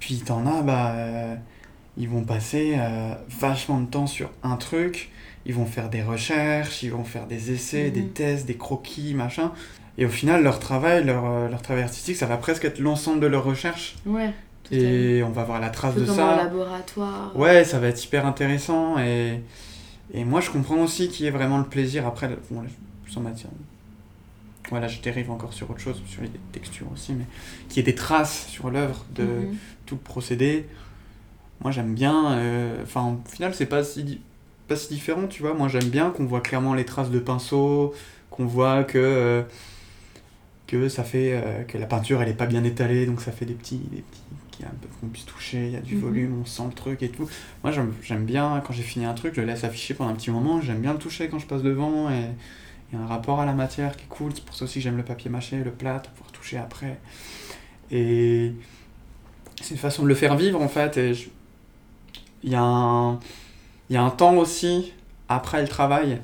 Puis 0.00 0.18
t'en 0.18 0.46
as, 0.46 0.60
bah, 0.60 0.92
euh, 0.96 1.34
ils 1.96 2.10
vont 2.10 2.24
passer 2.24 2.74
euh, 2.76 3.14
vachement 3.40 3.80
de 3.80 3.86
temps 3.86 4.06
sur 4.06 4.30
un 4.42 4.56
truc. 4.56 5.10
Ils 5.46 5.54
vont 5.54 5.64
faire 5.64 5.88
des 5.88 6.02
recherches, 6.02 6.82
ils 6.82 6.92
vont 6.92 7.04
faire 7.04 7.26
des 7.26 7.52
essais, 7.52 7.90
des 7.90 8.04
tests, 8.04 8.44
des 8.46 8.58
croquis, 8.58 9.14
machin. 9.14 9.50
Et 9.98 10.06
au 10.06 10.08
final, 10.08 10.42
leur 10.44 10.60
travail, 10.60 11.04
leur, 11.04 11.24
euh, 11.26 11.48
leur 11.48 11.60
travail 11.60 11.82
artistique, 11.82 12.16
ça 12.16 12.26
va 12.26 12.36
presque 12.38 12.64
être 12.64 12.78
l'ensemble 12.78 13.20
de 13.20 13.26
leur 13.26 13.44
recherche. 13.44 13.96
Ouais. 14.06 14.32
Et 14.70 15.22
on 15.24 15.30
va 15.30 15.44
voir 15.44 15.60
la 15.60 15.70
trace 15.70 15.94
de 15.96 16.06
ça. 16.06 16.34
un 16.34 16.36
laboratoire. 16.36 17.36
Ouais, 17.36 17.64
ça 17.64 17.78
va 17.80 17.88
être 17.88 18.04
hyper 18.04 18.26
intéressant 18.26 18.98
et, 18.98 19.40
et 20.12 20.24
moi 20.24 20.40
je 20.42 20.50
comprends 20.50 20.76
aussi 20.82 21.08
qu'il 21.08 21.24
y 21.24 21.28
ait 21.28 21.32
vraiment 21.32 21.58
le 21.58 21.64
plaisir 21.64 22.06
après. 22.06 22.28
Bon, 22.50 22.60
là, 22.62 22.68
sans 23.08 23.20
matière. 23.22 23.50
Voilà, 24.70 24.86
je 24.86 25.00
dérive 25.00 25.30
encore 25.30 25.54
sur 25.54 25.70
autre 25.70 25.80
chose, 25.80 26.02
sur 26.06 26.20
les 26.22 26.30
textures 26.52 26.86
aussi, 26.92 27.14
mais 27.14 27.24
qu'il 27.68 27.78
y 27.78 27.80
ait 27.80 27.90
des 27.90 27.94
traces 27.94 28.46
sur 28.48 28.70
l'œuvre 28.70 29.06
de 29.14 29.22
Mhm. 29.24 29.56
tout 29.86 29.94
le 29.94 30.00
procédé. 30.02 30.66
Moi 31.62 31.70
j'aime 31.70 31.94
bien. 31.94 32.32
euh, 32.32 32.82
Enfin, 32.82 33.16
au 33.24 33.28
final, 33.30 33.54
c'est 33.54 33.66
pas 33.66 33.82
si, 33.82 34.20
pas 34.68 34.76
si 34.76 34.92
différent, 34.92 35.26
tu 35.26 35.42
vois. 35.42 35.54
Moi 35.54 35.68
j'aime 35.68 35.88
bien 35.88 36.10
qu'on 36.10 36.26
voit 36.26 36.42
clairement 36.42 36.74
les 36.74 36.84
traces 36.84 37.10
de 37.10 37.18
pinceau, 37.18 37.94
qu'on 38.30 38.44
voit 38.46 38.84
que. 38.84 38.98
euh, 38.98 39.42
que 40.68 40.88
ça 40.88 41.02
fait 41.02 41.32
euh, 41.32 41.64
que 41.64 41.76
la 41.78 41.86
peinture 41.86 42.22
elle 42.22 42.28
est 42.28 42.34
pas 42.34 42.46
bien 42.46 42.62
étalée 42.62 43.06
donc 43.06 43.20
ça 43.20 43.32
fait 43.32 43.44
des 43.46 43.54
petits 43.54 43.78
des 43.90 44.02
petits 44.02 44.20
qui 44.52 44.64
un 44.64 44.68
peu 44.80 44.86
qu'on 45.00 45.08
puisse 45.08 45.24
toucher 45.24 45.66
il 45.66 45.72
y 45.72 45.76
a 45.76 45.80
du 45.80 45.94
Mhm. 45.96 46.00
volume 46.00 46.40
on 46.42 46.44
sent 46.44 46.62
le 46.66 46.72
truc 46.74 47.02
et 47.02 47.08
tout. 47.08 47.28
Moi 47.64 47.72
j'aime 47.72 47.92
j'aime 48.02 48.24
bien 48.24 48.62
quand 48.64 48.72
j'ai 48.72 48.82
fini 48.84 49.04
un 49.04 49.14
truc 49.14 49.34
je 49.34 49.40
le 49.40 49.46
laisse 49.48 49.64
afficher 49.64 49.94
pendant 49.94 50.10
un 50.10 50.14
petit 50.14 50.30
moment 50.30 50.60
j'aime 50.60 50.80
bien 50.80 50.92
le 50.92 50.98
toucher 51.00 51.28
quand 51.28 51.38
je 51.40 51.46
passe 51.46 51.62
devant 51.62 52.08
et 52.10 52.22
il 52.92 52.98
y 52.98 53.00
a 53.00 53.04
un 53.04 53.06
rapport 53.06 53.40
à 53.40 53.44
la 53.46 53.52
matière 53.52 53.96
qui 53.96 54.04
est 54.04 54.08
cool. 54.08 54.32
C'est 54.34 54.44
pour 54.44 54.54
ça 54.54 54.64
aussi 54.64 54.74
que 54.78 54.84
j'aime 54.84 54.96
le 54.96 55.02
papier 55.04 55.30
mâché 55.30 55.56
le 55.62 55.70
plâtre 55.70 56.10
pouvoir 56.12 56.32
toucher 56.32 56.56
après. 56.56 56.98
Et 57.90 58.52
c'est 59.60 59.72
une 59.72 59.78
façon 59.80 60.02
de 60.04 60.08
le 60.08 60.14
faire 60.14 60.36
vivre 60.36 60.60
en 60.62 60.68
fait 60.68 60.96
et 60.96 61.14
je- 61.14 61.28
il 62.42 62.50
y 62.50 62.54
a 62.54 62.62
un 62.62 63.18
il 63.90 63.94
y 63.94 63.96
a 63.96 64.02
un 64.02 64.10
temps 64.10 64.36
aussi 64.36 64.92
après 65.28 65.62
le 65.62 65.68
travail 65.68 66.20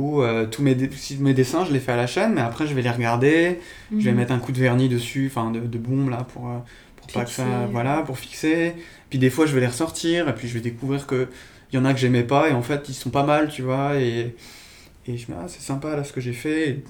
où 0.00 0.22
euh, 0.22 0.46
tous 0.46 0.62
mes, 0.62 0.74
dessins 0.74 1.64
je 1.64 1.72
les 1.72 1.80
fais 1.80 1.92
à 1.92 1.96
la 1.96 2.06
chaîne 2.06 2.32
mais 2.34 2.40
après 2.40 2.66
je 2.66 2.74
vais 2.74 2.82
les 2.82 2.90
regarder 2.90 3.60
je 3.92 4.04
vais 4.04 4.10
Mhm. 4.12 4.16
mettre 4.16 4.32
un 4.32 4.38
coup 4.38 4.52
de 4.52 4.60
vernis 4.60 4.88
dessus, 4.88 5.26
enfin 5.30 5.50
de, 5.50 5.60
de 5.60 5.78
bombe 5.78 6.08
là 6.10 6.26
pour, 6.32 6.48
euh, 6.48 6.58
pour 6.96 7.06
pas 7.08 7.24
que 7.24 7.30
ça. 7.30 7.44
Fixer. 7.44 7.72
Voilà, 7.72 8.02
pour 8.02 8.18
fixer. 8.18 8.74
Puis 9.10 9.18
des 9.18 9.30
fois 9.30 9.46
je 9.46 9.54
vais 9.54 9.60
les 9.60 9.66
ressortir 9.74 10.28
et 10.28 10.34
puis 10.34 10.48
je 10.48 10.54
vais 10.54 10.60
découvrir 10.60 11.06
que 11.06 11.28
il 11.72 11.76
y 11.76 11.78
en 11.78 11.84
a 11.84 11.92
que 11.94 12.00
j'aimais 12.00 12.24
pas 12.24 12.48
et 12.48 12.52
en 12.52 12.62
fait 12.62 12.88
ils 12.88 12.94
sont 12.94 13.10
pas 13.10 13.24
mal, 13.24 13.48
tu 13.48 13.62
vois. 13.62 13.96
Et, 13.96 14.34
et 15.06 15.16
je 15.16 15.26
me 15.30 15.34
dis, 15.36 15.40
ah, 15.42 15.46
c'est 15.48 15.60
sympa 15.62 15.94
là 15.96 16.02
ce 16.04 16.12
que 16.12 16.20
j'ai 16.20 16.32
fait. 16.32 16.82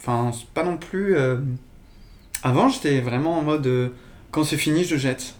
Enfin, 0.00 0.30
pas 0.54 0.64
non 0.64 0.76
plus. 0.76 1.16
euh, 1.16 1.38
Avant 2.42 2.68
j'étais 2.68 3.00
vraiment 3.00 3.38
en 3.38 3.42
mode 3.42 3.66
euh, 3.66 3.88
quand 4.30 4.44
c'est 4.44 4.56
fini 4.56 4.84
je 4.84 4.96
jette 4.96 5.34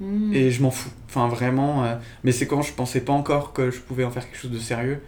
Mhm. 0.00 0.34
et 0.34 0.50
je 0.50 0.60
m'en 0.62 0.72
fous. 0.72 0.90
Enfin 1.08 1.28
vraiment. 1.28 1.84
Mais 2.24 2.32
c'est 2.32 2.46
quand 2.48 2.62
je 2.62 2.72
pensais 2.72 3.00
pas 3.00 3.12
encore 3.12 3.52
que 3.52 3.70
je 3.70 3.78
pouvais 3.78 4.02
en 4.04 4.10
faire 4.10 4.24
quelque 4.28 4.40
chose 4.40 4.50
de 4.50 4.58
sérieux 4.58 5.00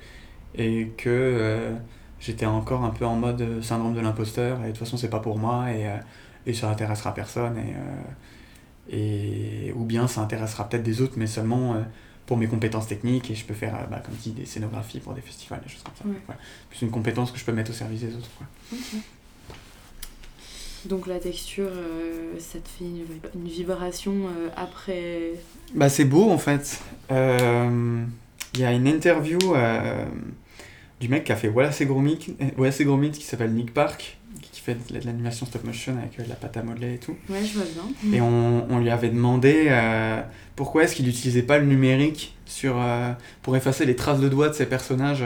et 0.57 0.89
que 0.97 1.09
euh, 1.11 1.75
j'étais 2.21 2.47
encore 2.47 2.85
un 2.85 2.91
peu 2.91 3.05
en 3.07 3.17
mode 3.17 3.41
euh, 3.43 3.63
syndrome 3.63 3.95
de 3.95 4.01
l'imposteur 4.01 4.61
et 4.63 4.67
de 4.67 4.69
toute 4.71 4.79
façon 4.79 4.97
c'est 4.97 5.11
pas 5.11 5.21
pour 5.21 5.39
moi 5.39 5.71
et, 5.71 5.87
euh, 5.87 5.97
et 6.47 6.55
ça 6.55 6.71
intéressera 6.71 7.13
personne 7.15 7.57
et, 8.91 8.97
et 9.69 9.73
ou 9.73 9.85
bien 9.85 10.07
ça 10.09 10.21
intéressera 10.21 10.69
peut-être 10.69 10.83
des 10.85 11.01
autres 11.03 11.15
mais 11.17 11.27
seulement 11.27 11.77
pour 12.27 12.37
mes 12.37 12.47
compétences 12.47 12.87
techniques 12.87 13.31
et 13.31 13.35
je 13.35 13.45
peux 13.45 13.55
faire 13.55 13.75
bah, 13.91 14.01
comme 14.05 14.15
dit 14.15 14.31
des 14.31 14.47
scénographies 14.47 15.01
pour 15.01 15.13
des 15.15 15.21
festivals 15.21 15.61
des 15.63 15.69
choses 15.69 15.83
comme 15.83 15.95
ça 15.97 16.05
Ouais. 16.07 16.21
Voilà. 16.27 16.41
plus 16.71 16.83
une 16.83 16.91
compétence 16.91 17.31
que 17.33 17.39
je 17.39 17.45
peux 17.45 17.53
mettre 17.53 17.71
au 17.71 17.75
service 17.75 18.01
des 18.01 18.15
autres 18.15 18.31
quoi. 18.39 18.47
Donc 20.85 21.09
la 21.09 21.19
texture, 21.19 21.69
euh, 21.73 22.35
ça 22.39 22.61
te 22.61 22.69
fait 22.69 22.85
une, 22.85 23.05
une 23.35 23.49
vibration 23.49 24.13
euh, 24.29 24.49
après. 24.57 25.33
Bah 25.75 25.89
c'est 25.89 26.05
beau 26.05 26.31
en 26.31 26.39
fait. 26.39 26.81
Euh, 27.11 28.05
Il 28.55 28.61
y 28.61 28.65
a 28.65 28.71
une 28.73 28.87
interview 28.87 29.39
du 31.01 31.09
mec 31.09 31.25
qui 31.25 31.33
a 31.33 31.37
fait 31.37 31.49
Wallace 31.49 31.81
et 31.81 31.87
Gromit, 31.87 32.19
Wallace 32.57 32.81
et 32.81 32.85
Gromit 32.85 33.11
qui 33.11 33.25
s'appelle 33.25 33.53
Nick 33.53 33.75
Park, 33.75 34.17
qui 34.53 34.61
fait 34.61 34.75
de 34.91 35.05
l'animation 35.05 35.45
stop 35.47 35.65
motion 35.65 35.97
avec 35.99 36.19
euh, 36.19 36.25
de 36.25 36.29
la 36.29 36.35
pâte 36.37 36.57
à 36.57 36.63
modeler 36.63 36.95
et 36.95 36.99
tout. 36.99 37.15
Ouais, 37.29 37.45
je 37.45 37.55
vois 37.59 37.65
bien. 37.65 38.15
Et 38.17 38.21
on, 38.21 38.67
on 38.71 38.79
lui 38.79 38.91
avait 38.91 39.11
demandé 39.11 39.67
euh, 39.69 40.23
pourquoi 40.57 40.85
est-ce 40.85 40.95
qu'il 40.97 41.05
n'utilisait 41.07 41.43
pas 41.43 41.59
le 41.59 41.67
numérique 41.67 42.35
sur, 42.47 42.77
euh, 42.81 43.13
pour 43.43 43.57
effacer 43.57 43.85
les 43.85 43.97
traces 43.97 44.21
de 44.21 44.29
doigts 44.29 44.49
de 44.49 44.55
ses 44.55 44.67
personnages 44.67 45.25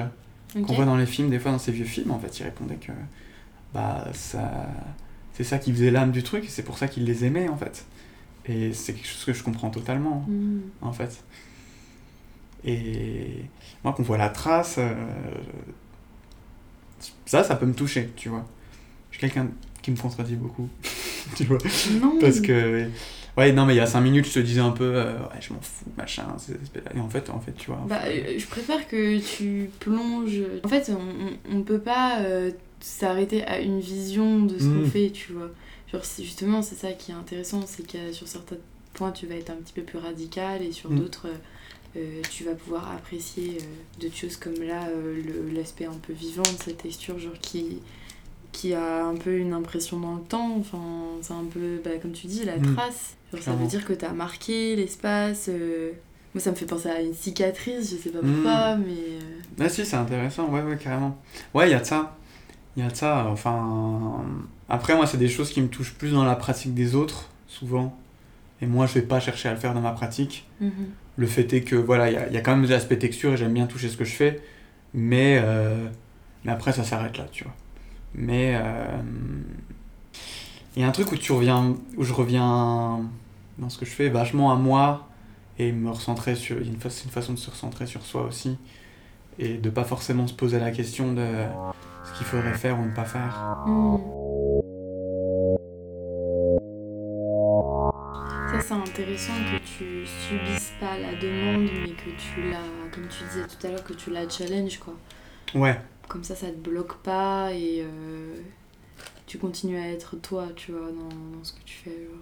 qu'on 0.55 0.75
voit 0.75 0.85
dans 0.85 0.97
les 0.97 1.07
films, 1.07 1.31
des 1.31 1.39
fois 1.39 1.53
dans 1.53 1.59
ces 1.59 1.71
vieux 1.73 1.85
films. 1.85 2.11
En 2.11 2.19
fait, 2.19 2.41
il 2.41 2.43
répondait 2.43 2.75
que 2.77 2.91
bah 3.73 4.09
ça, 4.13 4.69
c'est 5.33 5.45
ça 5.45 5.59
qui 5.59 5.73
faisait 5.73 5.93
l'âme 5.93 6.11
du 6.11 6.25
truc 6.25 6.45
et 6.45 6.49
c'est 6.49 6.65
pour 6.65 6.77
ça 6.77 6.89
qu'il 6.89 7.05
les 7.05 7.25
aimait 7.25 7.49
en 7.49 7.57
fait. 7.57 7.85
Et 8.47 8.73
c'est 8.73 8.95
quelque 8.95 9.07
chose 9.07 9.25
que 9.25 9.33
je 9.33 9.45
comprends 9.45 9.71
totalement 9.71 10.25
Mhm. 10.29 10.63
en 10.83 10.93
fait. 10.93 11.23
Et 12.65 13.43
moi, 13.85 13.93
qu'on 13.93 14.03
voit 14.03 14.19
la 14.19 14.29
trace, 14.29 14.77
euh, 14.79 14.93
ça, 17.27 17.43
ça 17.45 17.57
peut 17.57 17.67
me 17.67 17.75
toucher, 17.75 18.11
tu 18.17 18.29
vois. 18.29 18.45
Je 19.11 19.19
suis 19.19 19.27
quelqu'un 19.27 19.49
qui 19.83 19.91
me 19.91 19.97
contredit 19.97 20.37
beaucoup, 20.37 20.69
tu 21.37 21.45
vois. 21.45 21.59
Non. 22.01 22.19
Parce 22.21 22.41
que, 22.41 22.87
ouais, 23.37 23.53
non, 23.53 23.65
mais 23.65 23.75
il 23.75 23.79
y 23.79 23.81
a 23.81 23.87
5 23.87 24.01
minutes, 24.03 24.27
je 24.27 24.35
te 24.35 24.39
disais 24.41 24.61
un 24.61 24.73
peu, 24.73 24.93
euh, 24.95 25.19
ouais, 25.19 25.41
je 25.41 25.53
m'en 25.53 25.61
fous, 25.61 25.87
machin. 25.97 26.27
Et 26.95 27.01
en 27.01 27.09
fait, 27.09 27.31
en 27.31 27.41
fait, 27.41 27.53
tu 27.53 27.71
vois. 27.71 27.83
Bah, 27.89 28.01
euh, 28.07 28.39
je 28.39 28.47
préfère 28.47 28.87
que 28.89 29.19
tu 29.19 29.71
plonges. 29.81 30.43
En 30.65 30.69
fait, 30.69 30.91
on, 30.91 31.57
on 31.57 31.63
peut 31.63 31.81
pas 31.81 32.21
euh, 32.21 32.51
s'arrêter 32.81 33.43
à 33.45 33.61
une 33.61 33.81
vision 33.81 34.45
de 34.45 34.59
ce 34.59 34.65
qu'on 34.65 34.85
fait, 34.85 35.11
tu 35.11 35.33
vois. 35.33 35.49
Genre, 35.91 36.03
justement, 36.21 36.63
c'est 36.63 36.77
ça 36.77 36.93
qui 36.93 37.11
est 37.11 37.15
intéressant, 37.15 37.63
c'est 37.67 37.87
que 37.91 38.13
sur 38.13 38.29
certains 38.29 38.57
points, 38.93 39.13
tu 39.13 39.27
vas 39.27 39.35
être 39.37 39.51
un 39.51 39.57
petit 39.57 39.73
peu 39.73 39.83
plus 39.83 39.99
radical 39.99 40.63
et 40.63 40.73
sur 40.73 40.91
Mm. 40.91 40.99
d'autres, 41.01 41.27
euh, 41.29 41.35
euh, 41.97 42.23
tu 42.31 42.45
vas 42.45 42.55
pouvoir 42.55 42.91
apprécier 42.93 43.59
euh, 43.61 44.01
d'autres 44.01 44.17
choses 44.17 44.37
comme 44.37 44.63
là, 44.63 44.87
euh, 44.89 45.21
le- 45.23 45.51
l'aspect 45.57 45.87
un 45.87 45.99
peu 46.07 46.13
vivant 46.13 46.43
de 46.43 46.63
cette 46.65 46.79
texture, 46.79 47.19
genre 47.19 47.39
qui 47.41 47.79
qui 48.53 48.75
a 48.75 49.05
un 49.07 49.15
peu 49.17 49.37
une 49.39 49.53
impression 49.53 50.01
dans 50.01 50.17
le 50.17 50.23
temps, 50.23 50.57
enfin 50.59 50.81
c'est 51.23 51.33
un 51.35 51.45
peu, 51.45 51.81
bah, 51.85 51.91
comme 52.03 52.13
tu 52.13 52.27
dis, 52.27 52.45
la 52.45 52.57
Mm. 52.59 52.75
trace. 52.75 53.15
Genre, 53.33 53.43
ça 53.43 53.53
veut 53.55 53.67
dire 53.69 53.85
que 53.85 53.93
t'as 53.93 54.13
marqué 54.13 54.75
l'espace. 54.77 55.47
euh, 55.49 55.93
Moi 56.35 56.41
ça 56.41 56.51
me 56.51 56.57
fait 56.57 56.67
penser 56.67 56.89
à 56.89 57.01
une 57.01 57.15
cicatrice, 57.15 57.91
je 57.93 57.97
sais 57.97 58.11
pas 58.11 58.23
Mm. 58.23 58.33
pourquoi, 58.33 58.77
mais... 58.77 58.93
euh, 58.93 59.21
Ah 59.61 59.69
si, 59.69 59.85
c'est 59.87 59.97
intéressant, 59.97 60.49
ouais, 60.49 60.63
ouais, 60.63 60.77
carrément. 60.77 61.17
Ouais, 61.55 61.69
il 61.69 61.73
y 61.73 61.75
a 61.75 61.81
de 61.81 61.85
ça. 61.87 62.17
Il 62.77 62.83
y 62.83 62.87
a 62.87 62.91
de 62.91 62.97
ça, 62.97 63.27
enfin... 63.29 64.25
Après, 64.69 64.95
moi, 64.97 65.07
c'est 65.07 65.17
des 65.19 65.29
choses 65.29 65.51
qui 65.51 65.61
me 65.63 65.69
touchent 65.69 65.95
plus 65.95 66.13
dans 66.13 66.25
la 66.25 66.37
pratique 66.37 66.75
des 66.75 66.95
autres, 66.95 67.29
souvent. 67.49 67.97
Et 68.63 68.67
moi, 68.67 68.87
je 68.87 68.95
vais 68.95 69.03
pas 69.03 69.21
chercher 69.21 69.49
à 69.49 69.53
le 69.53 69.59
faire 69.59 69.75
dans 69.75 69.81
ma 69.81 69.93
pratique. 69.93 70.47
mhm. 70.61 70.71
Le 71.17 71.27
fait 71.27 71.53
est 71.53 71.63
que, 71.63 71.77
voilà, 71.77 72.11
il 72.11 72.15
y 72.15 72.17
a, 72.17 72.27
il 72.29 72.35
y 72.35 72.37
a 72.37 72.41
quand 72.41 72.53
même 72.57 72.65
des 72.67 72.73
aspects 72.73 72.99
texture 72.99 73.33
et 73.33 73.37
j'aime 73.37 73.53
bien 73.53 73.67
toucher 73.67 73.89
ce 73.89 73.97
que 73.97 74.05
je 74.05 74.13
fais. 74.13 74.41
Mais, 74.95 75.41
euh, 75.43 75.87
mais 76.45 76.53
après, 76.53 76.73
ça 76.73 76.83
s'arrête 76.85 77.19
là, 77.19 77.27
tu 77.31 77.45
vois. 77.45 77.55
Mais... 78.15 78.55
euh, 78.57 78.85
Il 80.77 80.83
y 80.83 80.85
a 80.85 80.89
un 80.89 80.93
truc 80.93 81.11
où 81.13 81.17
tu 81.17 81.33
reviens... 81.33 81.75
Où 81.97 82.05
je 82.05 82.13
reviens 82.13 83.01
dans 83.59 83.69
ce 83.69 83.77
que 83.79 83.85
je 83.85 83.91
fais 83.91 84.09
vachement 84.09 84.51
à 84.53 84.57
moi 84.57 85.09
et 85.59 85.73
me 85.73 85.91
recentrer 85.91 86.37
sur... 86.37 86.59
il 86.61 86.67
y 86.67 86.71
a 86.71 86.73
une 86.73 86.81
fa- 86.81 86.91
C'est 86.91 87.05
une 87.05 87.11
façon 87.11 87.33
de 87.35 87.39
se 87.39 87.51
recentrer 87.51 87.87
sur 87.87 88.03
soi 88.03 88.23
aussi 88.25 88.57
et 89.39 89.55
de 89.59 89.71
pas 89.71 89.85
forcément 89.85 90.27
se 90.27 90.35
poser 90.35 90.59
la 90.59 90.71
question 90.71 91.13
de 91.13 91.27
ce 92.05 92.17
qu'il 92.19 92.27
faudrait 92.27 92.55
faire 92.55 92.79
ou 92.79 92.85
ne 92.85 92.95
pas 92.95 93.05
faire. 93.05 93.59
Mm. 93.67 93.97
Intéressant 98.91 99.33
que 99.33 99.59
tu 99.65 100.07
subisses 100.07 100.73
pas 100.81 100.99
la 100.99 101.15
demande, 101.15 101.69
mais 101.83 101.91
que 101.91 102.11
tu 102.19 102.51
la, 102.51 102.59
comme 102.93 103.07
tu 103.09 103.25
disais 103.25 103.47
tout 103.47 103.67
à 103.67 103.71
l'heure, 103.71 103.85
que 103.85 103.93
tu 103.93 104.11
la 104.11 104.29
challenge 104.29 104.79
quoi. 104.79 104.95
Ouais, 105.55 105.79
Comme 106.09 106.25
ça, 106.25 106.35
ça 106.35 106.47
te 106.49 106.57
bloque 106.69 106.97
pas 106.99 107.51
et 107.53 107.83
euh, 107.83 108.35
tu 109.27 109.39
continues 109.39 109.79
à 109.79 109.89
être 109.89 110.17
toi, 110.17 110.49
tu 110.57 110.73
vois, 110.73 110.89
dans, 110.91 111.09
dans 111.09 111.43
ce 111.45 111.53
que 111.53 111.61
tu 111.65 111.75
fais. 111.85 111.91
genre. 111.91 112.19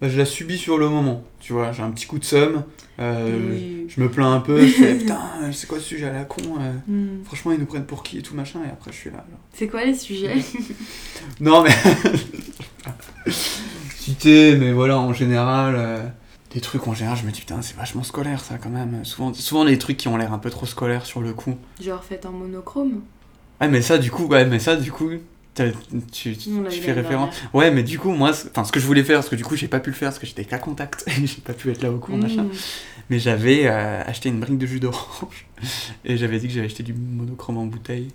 bah, 0.00 0.08
je 0.08 0.16
la 0.18 0.24
subis 0.24 0.58
sur 0.58 0.78
le 0.78 0.88
moment, 0.88 1.22
tu 1.40 1.52
vois. 1.52 1.72
J'ai 1.72 1.82
un 1.82 1.90
petit 1.90 2.06
coup 2.06 2.18
de 2.18 2.24
somme, 2.24 2.64
euh, 2.98 3.50
Oui. 3.50 3.86
je 3.88 4.00
me 4.00 4.10
plains 4.10 4.32
un 4.34 4.40
peu, 4.40 4.60
je 4.66 4.72
fais 4.72 4.94
putain, 4.98 5.20
c'est 5.52 5.66
quoi 5.66 5.78
ce 5.78 5.84
sujet 5.84 6.06
à 6.06 6.12
la 6.12 6.24
con 6.24 6.42
euh, 6.60 6.72
Hmm. 6.88 7.22
Franchement, 7.24 7.52
ils 7.52 7.58
nous 7.58 7.66
prennent 7.66 7.86
pour 7.86 8.02
qui 8.02 8.18
et 8.18 8.22
tout 8.22 8.34
machin, 8.34 8.60
et 8.66 8.70
après 8.70 8.90
je 8.92 8.96
suis 8.96 9.10
là. 9.10 9.24
C'est 9.52 9.68
quoi 9.68 9.84
les 9.84 9.94
sujets? 9.94 10.36
Non, 11.40 11.62
mais. 11.62 11.70
Cité, 14.22 14.56
mais 14.56 14.70
voilà, 14.72 14.98
en 14.98 15.12
général. 15.12 15.74
euh, 15.76 16.06
Des 16.54 16.60
trucs 16.60 16.86
en 16.86 16.94
général, 16.94 17.18
je 17.18 17.24
me 17.26 17.32
dis 17.32 17.40
putain, 17.40 17.60
c'est 17.60 17.76
vachement 17.76 18.04
scolaire 18.04 18.44
ça 18.44 18.56
quand 18.56 18.70
même. 18.70 19.04
Souvent, 19.04 19.34
souvent 19.34 19.64
des 19.64 19.78
trucs 19.78 19.96
qui 19.96 20.06
ont 20.06 20.16
l'air 20.16 20.32
un 20.32 20.38
peu 20.38 20.48
trop 20.48 20.64
scolaires 20.64 21.06
sur 21.06 21.20
le 21.20 21.32
coup. 21.32 21.56
Genre 21.80 22.02
fait 22.04 22.24
en 22.24 22.30
monochrome 22.30 23.02
Ouais, 23.60 23.68
mais 23.68 23.82
ça, 23.82 23.98
du 23.98 24.10
coup, 24.12 24.26
ouais, 24.26 24.44
mais 24.44 24.60
ça, 24.60 24.76
du 24.76 24.92
coup, 24.92 25.10
tu, 26.12 26.36
tu, 26.36 26.50
fais 26.70 26.92
référence. 26.92 27.34
Ouais, 27.52 27.70
mais 27.72 27.82
du 27.82 27.98
coup, 27.98 28.10
moi, 28.10 28.30
enfin, 28.30 28.64
ce 28.64 28.70
que 28.70 28.78
je 28.78 28.86
voulais 28.86 29.02
faire, 29.02 29.18
parce 29.18 29.28
que 29.28 29.36
du 29.36 29.44
coup, 29.44 29.56
j'ai 29.56 29.68
pas 29.68 29.80
pu 29.80 29.90
le 29.90 29.96
faire, 29.96 30.08
parce 30.10 30.18
que 30.20 30.26
j'étais 30.26 30.44
qu'à 30.44 30.58
contact, 30.58 31.04
j'ai 31.24 31.40
pas 31.42 31.52
pu 31.52 31.70
être 31.70 31.82
là 31.82 31.90
au 31.90 31.98
cours, 31.98 32.16
machin. 32.16 32.44
Hmm. 32.44 32.50
Mais 33.10 33.18
j'avais 33.18 33.66
euh, 33.66 34.02
acheté 34.04 34.28
une 34.28 34.38
brique 34.38 34.58
de 34.58 34.66
jus 34.66 34.80
d'orange, 34.80 35.46
et 36.04 36.16
j'avais 36.16 36.38
dit 36.38 36.46
que 36.46 36.54
j'avais 36.54 36.66
acheté 36.66 36.84
du 36.84 36.94
monochrome 36.94 37.58
en 37.58 37.66
bouteille. 37.66 38.08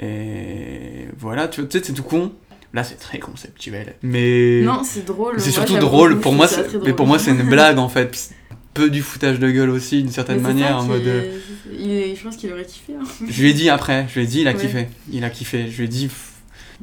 Et 0.00 1.06
voilà, 1.18 1.46
tu 1.46 1.60
vois, 1.60 1.68
tu 1.68 1.78
sais, 1.78 1.84
c'est 1.84 1.92
tout 1.92 2.02
con. 2.02 2.32
Là, 2.74 2.84
c'est 2.84 2.94
très 2.96 3.18
conceptuel. 3.18 3.94
Mais. 4.02 4.62
Non, 4.64 4.82
c'est 4.84 5.04
drôle. 5.04 5.34
c'est 5.38 5.50
surtout 5.50 5.76
drôle. 5.78 6.20
Pour 6.20 6.32
moi, 6.32 6.46
mais 6.84 6.92
pour 6.94 7.06
moi, 7.06 7.18
c'est 7.18 7.30
une 7.32 7.42
blague 7.48 7.78
en 7.78 7.88
fait. 7.88 8.30
Peu 8.74 8.88
du 8.88 9.02
foutage 9.02 9.38
de 9.38 9.50
gueule 9.50 9.68
aussi, 9.68 10.02
d'une 10.02 10.10
certaine 10.10 10.40
manière, 10.40 10.78
en 10.78 10.84
mode. 10.84 11.06
euh, 11.06 11.20
est- 11.22 11.32
il 11.78 11.90
est- 11.90 12.16
Je 12.16 12.22
pense 12.22 12.36
qu'il 12.38 12.50
aurait 12.50 12.64
kiffé. 12.64 12.94
hein. 12.98 13.04
Je 13.28 13.42
lui 13.42 13.50
ai 13.50 13.52
dit 13.52 13.68
après, 13.68 14.06
je 14.08 14.14
lui 14.18 14.24
ai 14.24 14.26
dit, 14.26 14.40
il 14.40 14.48
a 14.48 14.52
Ouais. 14.52 14.56
kiffé. 14.58 14.88
Il 15.10 15.24
a 15.24 15.28
kiffé. 15.30 15.70
Je 15.70 15.76
lui 15.76 15.84
ai 15.84 15.88
dit. 15.88 16.08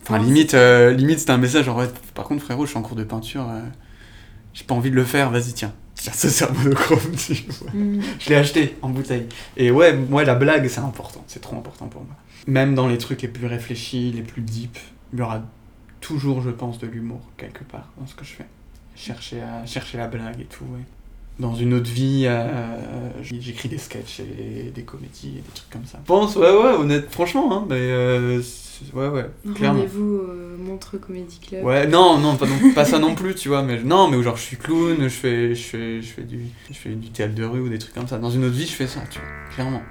Enfin, 0.03 0.19
Non, 0.19 0.23
limite, 0.25 0.53
euh, 0.53 0.93
limite 0.93 1.17
c'était 1.19 1.31
un 1.31 1.37
message 1.39 1.65
genre, 1.65 1.77
ouais, 1.77 1.87
par 2.13 2.25
contre, 2.25 2.43
frérot, 2.43 2.65
je 2.65 2.69
suis 2.69 2.77
en 2.77 2.83
cours 2.83 2.95
de 2.95 3.03
peinture, 3.03 3.47
euh, 3.49 3.59
j'ai 4.53 4.63
pas 4.65 4.75
envie 4.75 4.91
de 4.91 4.95
le 4.95 5.03
faire, 5.03 5.31
vas-y, 5.31 5.53
tiens. 5.53 5.73
Tiens, 5.95 6.13
ça, 6.13 6.29
c'est 6.29 6.45
un 6.45 6.53
monochrome. 6.53 6.99
Hmm. 7.73 7.99
Je 8.19 8.29
l'ai 8.29 8.35
acheté 8.35 8.75
en 8.83 8.89
bouteille. 8.89 9.25
Et 9.57 9.71
ouais, 9.71 9.93
moi, 9.93 10.23
la 10.23 10.35
blague, 10.35 10.67
c'est 10.67 10.79
important. 10.81 11.23
C'est 11.27 11.41
trop 11.41 11.57
important 11.57 11.87
pour 11.87 12.03
moi. 12.03 12.15
Même 12.47 12.75
dans 12.75 12.87
les 12.87 12.97
trucs 12.99 13.21
les 13.23 13.27
plus 13.27 13.47
réfléchis, 13.47 14.11
les 14.15 14.21
plus 14.21 14.41
deep, 14.43 14.77
il 15.13 15.19
y 15.19 15.21
aura 15.23 15.41
toujours, 16.01 16.41
je 16.41 16.49
pense, 16.49 16.79
de 16.79 16.87
l'humour 16.87 17.21
quelque 17.37 17.63
part 17.63 17.89
dans 17.97 18.07
ce 18.07 18.15
que 18.15 18.25
je 18.25 18.31
fais. 18.31 18.45
Chercher, 18.95 19.41
à, 19.41 19.65
chercher 19.65 19.97
la 19.97 20.07
blague 20.07 20.41
et 20.41 20.45
tout, 20.45 20.65
ouais. 20.65 20.83
Dans 21.39 21.55
une 21.55 21.73
autre 21.73 21.89
vie, 21.89 22.25
euh, 22.27 23.11
j'écris 23.21 23.69
des 23.69 23.77
sketchs 23.77 24.19
et 24.19 24.71
des 24.75 24.83
comédies 24.83 25.35
et 25.37 25.41
des 25.41 25.53
trucs 25.53 25.69
comme 25.69 25.85
ça. 25.85 25.97
Je 26.01 26.05
pense, 26.05 26.35
ouais, 26.35 26.51
ouais, 26.51 26.73
honnête, 26.77 27.09
franchement, 27.09 27.53
hein, 27.53 27.65
mais 27.69 27.77
euh, 27.79 28.41
ouais, 28.93 29.07
ouais. 29.07 29.29
Rendez-vous 29.57 30.17
euh, 30.17 30.57
Montre 30.57 30.97
Comedy 30.97 31.39
Club. 31.39 31.63
Ouais, 31.63 31.87
non, 31.87 32.17
non, 32.17 32.35
pas, 32.35 32.45
non, 32.45 32.73
pas 32.75 32.83
ça 32.83 32.99
non 32.99 33.15
plus, 33.15 33.35
tu 33.35 33.47
vois, 33.47 33.63
mais 33.63 33.81
non, 33.81 34.09
mais 34.09 34.17
où 34.17 34.21
genre 34.21 34.35
je 34.35 34.41
suis 34.41 34.57
clown, 34.57 34.97
je 35.01 35.07
fais, 35.07 35.55
je 35.55 35.63
fais, 35.63 36.01
je 36.01 36.07
fais 36.07 36.23
du, 36.23 36.41
je 36.69 36.75
fais 36.75 36.89
du 36.89 37.09
théâtre 37.09 37.35
de 37.35 37.45
rue 37.45 37.61
ou 37.61 37.69
des 37.69 37.79
trucs 37.79 37.93
comme 37.93 38.07
ça. 38.07 38.17
Dans 38.17 38.31
une 38.31 38.43
autre 38.43 38.55
vie, 38.55 38.67
je 38.67 38.73
fais 38.73 38.87
ça, 38.87 38.99
tu 39.09 39.19
vois, 39.19 39.29
clairement. 39.55 39.81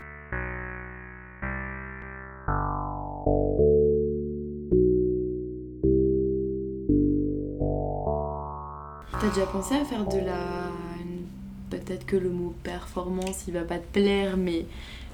T'as 9.20 9.28
déjà 9.28 9.46
pensé 9.46 9.74
à 9.74 9.85
faire 9.85 10.04
de 10.07 10.18
la. 10.18 10.70
Peut-être 11.70 12.07
que 12.07 12.16
le 12.16 12.31
mot 12.31 12.54
performance 12.62 13.44
il 13.46 13.52
va 13.52 13.61
pas 13.62 13.76
te 13.78 13.87
plaire, 13.92 14.37
mais 14.38 14.64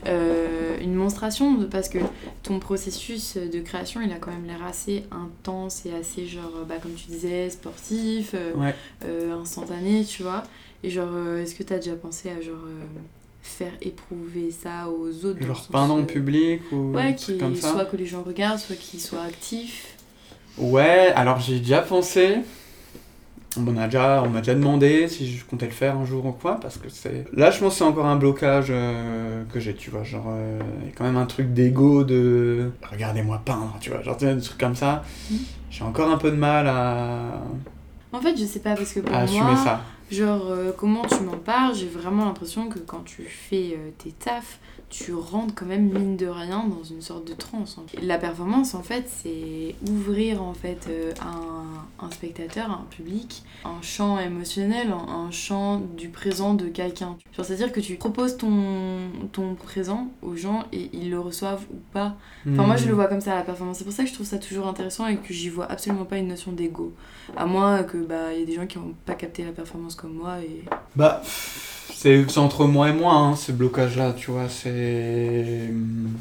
euh, 0.07 0.79
une 0.81 0.95
monstration? 0.95 1.65
Parce 1.69 1.89
que 1.89 1.99
ton 2.45 2.61
processus 2.61 3.37
de 3.37 3.61
création 3.61 4.01
il 4.03 4.13
a 4.13 4.17
quand 4.17 4.31
même 4.31 4.47
l'air 4.47 4.65
assez 4.65 5.05
intense 5.11 5.85
et 5.85 5.93
assez 5.93 6.27
genre, 6.27 6.65
bah, 6.69 6.77
comme 6.81 6.93
tu 6.95 7.07
disais, 7.09 7.51
sportif, 7.51 8.33
euh, 8.35 8.55
Ouais. 8.55 8.75
euh, 9.05 9.33
instantané, 9.41 10.05
tu 10.05 10.23
vois. 10.23 10.45
Et 10.85 10.91
genre, 10.91 11.09
est-ce 11.39 11.57
que 11.57 11.65
t'as 11.65 11.77
déjà 11.79 11.97
pensé 11.97 12.31
à 12.31 12.41
genre 12.41 12.63
faire 13.43 13.73
éprouver 13.83 14.51
ça 14.53 14.89
aux 14.91 15.25
autres 15.25 15.41
le 15.41 15.47
Genre 15.47 15.67
en 15.73 15.99
euh, 16.01 16.03
public 16.05 16.61
ou 16.71 16.93
Ouais, 16.95 17.15
qui, 17.17 17.37
comme 17.39 17.57
ça? 17.57 17.73
soit 17.73 17.85
que 17.87 17.97
les 17.97 18.07
gens 18.07 18.23
regardent, 18.23 18.61
soit 18.61 18.77
qu'ils 18.77 19.01
soient 19.01 19.23
actifs? 19.23 19.97
Ouais, 20.57 21.13
alors 21.17 21.41
j'ai 21.41 21.59
déjà 21.59 21.83
pensé. 21.83 22.37
On 23.57 23.61
m'a 23.61 23.87
déjà, 23.87 24.23
on 24.25 24.31
m'a 24.31 24.41
déjà 24.41 24.55
demandé 24.55 25.09
si 25.09 25.31
je 25.37 25.45
comptais 25.45 25.67
le 25.67 25.73
faire 25.73 25.97
un 25.97 26.05
jour 26.05 26.27
ou 26.27 26.33
quoi, 26.33 26.59
parce 26.61 26.77
que 26.77 26.89
c'est. 26.89 27.27
Là, 27.33 27.51
je 27.51 27.61
pense 27.61 27.75
que 27.75 27.79
c'est 27.79 27.85
encore 27.85 28.07
un 28.07 28.17
blocage 28.17 28.67
euh, 28.71 29.45
que 29.53 29.61
j'ai, 29.61 29.75
tu 29.75 29.91
vois. 29.91 30.03
Genre, 30.03 30.27
euh, 30.29 30.59
il 30.83 30.89
y 30.89 30.91
a 30.91 30.93
quand 30.93 31.05
même 31.05 31.17
un 31.17 31.27
truc 31.27 31.53
d'ego 31.53 32.05
de. 32.05 32.71
Regardez-moi 32.91 33.41
peindre, 33.45 33.77
tu 33.81 33.91
vois. 33.91 34.03
Genre, 34.03 34.17
des 34.17 34.39
trucs 34.39 34.59
comme 34.59 34.75
ça. 34.75 35.03
Mhm. 35.31 35.39
J'ai 35.71 35.85
encore 35.85 36.11
un 36.11 36.19
peu 36.19 36.31
de 36.31 36.37
mal 36.37 36.67
à, 36.67 37.43
En 38.13 38.21
fait, 38.21 38.37
je 38.37 38.45
sais 38.45 38.61
pas, 38.61 38.75
parce 38.75 38.93
que 38.93 39.01
pour 39.01 39.15
à 39.15 39.27
moi, 39.27 39.57
ça. 39.57 39.81
Genre, 40.11 40.47
euh, 40.51 40.73
comment 40.77 41.03
tu 41.03 41.21
m'en 41.23 41.37
parles, 41.37 41.75
j'ai 41.75 41.89
vraiment 41.89 42.25
l'impression 42.27 42.69
que 42.69 42.79
quand 42.79 43.05
tu 43.05 43.23
fais 43.23 43.79
tes 43.99 44.11
tafs, 44.11 44.59
tu 44.97 45.13
rentres 45.13 45.55
quand 45.57 45.67
même 45.67 45.91
mine 45.91 46.17
de 46.17 46.27
rien 46.27 46.65
dans 46.69 46.85
une 46.85 47.03
sorte 47.03 47.27
de 47.27 47.35
transe. 47.35 47.79
fait. 47.89 48.01
La 48.01 48.17
performance, 48.17 48.75
en 48.75 48.83
fait, 48.85 49.07
c'est 49.09 49.75
ouvrir 49.91 50.41
en 50.41 50.55
fait 50.55 50.87
euh, 50.89 51.13
un, 51.21 52.05
un 52.05 52.11
spectateur, 52.13 52.71
un 52.71 52.87
public, 52.91 53.43
un 53.65 53.83
champ 53.83 54.21
émotionnel, 54.21 54.93
un, 54.93 55.31
champ 55.33 55.81
du 55.97 56.11
présent 56.11 56.55
de 56.55 56.67
quelqu'un. 56.69 57.17
C'est-à-dire 57.33 57.73
que 57.73 57.81
tu 57.81 57.97
proposes 57.97 58.37
ton, 58.37 59.11
ton 59.33 59.57
présent 59.57 60.11
aux 60.23 60.37
gens 60.37 60.63
et 60.73 60.91
ils 60.93 61.11
le 61.11 61.19
reçoivent 61.19 61.65
ou 61.73 61.79
pas. 61.93 62.15
Enfin, 62.49 62.65
moi, 62.65 62.77
je 62.77 62.87
le 62.87 62.93
Hmm. 62.93 62.95
vois 62.95 63.07
comme 63.07 63.21
ça, 63.21 63.35
la 63.35 63.43
performance. 63.43 63.79
C'est 63.79 63.85
pour 63.85 63.93
ça 63.93 64.05
que 64.05 64.09
je 64.09 64.15
trouve 64.15 64.27
ça 64.27 64.39
toujours 64.39 64.69
intéressant 64.69 65.09
et 65.09 65.17
que 65.17 65.35
j'y 65.35 65.49
vois 65.49 65.67
absolument 65.71 66.05
pas 66.05 66.19
une 66.19 66.29
notion 66.29 66.53
d'ego. 66.53 66.93
À 67.37 67.47
moins 67.47 67.83
que, 67.83 67.97
bah, 67.97 68.33
il 68.33 68.41
y 68.41 68.43
a 68.45 68.47
des 68.47 68.55
gens 68.55 68.67
qui 68.69 68.79
n'ont 68.79 68.95
pas 69.05 69.15
capté 69.15 69.45
la 69.45 69.51
performance 69.51 69.97
comme 69.97 70.13
moi 70.15 70.39
et... 70.41 70.65
Bah, 70.95 71.21
c'est 72.29 72.39
entre 72.39 72.67
moi 72.67 72.91
et 72.91 72.93
moi, 72.93 73.15
hein, 73.15 73.37
ce 73.37 73.53
blocage-là, 73.53 74.13
tu 74.13 74.31
vois. 74.31 74.49
C'est. 74.49 75.69
hum, 75.71 76.13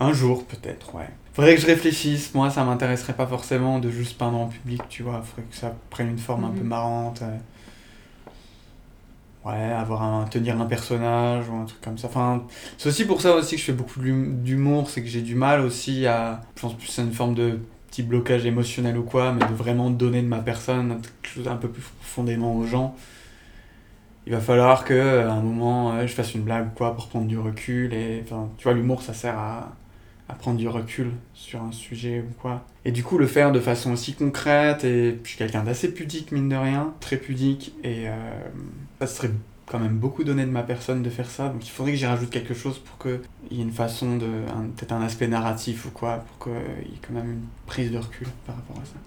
Un 0.00 0.12
jour, 0.12 0.44
peut-être, 0.44 0.94
ouais. 0.94 1.08
Faudrait 1.34 1.54
que 1.54 1.60
je 1.60 1.66
réfléchisse. 1.66 2.34
Moi, 2.34 2.50
ça 2.50 2.64
m'intéresserait 2.64 3.14
pas 3.14 3.26
forcément 3.26 3.78
de 3.78 3.90
juste 3.90 4.18
peindre 4.18 4.38
en 4.38 4.46
public, 4.46 4.82
tu 4.88 5.02
vois. 5.02 5.22
Faudrait 5.22 5.48
que 5.50 5.56
ça 5.56 5.74
prenne 5.90 6.08
une 6.10 6.18
forme 6.18 6.44
un 6.44 6.50
peu 6.50 6.60
Mhm. 6.60 6.66
marrante. 6.68 7.22
euh. 7.22 7.36
Ouais, 9.44 9.72
avoir 9.72 10.02
un, 10.02 10.24
tenir 10.26 10.60
un 10.60 10.66
personnage 10.66 11.48
ou 11.48 11.54
un 11.56 11.64
truc 11.64 11.80
comme 11.80 11.98
ça. 11.98 12.06
Enfin, 12.06 12.44
c'est 12.78 12.88
aussi 12.88 13.04
pour 13.04 13.20
ça 13.20 13.34
aussi 13.34 13.56
que 13.56 13.60
je 13.60 13.66
fais 13.66 13.72
beaucoup 13.72 13.98
d'humour, 14.00 14.88
c'est 14.88 15.02
que 15.02 15.08
j'ai 15.08 15.22
du 15.22 15.34
mal 15.34 15.62
aussi 15.62 16.06
à. 16.06 16.42
Je 16.56 16.62
pense 16.62 16.74
plus 16.74 16.86
c'est 16.86 17.02
une 17.02 17.12
forme 17.12 17.34
de 17.34 17.58
petit 17.90 18.04
blocage 18.04 18.46
émotionnel 18.46 18.96
ou 18.96 19.02
quoi, 19.02 19.32
mais 19.32 19.44
de 19.44 19.52
vraiment 19.52 19.90
donner 19.90 20.22
de 20.22 20.28
ma 20.28 20.38
personne 20.38 21.00
quelque 21.22 21.34
chose 21.34 21.48
un 21.48 21.56
peu 21.56 21.68
plus 21.68 21.82
profondément 22.00 22.54
aux 22.54 22.64
gens 22.66 22.94
il 24.26 24.32
va 24.32 24.40
falloir 24.40 24.84
que 24.84 25.20
à 25.20 25.32
un 25.32 25.40
moment 25.40 25.92
euh, 25.92 26.06
je 26.06 26.12
fasse 26.14 26.34
une 26.34 26.42
blague 26.42 26.74
quoi 26.74 26.94
pour 26.94 27.08
prendre 27.08 27.26
du 27.26 27.38
recul 27.38 27.92
et 27.92 28.22
enfin 28.24 28.48
tu 28.56 28.64
vois 28.64 28.74
l'humour 28.74 29.02
ça 29.02 29.14
sert 29.14 29.36
à, 29.36 29.72
à 30.28 30.34
prendre 30.34 30.58
du 30.58 30.68
recul 30.68 31.12
sur 31.34 31.62
un 31.62 31.72
sujet 31.72 32.20
ou 32.20 32.32
quoi. 32.40 32.64
Et 32.84 32.92
du 32.92 33.02
coup 33.02 33.18
le 33.18 33.26
faire 33.26 33.52
de 33.52 33.60
façon 33.60 33.92
aussi 33.92 34.14
concrète 34.14 34.84
et 34.84 35.18
je 35.22 35.28
suis 35.28 35.38
quelqu'un 35.38 35.64
d'assez 35.64 35.92
pudique 35.92 36.32
mine 36.32 36.48
de 36.48 36.56
rien 36.56 36.94
très 37.00 37.16
pudique 37.16 37.74
et 37.82 38.08
euh, 38.08 38.12
ça 39.00 39.06
serait 39.06 39.30
quand 39.66 39.78
même 39.78 39.96
beaucoup 39.98 40.24
donné 40.24 40.44
de 40.44 40.50
ma 40.50 40.62
personne 40.62 41.02
de 41.02 41.10
faire 41.10 41.30
ça. 41.30 41.48
Donc 41.48 41.66
il 41.66 41.70
faudrait 41.70 41.92
que 41.92 41.98
j'y 41.98 42.06
rajoute 42.06 42.30
quelque 42.30 42.54
chose 42.54 42.78
pour 42.78 42.98
qu'il 42.98 43.20
y 43.50 43.60
ait 43.60 43.64
une 43.64 43.72
façon 43.72 44.16
de 44.16 44.26
peut-être 44.76 44.92
un 44.92 45.02
aspect 45.02 45.28
narratif 45.28 45.86
ou 45.86 45.90
quoi 45.90 46.18
pour 46.18 46.46
qu'il 46.46 46.92
y 46.92 46.94
ait 46.94 47.00
quand 47.06 47.14
même 47.14 47.30
une 47.32 47.46
prise 47.66 47.90
de 47.90 47.98
recul 47.98 48.28
par 48.46 48.56
rapport 48.56 48.76
à 48.76 48.84
ça 48.84 48.98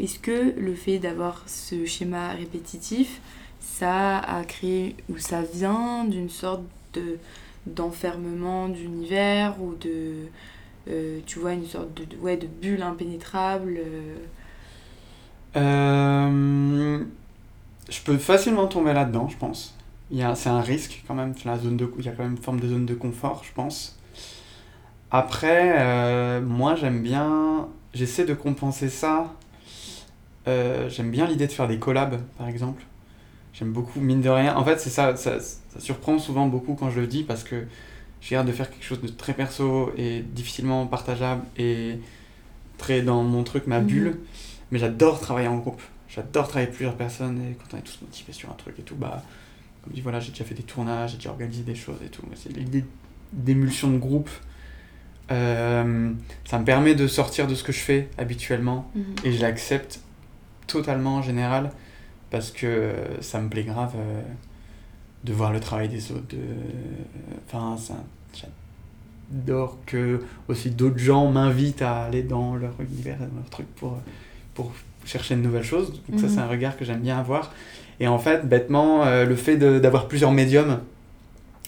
Est-ce 0.00 0.18
que 0.18 0.54
le 0.58 0.74
fait 0.74 0.98
d'avoir 0.98 1.42
ce 1.46 1.84
schéma 1.86 2.30
répétitif, 2.30 3.20
ça 3.60 4.18
a 4.18 4.44
créé 4.44 4.96
ou 5.10 5.18
ça 5.18 5.42
vient 5.42 6.04
d'une 6.04 6.30
sorte 6.30 6.62
de 6.94 7.18
d'enfermement 7.66 8.68
d'univers 8.68 9.60
ou 9.62 9.74
de 9.74 10.28
euh, 10.88 11.20
tu 11.26 11.38
vois 11.38 11.52
une 11.52 11.66
sorte 11.66 11.92
de, 11.94 12.16
ouais 12.18 12.36
de 12.38 12.46
bulle 12.46 12.82
impénétrable 12.82 13.78
euh, 13.78 14.16
Euh, 15.56 17.04
je 17.88 18.00
peux 18.02 18.18
facilement 18.18 18.66
tomber 18.66 18.92
là-dedans, 18.92 19.28
je 19.28 19.36
pense. 19.36 19.76
Il 20.10 20.24
c'est 20.36 20.48
un 20.48 20.60
risque 20.60 21.02
quand 21.06 21.14
même. 21.14 21.34
La 21.44 21.58
zone 21.58 21.76
de, 21.76 21.90
il 21.98 22.04
y 22.04 22.08
a 22.08 22.12
quand 22.12 22.22
même 22.22 22.32
une 22.32 22.42
forme 22.42 22.60
de 22.60 22.68
zone 22.68 22.86
de 22.86 22.94
confort, 22.94 23.42
je 23.44 23.52
pense. 23.52 23.98
Après, 25.10 26.40
moi 26.40 26.74
j'aime 26.74 27.02
bien. 27.02 27.68
J'essaie 27.94 28.24
de 28.24 28.34
compenser 28.34 28.88
ça. 28.88 29.32
Euh, 30.48 30.88
j'aime 30.88 31.10
bien 31.10 31.26
l'idée 31.26 31.46
de 31.46 31.52
faire 31.52 31.68
des 31.68 31.78
collabs, 31.78 32.20
par 32.38 32.48
exemple. 32.48 32.82
J'aime 33.52 33.72
beaucoup, 33.72 34.00
mine 34.00 34.20
de 34.20 34.28
rien. 34.28 34.56
En 34.56 34.64
fait, 34.64 34.78
c'est 34.80 34.90
ça, 34.90 35.14
ça, 35.16 35.40
ça 35.40 35.80
surprend 35.80 36.18
souvent 36.18 36.46
beaucoup 36.46 36.74
quand 36.74 36.90
je 36.90 37.00
le 37.00 37.06
dis 37.06 37.22
parce 37.22 37.44
que 37.44 37.64
j'ai 38.20 38.34
l'air 38.34 38.44
de 38.44 38.52
faire 38.52 38.70
quelque 38.70 38.84
chose 38.84 39.00
de 39.00 39.08
très 39.08 39.32
perso 39.34 39.92
et 39.96 40.20
difficilement 40.22 40.86
partageable 40.86 41.42
et 41.56 41.98
très 42.78 43.02
dans 43.02 43.22
mon 43.24 43.42
truc, 43.44 43.66
ma 43.66 43.80
Mhm. 43.80 43.86
bulle. 43.86 44.18
Mais 44.70 44.78
j'adore 44.78 45.20
travailler 45.20 45.48
en 45.48 45.56
groupe. 45.58 45.82
J'adore 46.08 46.44
travailler 46.48 46.66
avec 46.68 46.76
plusieurs 46.76 46.96
personnes 46.96 47.38
et 47.40 47.54
quand 47.56 47.76
on 47.76 47.78
est 47.78 47.82
tous 47.82 47.98
motivés 48.02 48.32
sur 48.32 48.50
un 48.50 48.54
truc 48.54 48.78
et 48.78 48.82
tout, 48.82 48.96
bah, 48.96 49.22
comme 49.82 49.92
dit, 49.92 50.00
voilà, 50.00 50.20
j'ai 50.20 50.30
déjà 50.30 50.44
fait 50.44 50.54
des 50.54 50.62
tournages, 50.62 51.10
j'ai 51.12 51.16
déjà 51.16 51.30
organisé 51.30 51.62
des 51.62 51.74
choses 51.74 51.98
et 52.04 52.08
tout. 52.08 52.22
C'est 52.34 52.54
l'idée 52.56 52.84
d'émulsion 53.32 53.90
de 53.90 53.98
groupe. 53.98 54.30
Euh, 55.30 56.10
ça 56.44 56.58
me 56.58 56.64
permet 56.64 56.94
de 56.94 57.06
sortir 57.06 57.46
de 57.46 57.54
ce 57.54 57.62
que 57.62 57.72
je 57.72 57.80
fais 57.80 58.08
habituellement 58.16 58.90
et 59.24 59.32
je 59.32 59.42
l'accepte 59.42 60.00
totalement 60.68 61.16
en 61.16 61.22
général 61.22 61.72
parce 62.30 62.52
que 62.52 62.92
ça 63.20 63.40
me 63.40 63.48
plaît 63.48 63.64
grave 63.64 63.94
euh, 63.96 64.22
de 65.24 65.32
voir 65.32 65.52
le 65.52 65.58
travail 65.60 65.88
des 65.88 66.12
autres. 66.12 66.28
De... 66.28 66.38
Enfin, 67.46 67.76
j'adore 69.30 69.78
que 69.86 70.22
aussi 70.48 70.70
d'autres 70.70 70.98
gens 70.98 71.30
m'invitent 71.30 71.82
à 71.82 72.04
aller 72.04 72.22
dans 72.22 72.54
leur 72.56 72.74
univers, 72.80 73.18
dans 73.18 73.24
leur 73.40 73.50
truc 73.50 73.66
pour, 73.76 73.98
pour 74.54 74.72
chercher 75.04 75.36
de 75.36 75.40
nouvelles 75.40 75.64
choses. 75.64 75.92
Donc 76.08 76.20
ça, 76.20 76.26
Mhm. 76.26 76.32
c'est 76.32 76.40
un 76.40 76.48
regard 76.48 76.76
que 76.76 76.84
j'aime 76.84 77.00
bien 77.00 77.18
avoir. 77.18 77.52
Et 78.00 78.06
en 78.06 78.18
fait, 78.18 78.46
bêtement, 78.48 79.04
euh, 79.04 79.24
le 79.24 79.34
fait 79.36 79.56
de- 79.56 79.78
d'avoir 79.78 80.06
plusieurs 80.08 80.32
médiums, 80.32 80.80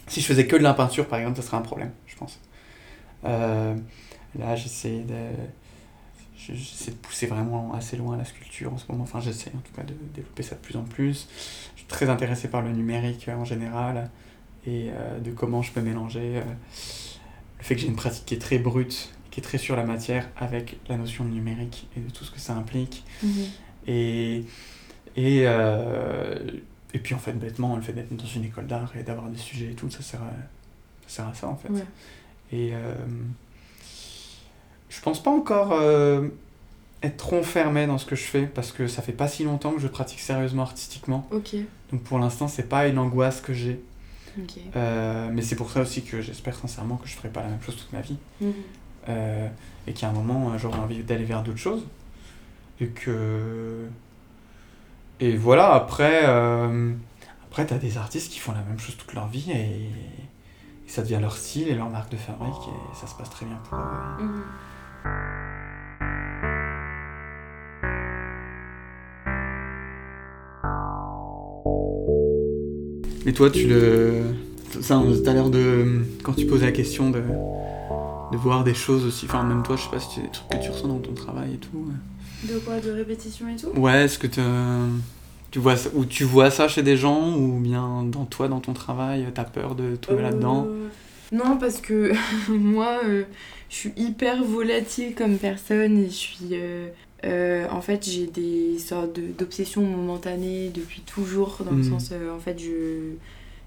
si 0.06 0.20
je 0.20 0.26
faisais 0.26 0.46
que 0.46 0.56
de 0.56 0.62
la 0.62 0.74
peinture, 0.74 1.06
par 1.06 1.18
exemple, 1.18 1.36
ça 1.36 1.42
serait 1.42 1.56
un 1.56 1.62
problème, 1.62 1.90
je 2.06 2.16
pense. 2.16 2.38
Euh, 3.24 3.74
là, 4.38 4.56
j'essaie 4.56 5.00
de, 5.00 5.14
j'essaie 6.48 6.90
de 6.92 6.96
pousser 6.96 7.26
vraiment 7.26 7.74
assez 7.74 7.96
loin 7.96 8.16
la 8.16 8.24
sculpture 8.24 8.72
en 8.72 8.78
ce 8.78 8.84
moment. 8.90 9.04
Enfin, 9.04 9.20
j'essaie 9.20 9.50
en 9.54 9.60
tout 9.60 9.72
cas 9.74 9.82
de 9.82 9.94
développer 10.14 10.42
ça 10.42 10.54
de 10.54 10.60
plus 10.60 10.76
en 10.76 10.82
plus. 10.82 11.28
Je 11.74 11.80
suis 11.80 11.88
très 11.88 12.08
intéressé 12.08 12.48
par 12.48 12.62
le 12.62 12.72
numérique 12.72 13.28
euh, 13.28 13.34
en 13.34 13.44
général 13.44 14.10
et 14.66 14.90
euh, 14.90 15.18
de 15.18 15.30
comment 15.30 15.62
je 15.62 15.72
peux 15.72 15.80
mélanger 15.80 16.36
euh, 16.36 16.42
le 17.58 17.64
fait 17.64 17.74
que 17.74 17.80
j'ai 17.80 17.88
une 17.88 17.96
pratique 17.96 18.26
qui 18.26 18.34
est 18.34 18.38
très 18.38 18.58
brute, 18.58 19.12
qui 19.30 19.40
est 19.40 19.42
très 19.42 19.58
sur 19.58 19.76
la 19.76 19.84
matière, 19.84 20.28
avec 20.36 20.78
la 20.88 20.96
notion 20.96 21.24
de 21.24 21.30
numérique 21.30 21.88
et 21.96 22.00
de 22.00 22.10
tout 22.10 22.24
ce 22.24 22.30
que 22.30 22.40
ça 22.40 22.54
implique. 22.54 23.04
Mhm. 23.22 23.44
Et, 23.86 24.44
et, 25.16 25.42
euh, 25.46 26.38
et 26.94 26.98
puis 26.98 27.14
en 27.14 27.18
fait, 27.18 27.32
bêtement, 27.32 27.76
le 27.76 27.82
fait 27.82 27.92
d'être 27.92 28.14
dans 28.14 28.26
une 28.26 28.44
école 28.44 28.66
d'art 28.66 28.92
et 28.98 29.02
d'avoir 29.02 29.28
des 29.28 29.38
sujets 29.38 29.72
et 29.72 29.74
tout, 29.74 29.90
ça 29.90 30.02
sert 30.02 30.22
à 30.22 30.30
ça, 31.06 31.16
sert 31.16 31.28
à 31.28 31.34
ça 31.34 31.48
en 31.48 31.56
fait. 31.56 31.70
Ouais. 31.70 31.84
Et 32.52 32.72
je 34.90 35.00
pense 35.00 35.22
pas 35.22 35.30
encore 35.30 35.72
euh, 35.72 36.28
être 37.02 37.16
trop 37.16 37.38
enfermé 37.38 37.86
dans 37.86 37.96
ce 37.96 38.04
que 38.04 38.16
je 38.16 38.24
fais 38.24 38.46
parce 38.46 38.72
que 38.72 38.86
ça 38.86 39.00
fait 39.00 39.12
pas 39.12 39.28
si 39.28 39.44
longtemps 39.44 39.72
que 39.72 39.80
je 39.80 39.88
pratique 39.88 40.20
sérieusement 40.20 40.62
artistiquement. 40.62 41.26
Ok. 41.30 41.54
Donc 41.92 42.02
pour 42.02 42.18
l'instant, 42.18 42.48
c'est 42.48 42.68
pas 42.68 42.86
une 42.88 42.98
angoisse 42.98 43.40
que 43.40 43.54
j'ai. 43.54 43.80
Euh, 44.76 45.28
mais 45.32 45.42
c'est 45.42 45.56
pour 45.56 45.70
ça 45.70 45.80
aussi 45.80 46.02
que 46.02 46.20
j'espère 46.20 46.54
sincèrement 46.54 46.96
que 46.96 47.08
je 47.08 47.14
ferai 47.14 47.28
pas 47.28 47.42
la 47.42 47.48
même 47.48 47.62
chose 47.62 47.76
toute 47.76 47.92
ma 47.92 48.00
vie. 48.00 48.16
Mhm. 48.40 48.52
Euh, 49.08 49.48
et 49.86 49.92
qu'à 49.92 50.08
un 50.08 50.12
moment, 50.12 50.56
j'aurai 50.58 50.78
envie 50.78 51.02
d'aller 51.02 51.24
vers 51.24 51.42
d'autres 51.42 51.58
choses. 51.58 51.86
Et 52.80 52.88
que. 52.88 53.86
Et 55.20 55.36
voilà, 55.36 55.74
après, 55.74 56.22
euh, 56.24 56.92
après 57.50 57.66
tu 57.66 57.74
as 57.74 57.78
des 57.78 57.98
artistes 57.98 58.30
qui 58.30 58.38
font 58.38 58.52
la 58.52 58.62
même 58.62 58.78
chose 58.78 58.96
toute 58.96 59.12
leur 59.12 59.28
vie 59.28 59.50
et, 59.50 59.90
et 60.86 60.88
ça 60.88 61.02
devient 61.02 61.18
leur 61.20 61.36
style 61.36 61.68
et 61.68 61.74
leur 61.74 61.90
marque 61.90 62.10
de 62.10 62.16
fabrique 62.16 62.68
et 62.68 62.96
ça 62.96 63.06
se 63.06 63.14
passe 63.14 63.28
très 63.30 63.44
bien 63.44 63.58
pour 63.68 63.78
eux. 63.78 64.24
Mhm. 64.24 64.42
Mais 73.24 73.32
toi, 73.32 73.50
tu 73.50 73.66
le. 73.66 74.22
Ça, 74.80 74.98
à 74.98 75.32
l'heure 75.34 75.50
de. 75.50 76.00
Quand 76.22 76.32
tu 76.32 76.46
posais 76.46 76.66
la 76.66 76.72
question 76.72 77.10
de. 77.10 77.20
de 78.32 78.36
voir 78.36 78.64
des 78.64 78.74
choses 78.74 79.04
aussi. 79.04 79.26
Enfin, 79.26 79.42
même 79.44 79.62
toi, 79.62 79.76
je 79.76 79.82
sais 79.82 79.90
pas 79.90 80.00
si 80.00 80.08
c'est 80.16 80.22
des 80.22 80.30
trucs 80.30 80.48
que 80.48 80.56
tu 80.64 80.70
ressens 80.70 80.88
dans 80.88 80.98
ton 80.98 81.12
travail 81.12 81.54
et 81.54 81.58
tout. 81.58 81.86
De 82.48 82.58
quoi? 82.60 82.80
De 82.80 82.90
répétition 82.90 83.46
et 83.48 83.56
tout? 83.56 83.68
Ouais, 83.78 84.04
est-ce 84.04 84.18
que 84.18 84.26
te- 84.26 84.88
tu 85.50 85.58
vois 85.58 85.76
ça, 85.76 85.90
ou 85.94 86.04
tu 86.06 86.24
vois 86.24 86.50
ça 86.50 86.68
chez 86.68 86.82
des 86.82 86.96
gens 86.96 87.36
ou 87.36 87.58
bien 87.60 88.04
dans 88.04 88.24
toi, 88.24 88.48
dans 88.48 88.60
ton 88.60 88.72
travail, 88.72 89.26
t'as 89.34 89.44
peur 89.44 89.74
de 89.74 89.96
tomber 89.96 90.22
là-dedans? 90.22 90.66
Euh, 90.70 90.88
Non, 91.32 91.56
parce 91.58 91.80
que 91.80 92.12
moi, 92.50 93.00
euh, 93.04 93.24
je 93.68 93.74
suis 93.76 93.92
hyper 93.96 94.42
volatile 94.44 95.14
comme 95.14 95.38
personne 95.38 95.98
et 95.98 96.06
je 96.06 96.14
suis. 96.14 96.36
euh, 96.52 96.88
euh, 97.24 97.66
en 97.70 97.80
fait, 97.82 98.08
j'ai 98.08 98.26
des 98.26 98.78
sortes 98.78 99.12
de- 99.14 99.32
d'obsessions 99.38 99.82
momentanées 99.84 100.70
depuis 100.74 101.02
toujours, 101.02 101.58
dans 101.64 101.72
le 101.72 101.78
Mhm. 101.78 101.82
sens, 101.84 102.12
en 102.12 102.38
fait, 102.40 102.58
je, 102.58 103.12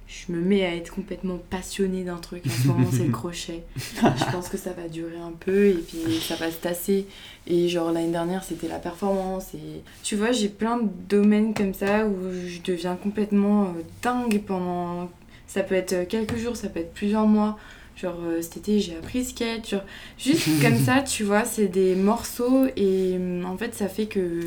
je 0.07 0.31
me 0.33 0.41
mets 0.41 0.65
à 0.65 0.75
être 0.75 0.91
complètement 0.91 1.37
passionnée 1.51 2.03
d'un 2.03 2.17
truc. 2.17 2.43
En 2.47 2.49
ce 2.49 2.67
moment, 2.67 2.89
c'est 2.91 3.05
le 3.05 3.11
crochet. 3.11 3.61
je 3.95 4.31
pense 4.31 4.49
que 4.49 4.57
ça 4.57 4.71
va 4.73 4.87
durer 4.87 5.17
un 5.17 5.31
peu 5.39 5.67
et 5.67 5.73
puis 5.87 6.19
ça 6.27 6.35
va 6.35 6.49
se 6.51 6.57
tasser. 6.57 7.05
Et 7.45 7.69
genre, 7.69 7.91
l'année 7.91 8.11
dernière, 8.11 8.43
c'était 8.43 8.67
la 8.67 8.79
performance. 8.79 9.53
Et 9.53 9.81
tu 10.03 10.15
vois, 10.15 10.31
j'ai 10.31 10.49
plein 10.49 10.77
de 10.77 10.89
domaines 11.07 11.53
comme 11.53 11.75
ça 11.75 12.07
où 12.07 12.15
je 12.47 12.59
deviens 12.61 12.95
complètement 12.95 13.73
dingue 14.01 14.41
pendant 14.47 15.09
ça 15.53 15.61
peut 15.63 15.75
être 15.75 15.93
euh, 15.93 16.05
quelques 16.07 16.37
jours, 16.37 16.55
ça 16.55 16.69
peut 16.69 16.79
être 16.79 16.93
plusieurs 16.93 17.27
mois. 17.27 17.57
Genre 17.95 18.17
euh, 18.25 18.41
cet 18.41 18.57
été 18.57 18.79
j'ai 18.79 18.95
appris 18.95 19.23
skate, 19.23 19.69
genre 19.69 19.83
juste 20.17 20.47
comme 20.63 20.77
ça, 20.79 21.01
tu 21.03 21.23
vois, 21.23 21.45
c'est 21.45 21.67
des 21.67 21.93
morceaux 21.93 22.65
et 22.75 23.13
hum, 23.17 23.45
en 23.45 23.55
fait 23.55 23.75
ça 23.75 23.87
fait 23.87 24.07
que 24.07 24.39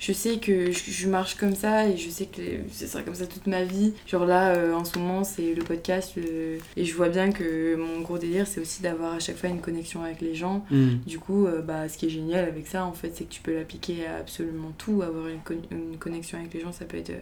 je 0.00 0.12
sais 0.14 0.38
que 0.38 0.70
je, 0.72 0.90
je 0.90 1.06
marche 1.08 1.34
comme 1.34 1.54
ça 1.54 1.86
et 1.86 1.98
je 1.98 2.08
sais 2.08 2.24
que 2.24 2.40
ce 2.72 2.86
sera 2.86 3.02
comme 3.02 3.14
ça 3.14 3.26
toute 3.26 3.46
ma 3.46 3.62
vie. 3.62 3.92
Genre 4.06 4.24
là 4.24 4.54
euh, 4.54 4.72
en 4.72 4.86
ce 4.86 4.98
moment 4.98 5.22
c'est 5.22 5.52
le 5.52 5.62
podcast 5.62 6.14
et 6.16 6.84
je 6.86 6.94
vois 6.94 7.10
bien 7.10 7.30
que 7.30 7.76
mon 7.76 8.00
gros 8.00 8.16
délire 8.16 8.46
c'est 8.46 8.60
aussi 8.62 8.80
d'avoir 8.80 9.12
à 9.12 9.18
chaque 9.20 9.36
fois 9.36 9.50
une 9.50 9.60
connexion 9.60 10.02
avec 10.02 10.22
les 10.22 10.34
gens. 10.34 10.64
Hmm. 10.70 10.94
Du 11.06 11.18
coup, 11.18 11.46
bah, 11.62 11.90
ce 11.90 11.98
qui 11.98 12.06
est 12.06 12.10
génial 12.10 12.46
avec 12.48 12.66
ça, 12.66 12.86
en 12.86 12.92
fait, 12.94 13.12
c'est 13.14 13.24
que 13.24 13.32
tu 13.32 13.42
peux 13.42 13.54
l'appliquer 13.54 14.06
à 14.06 14.16
absolument 14.16 14.72
tout. 14.78 15.02
Avoir 15.02 15.28
une, 15.28 15.40
con- 15.40 15.60
une 15.70 15.98
connexion 15.98 16.38
avec 16.38 16.54
les 16.54 16.60
gens, 16.60 16.72
ça 16.72 16.86
peut 16.86 16.96
être, 16.96 17.12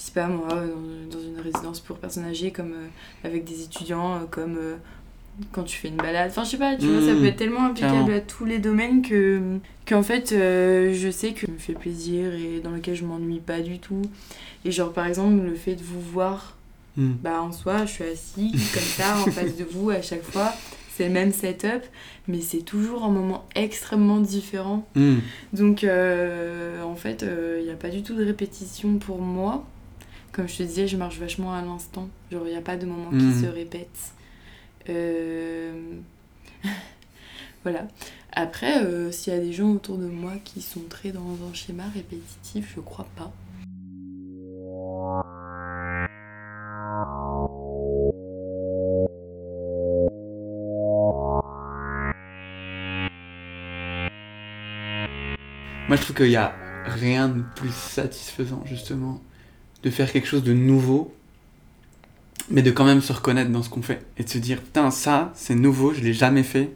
je 0.00 0.04
sais 0.06 0.12
pas 0.12 0.28
moi, 0.28 0.48
dans, 0.48 1.18
dans 1.18 1.22
une 1.22 1.38
résidence 1.40 1.80
pour 1.80 1.98
personnes 1.98 2.24
âgées, 2.24 2.50
comme 2.52 2.72
euh, 2.72 2.86
avec 3.28 3.44
des 3.44 3.62
étudiants, 3.64 4.14
euh, 4.14 4.18
comme 4.30 4.56
euh, 4.56 4.76
quand 5.52 5.62
tu 5.64 5.76
fais 5.76 5.88
une 5.88 5.96
balade. 5.96 6.30
Enfin, 6.30 6.44
je 6.44 6.50
sais 6.50 6.56
pas, 6.56 6.74
tu 6.76 6.86
vois, 6.86 7.02
ça 7.02 7.12
Mhm. 7.12 7.20
peut 7.20 7.26
être 7.26 7.36
tellement 7.36 7.64
applicable 7.66 7.92
Carrément. 7.98 8.16
à 8.16 8.20
tous 8.20 8.44
les 8.46 8.58
domaines 8.58 9.02
que 9.02 9.40
qu'en 9.86 10.02
fait, 10.02 10.32
euh, 10.32 10.94
je 10.94 11.10
sais 11.10 11.32
que 11.32 11.44
ça 11.46 11.52
me 11.52 11.58
fait 11.58 11.74
plaisir 11.74 12.32
et 12.34 12.60
dans 12.60 12.70
lequel 12.70 12.94
je 12.94 13.04
m'ennuie 13.04 13.40
pas 13.40 13.60
du 13.60 13.78
tout. 13.78 14.02
Et 14.64 14.70
genre, 14.72 14.92
par 14.92 15.06
exemple, 15.06 15.42
le 15.44 15.54
fait 15.54 15.74
de 15.74 15.82
vous 15.84 16.00
voir 16.00 16.56
Hmm. 16.96 17.12
bah 17.22 17.40
en 17.40 17.52
soi 17.52 17.86
je 17.86 17.92
suis 17.92 18.04
assise 18.04 18.72
comme 18.72 18.82
ça 18.82 19.16
en 19.20 19.30
face 19.30 19.56
de 19.56 19.62
vous 19.62 19.90
à 19.90 20.02
chaque 20.02 20.24
fois 20.24 20.52
c'est 20.92 21.06
le 21.06 21.12
même 21.14 21.30
setup 21.32 21.84
mais 22.26 22.40
c'est 22.40 22.62
toujours 22.62 23.04
un 23.04 23.10
moment 23.10 23.46
extrêmement 23.54 24.18
différent 24.18 24.84
Hmm. 24.96 25.18
donc 25.52 25.84
euh, 25.84 26.82
en 26.82 26.96
fait 26.96 27.24
il 27.60 27.64
n'y 27.64 27.70
a 27.70 27.76
pas 27.76 27.90
du 27.90 28.02
tout 28.02 28.14
de 28.16 28.24
répétition 28.24 28.98
pour 28.98 29.20
moi 29.22 29.64
comme 30.40 30.48
je 30.48 30.56
te 30.56 30.62
disais 30.62 30.88
je 30.88 30.96
marche 30.96 31.18
vachement 31.18 31.52
à 31.52 31.60
l'instant. 31.60 32.08
Genre 32.32 32.46
il 32.46 32.52
n'y 32.52 32.56
a 32.56 32.62
pas 32.62 32.78
de 32.78 32.86
moment 32.86 33.10
qui 33.10 33.16
Mhm. 33.16 33.42
se 33.42 33.46
répète. 33.46 33.98
Euh, 34.88 35.98
voilà. 37.62 37.86
Après 38.32 38.82
euh, 38.82 39.12
s'il 39.12 39.34
y 39.34 39.36
a 39.36 39.40
des 39.40 39.52
gens 39.52 39.70
autour 39.72 39.98
de 39.98 40.06
moi 40.06 40.32
qui 40.42 40.62
sont 40.62 40.80
très 40.88 41.12
dans 41.12 41.20
un 41.50 41.52
schéma 41.52 41.82
répétitif 41.94 42.72
je 42.74 42.80
crois 42.80 43.06
pas. 43.16 43.30
Moi, 55.88 55.96
je 55.96 56.02
trouve 56.02 56.16
qu'il 56.16 56.30
y 56.30 56.36
a 56.36 56.54
rien 56.84 57.28
de 57.28 57.42
plus 57.56 57.74
satisfaisant, 57.74 58.62
justement, 58.64 59.20
de 59.82 59.90
faire 59.90 60.12
quelque 60.12 60.26
chose 60.26 60.42
de 60.42 60.52
nouveau, 60.52 61.14
mais 62.50 62.62
de 62.62 62.70
quand 62.70 62.84
même 62.84 63.00
se 63.00 63.12
reconnaître 63.12 63.50
dans 63.50 63.62
ce 63.62 63.70
qu'on 63.70 63.82
fait 63.82 64.04
et 64.18 64.24
de 64.24 64.28
se 64.28 64.38
dire 64.38 64.60
putain, 64.60 64.90
ça, 64.90 65.32
c'est 65.34 65.54
nouveau, 65.54 65.94
je 65.94 66.00
l'ai 66.00 66.12
jamais 66.12 66.42
fait, 66.42 66.70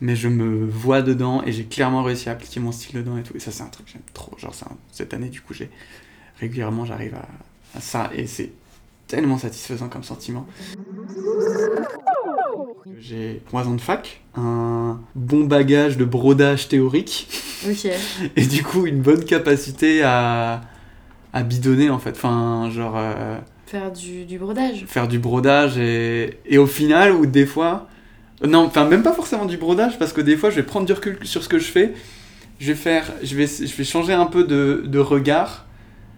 mais 0.00 0.16
je 0.16 0.28
me 0.28 0.66
vois 0.66 1.02
dedans 1.02 1.42
et 1.44 1.52
j'ai 1.52 1.64
clairement 1.64 2.02
réussi 2.02 2.28
à 2.28 2.32
appliquer 2.32 2.60
mon 2.60 2.72
style 2.72 2.96
dedans 2.96 3.18
et 3.18 3.22
tout. 3.22 3.36
Et 3.36 3.40
ça, 3.40 3.50
c'est 3.50 3.62
un 3.62 3.68
truc 3.68 3.86
que 3.86 3.92
j'aime 3.92 4.02
trop. 4.14 4.36
Genre, 4.38 4.54
ça, 4.54 4.68
cette 4.92 5.12
année, 5.12 5.28
du 5.28 5.40
coup, 5.40 5.52
j'ai 5.52 5.70
régulièrement, 6.38 6.86
j'arrive 6.86 7.14
à, 7.14 7.28
à 7.76 7.80
ça 7.80 8.10
et 8.14 8.26
c'est 8.26 8.52
tellement 9.06 9.38
satisfaisant 9.38 9.88
comme 9.88 10.04
sentiment. 10.04 10.46
J'ai 12.98 13.42
trois 13.46 13.66
ans 13.66 13.74
de 13.74 13.80
fac, 13.80 14.22
un 14.36 15.00
bon 15.14 15.44
bagage 15.44 15.96
de 15.96 16.04
brodage 16.04 16.68
théorique 16.68 17.28
et 18.36 18.46
du 18.46 18.62
coup 18.62 18.86
une 18.86 19.00
bonne 19.00 19.24
capacité 19.24 20.02
à, 20.02 20.60
à 21.32 21.42
bidonner 21.42 21.90
en 21.90 21.98
fait. 21.98 22.10
Enfin, 22.10 22.70
genre 22.70 22.94
euh, 22.96 23.38
faire 23.66 23.92
du, 23.92 24.24
du 24.24 24.38
brodage 24.38 24.84
faire 24.86 25.08
du 25.08 25.18
brodage 25.18 25.78
et, 25.78 26.38
et 26.46 26.58
au 26.58 26.66
final, 26.66 27.12
ou 27.12 27.26
des 27.26 27.46
fois. 27.46 27.88
Non, 28.42 28.64
enfin, 28.64 28.86
même 28.86 29.02
pas 29.02 29.12
forcément 29.12 29.44
du 29.44 29.58
brodage 29.58 29.98
parce 29.98 30.12
que 30.12 30.20
des 30.20 30.36
fois 30.36 30.50
je 30.50 30.56
vais 30.56 30.62
prendre 30.62 30.86
du 30.86 30.92
recul 30.92 31.18
sur 31.22 31.42
ce 31.42 31.48
que 31.48 31.58
je 31.58 31.70
fais. 31.70 31.92
Je 32.58 32.66
vais 32.68 32.74
faire. 32.74 33.04
Je 33.22 33.36
vais, 33.36 33.46
je 33.46 33.76
vais 33.76 33.84
changer 33.84 34.12
un 34.12 34.26
peu 34.26 34.44
de, 34.44 34.82
de 34.86 34.98
regard. 34.98 35.66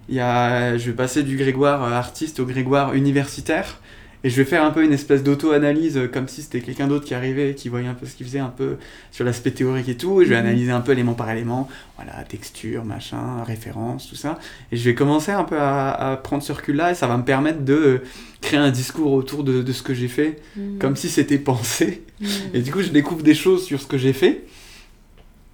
Il 0.08 0.16
y 0.16 0.20
a, 0.20 0.76
je 0.78 0.86
vais 0.86 0.96
passer 0.96 1.22
du 1.22 1.36
Grégoire 1.36 1.84
euh, 1.84 1.92
artiste 1.92 2.40
au 2.40 2.46
Grégoire 2.46 2.94
universitaire. 2.94 3.80
Et 4.24 4.30
je 4.30 4.36
vais 4.36 4.44
faire 4.44 4.64
un 4.64 4.70
peu 4.70 4.84
une 4.84 4.92
espèce 4.92 5.22
d'auto-analyse, 5.24 5.96
euh, 5.98 6.06
comme 6.06 6.28
si 6.28 6.42
c'était 6.42 6.60
quelqu'un 6.60 6.86
d'autre 6.86 7.04
qui 7.04 7.12
arrivait, 7.14 7.50
et 7.50 7.54
qui 7.56 7.68
voyait 7.68 7.88
un 7.88 7.94
peu 7.94 8.06
ce 8.06 8.14
qu'il 8.14 8.24
faisait, 8.24 8.38
un 8.38 8.52
peu 8.56 8.76
sur 9.10 9.24
l'aspect 9.24 9.50
théorique 9.50 9.88
et 9.88 9.96
tout. 9.96 10.22
Et 10.22 10.24
je 10.24 10.30
vais 10.30 10.36
Mhm. 10.40 10.46
analyser 10.46 10.70
un 10.70 10.80
peu 10.80 10.92
élément 10.92 11.14
par 11.14 11.28
élément, 11.30 11.68
voilà, 11.96 12.22
texture, 12.24 12.84
machin, 12.84 13.42
référence, 13.44 14.08
tout 14.08 14.14
ça. 14.14 14.38
Et 14.70 14.76
je 14.76 14.84
vais 14.84 14.94
commencer 14.94 15.32
un 15.32 15.42
peu 15.42 15.58
à, 15.58 15.90
à 16.12 16.16
prendre 16.16 16.42
ce 16.42 16.52
recul-là, 16.52 16.92
et 16.92 16.94
ça 16.94 17.08
va 17.08 17.16
me 17.16 17.24
permettre 17.24 17.64
de 17.64 17.72
euh, 17.74 17.98
créer 18.40 18.60
un 18.60 18.70
discours 18.70 19.12
autour 19.12 19.42
de, 19.42 19.60
de 19.62 19.72
ce 19.72 19.82
que 19.82 19.92
j'ai 19.94 20.08
fait, 20.08 20.40
Mm. 20.56 20.78
comme 20.78 20.94
si 20.96 21.08
c'était 21.08 21.38
pensé. 21.38 22.02
Mm. 22.20 22.26
Et 22.54 22.60
du 22.60 22.70
coup, 22.72 22.82
je 22.82 22.90
découvre 22.90 23.22
des 23.24 23.34
choses 23.34 23.64
sur 23.64 23.80
ce 23.80 23.86
que 23.86 23.98
j'ai 23.98 24.12
fait. 24.12 24.44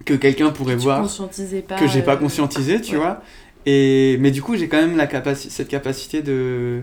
que 0.05 0.13
quelqu'un 0.13 0.49
pourrait 0.51 0.77
Tu 0.77 0.83
voir 0.83 1.01
pas. 1.01 1.75
que 1.75 1.87
j'ai 1.87 2.01
pas 2.01 2.13
euh, 2.13 2.17
conscientisé, 2.17 2.79
tu 2.81 2.93
ouais. 2.93 2.97
vois. 3.01 3.21
Et 3.65 4.17
mais 4.21 4.31
du 4.31 4.41
coup, 4.41 4.55
j'ai 4.55 4.67
quand 4.69 4.77
même 4.81 4.95
la 4.95 5.07
capaci- 5.07 5.49
cette 5.49 5.67
capacité 5.67 6.21
de 6.21 6.81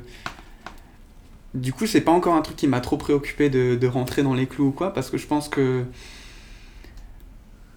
du 1.56 1.72
coup, 1.72 1.86
c'est 1.86 2.02
pas 2.02 2.12
encore 2.12 2.34
un 2.34 2.42
truc 2.42 2.56
qui 2.56 2.66
m'a 2.66 2.80
trop 2.80 2.96
préoccupé 2.96 3.48
de, 3.50 3.86
rentrer 3.86 4.22
dans 4.22 4.34
les 4.34 4.46
clous 4.46 4.66
ou 4.66 4.72
quoi 4.72 4.92
parce 4.92 5.10
que 5.10 5.16
je 5.16 5.26
pense 5.26 5.48
que 5.48 5.84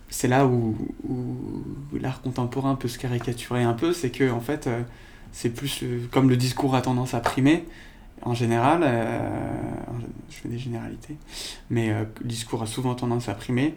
c'est 0.09 0.27
là 0.27 0.45
où, 0.45 0.75
l'art 1.99 2.21
contemporain 2.21 2.75
peut 2.75 2.87
se 2.87 2.97
caricaturer 2.97 3.63
un 3.63 3.73
peu, 3.73 3.93
c'est 3.93 4.09
que 4.09 4.29
en 4.31 4.41
fait, 4.41 4.67
euh, 4.67 4.81
c'est 5.31 5.49
plus 5.49 5.83
comme 6.11 6.29
le 6.29 6.37
discours 6.37 6.75
a 6.75 6.81
tendance 6.81 7.13
à 7.13 7.19
primer 7.19 7.65
en 8.21 8.33
général, 8.33 8.81
euh, 8.83 9.29
je 10.29 10.35
fais 10.35 10.49
des 10.49 10.57
généralités, 10.57 11.15
mais 11.69 11.89
euh, 11.91 12.03
le 12.21 12.27
discours 12.27 12.61
a 12.61 12.65
souvent 12.65 12.93
tendance 12.93 13.29
à 13.29 13.33
primer. 13.33 13.75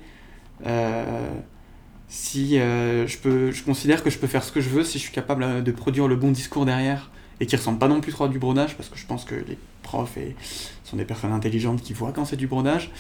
Si 2.09 2.59
je 2.59 3.19
peux, 3.19 3.53
je 3.53 3.63
considère 3.63 4.03
que 4.03 4.11
je 4.11 4.19
peux 4.19 4.27
faire 4.27 4.45
ce 4.45 4.53
que 4.53 4.61
je 4.61 4.69
veux 4.69 4.85
si 4.85 4.99
je 4.99 5.05
suis 5.05 5.13
capable 5.13 5.63
de 5.63 5.73
produire 5.73 6.09
le 6.09 6.17
bon 6.17 6.31
discours 6.31 6.67
derrière 6.67 7.11
et 7.41 7.47
qui 7.47 7.57
ressemble 7.57 7.79
pas 7.79 7.89
non 7.89 8.01
plus 8.01 8.13
trop 8.13 8.25
à 8.25 8.29
du 8.29 8.39
brodage 8.39 8.77
parce 8.77 8.89
que 8.89 8.97
je 8.99 9.07
pense 9.07 9.25
que 9.25 9.35
les 9.35 9.59
profs 9.83 10.17
et, 10.17 10.37
sont 10.85 10.97
des 10.97 11.05
personnes 11.05 11.33
intelligentes 11.33 11.83
qui 11.83 11.93
voient 11.93 12.13
quand 12.13 12.25
c'est 12.25 12.37
du 12.37 12.47
brodage. 12.47 12.91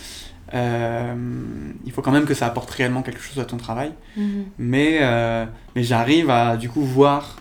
Euh, 0.54 1.14
il 1.84 1.92
faut 1.92 2.02
quand 2.02 2.10
même 2.12 2.24
que 2.26 2.34
ça 2.34 2.46
apporte 2.46 2.70
réellement 2.70 3.02
quelque 3.02 3.20
chose 3.20 3.38
à 3.38 3.44
ton 3.44 3.56
travail, 3.56 3.92
Mhm. 4.16 4.44
mais, 4.58 4.98
euh, 5.02 5.46
mais 5.74 5.82
j'arrive 5.82 6.28
à 6.30 6.56
du 6.56 6.68
coup 6.68 6.82
voir 6.82 7.36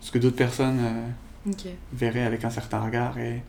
ce 0.00 0.10
que 0.10 0.18
d'autres 0.18 0.36
personnes 0.36 0.78
euh, 0.80 1.52
verraient 1.92 2.24
avec 2.24 2.44
un 2.44 2.50
certain 2.50 2.80
regard 2.80 3.18
et 3.18 3.42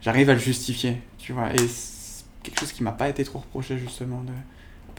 j'arrive 0.00 0.30
à 0.30 0.34
le 0.34 0.38
justifier, 0.38 1.02
tu 1.18 1.32
vois. 1.32 1.52
Et 1.54 1.58
c'est 1.68 2.24
quelque 2.42 2.60
chose 2.60 2.72
qui 2.72 2.82
m'a 2.82 2.92
pas 2.92 3.08
été 3.08 3.24
trop 3.24 3.40
reproché 3.40 3.78
justement 3.78 4.22
de 4.22 4.32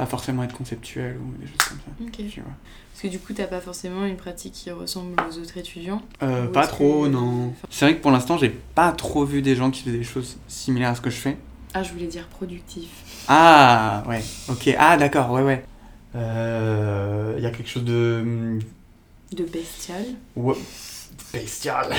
pas 0.01 0.07
forcément 0.07 0.41
être 0.43 0.57
conceptuel 0.57 1.15
ou 1.17 1.39
des 1.39 1.45
choses 1.45 1.57
comme 1.69 1.77
ça, 1.77 2.03
Ok. 2.07 2.27
tu 2.27 2.41
vois. 2.41 2.49
Parce 2.91 3.03
que 3.03 3.07
du 3.07 3.19
coup, 3.19 3.33
t'as 3.33 3.45
pas 3.45 3.61
forcément 3.61 4.03
une 4.05 4.15
pratique 4.17 4.53
qui 4.53 4.71
ressemble 4.71 5.13
aux 5.29 5.37
autres 5.37 5.57
étudiants. 5.59 6.01
Euh, 6.23 6.47
pas 6.47 6.65
trop, 6.65 7.03
que- 7.03 7.09
non. 7.09 7.53
C'est 7.69 7.85
vrai 7.85 7.95
que 7.97 8.01
pour 8.01 8.09
l'instant, 8.09 8.35
j'ai 8.39 8.49
pas 8.49 8.93
trop 8.93 9.25
vu 9.25 9.43
des 9.43 9.55
gens 9.55 9.69
qui 9.69 9.83
faisaient 9.83 9.99
des 9.99 10.03
choses 10.03 10.37
similaires 10.47 10.89
à 10.89 10.95
ce 10.95 11.01
que 11.01 11.11
je 11.11 11.17
fais. 11.17 11.37
Ah, 11.75 11.83
je 11.83 11.91
voulais 11.91 12.07
dire 12.07 12.25
productif. 12.29 12.89
Ah, 13.27 14.03
ouais, 14.09 14.23
ok. 14.49 14.75
Ah, 14.79 14.97
d'accord, 14.97 15.29
ouais, 15.33 15.43
ouais. 15.43 15.63
Euh, 16.15 17.35
Il 17.37 17.43
y 17.43 17.45
a 17.45 17.51
quelque 17.51 17.69
chose 17.69 17.83
de. 17.85 18.57
De 19.33 19.43
bestial. 19.43 20.03
Ouais, 20.35 20.55
bestial. 21.31 21.93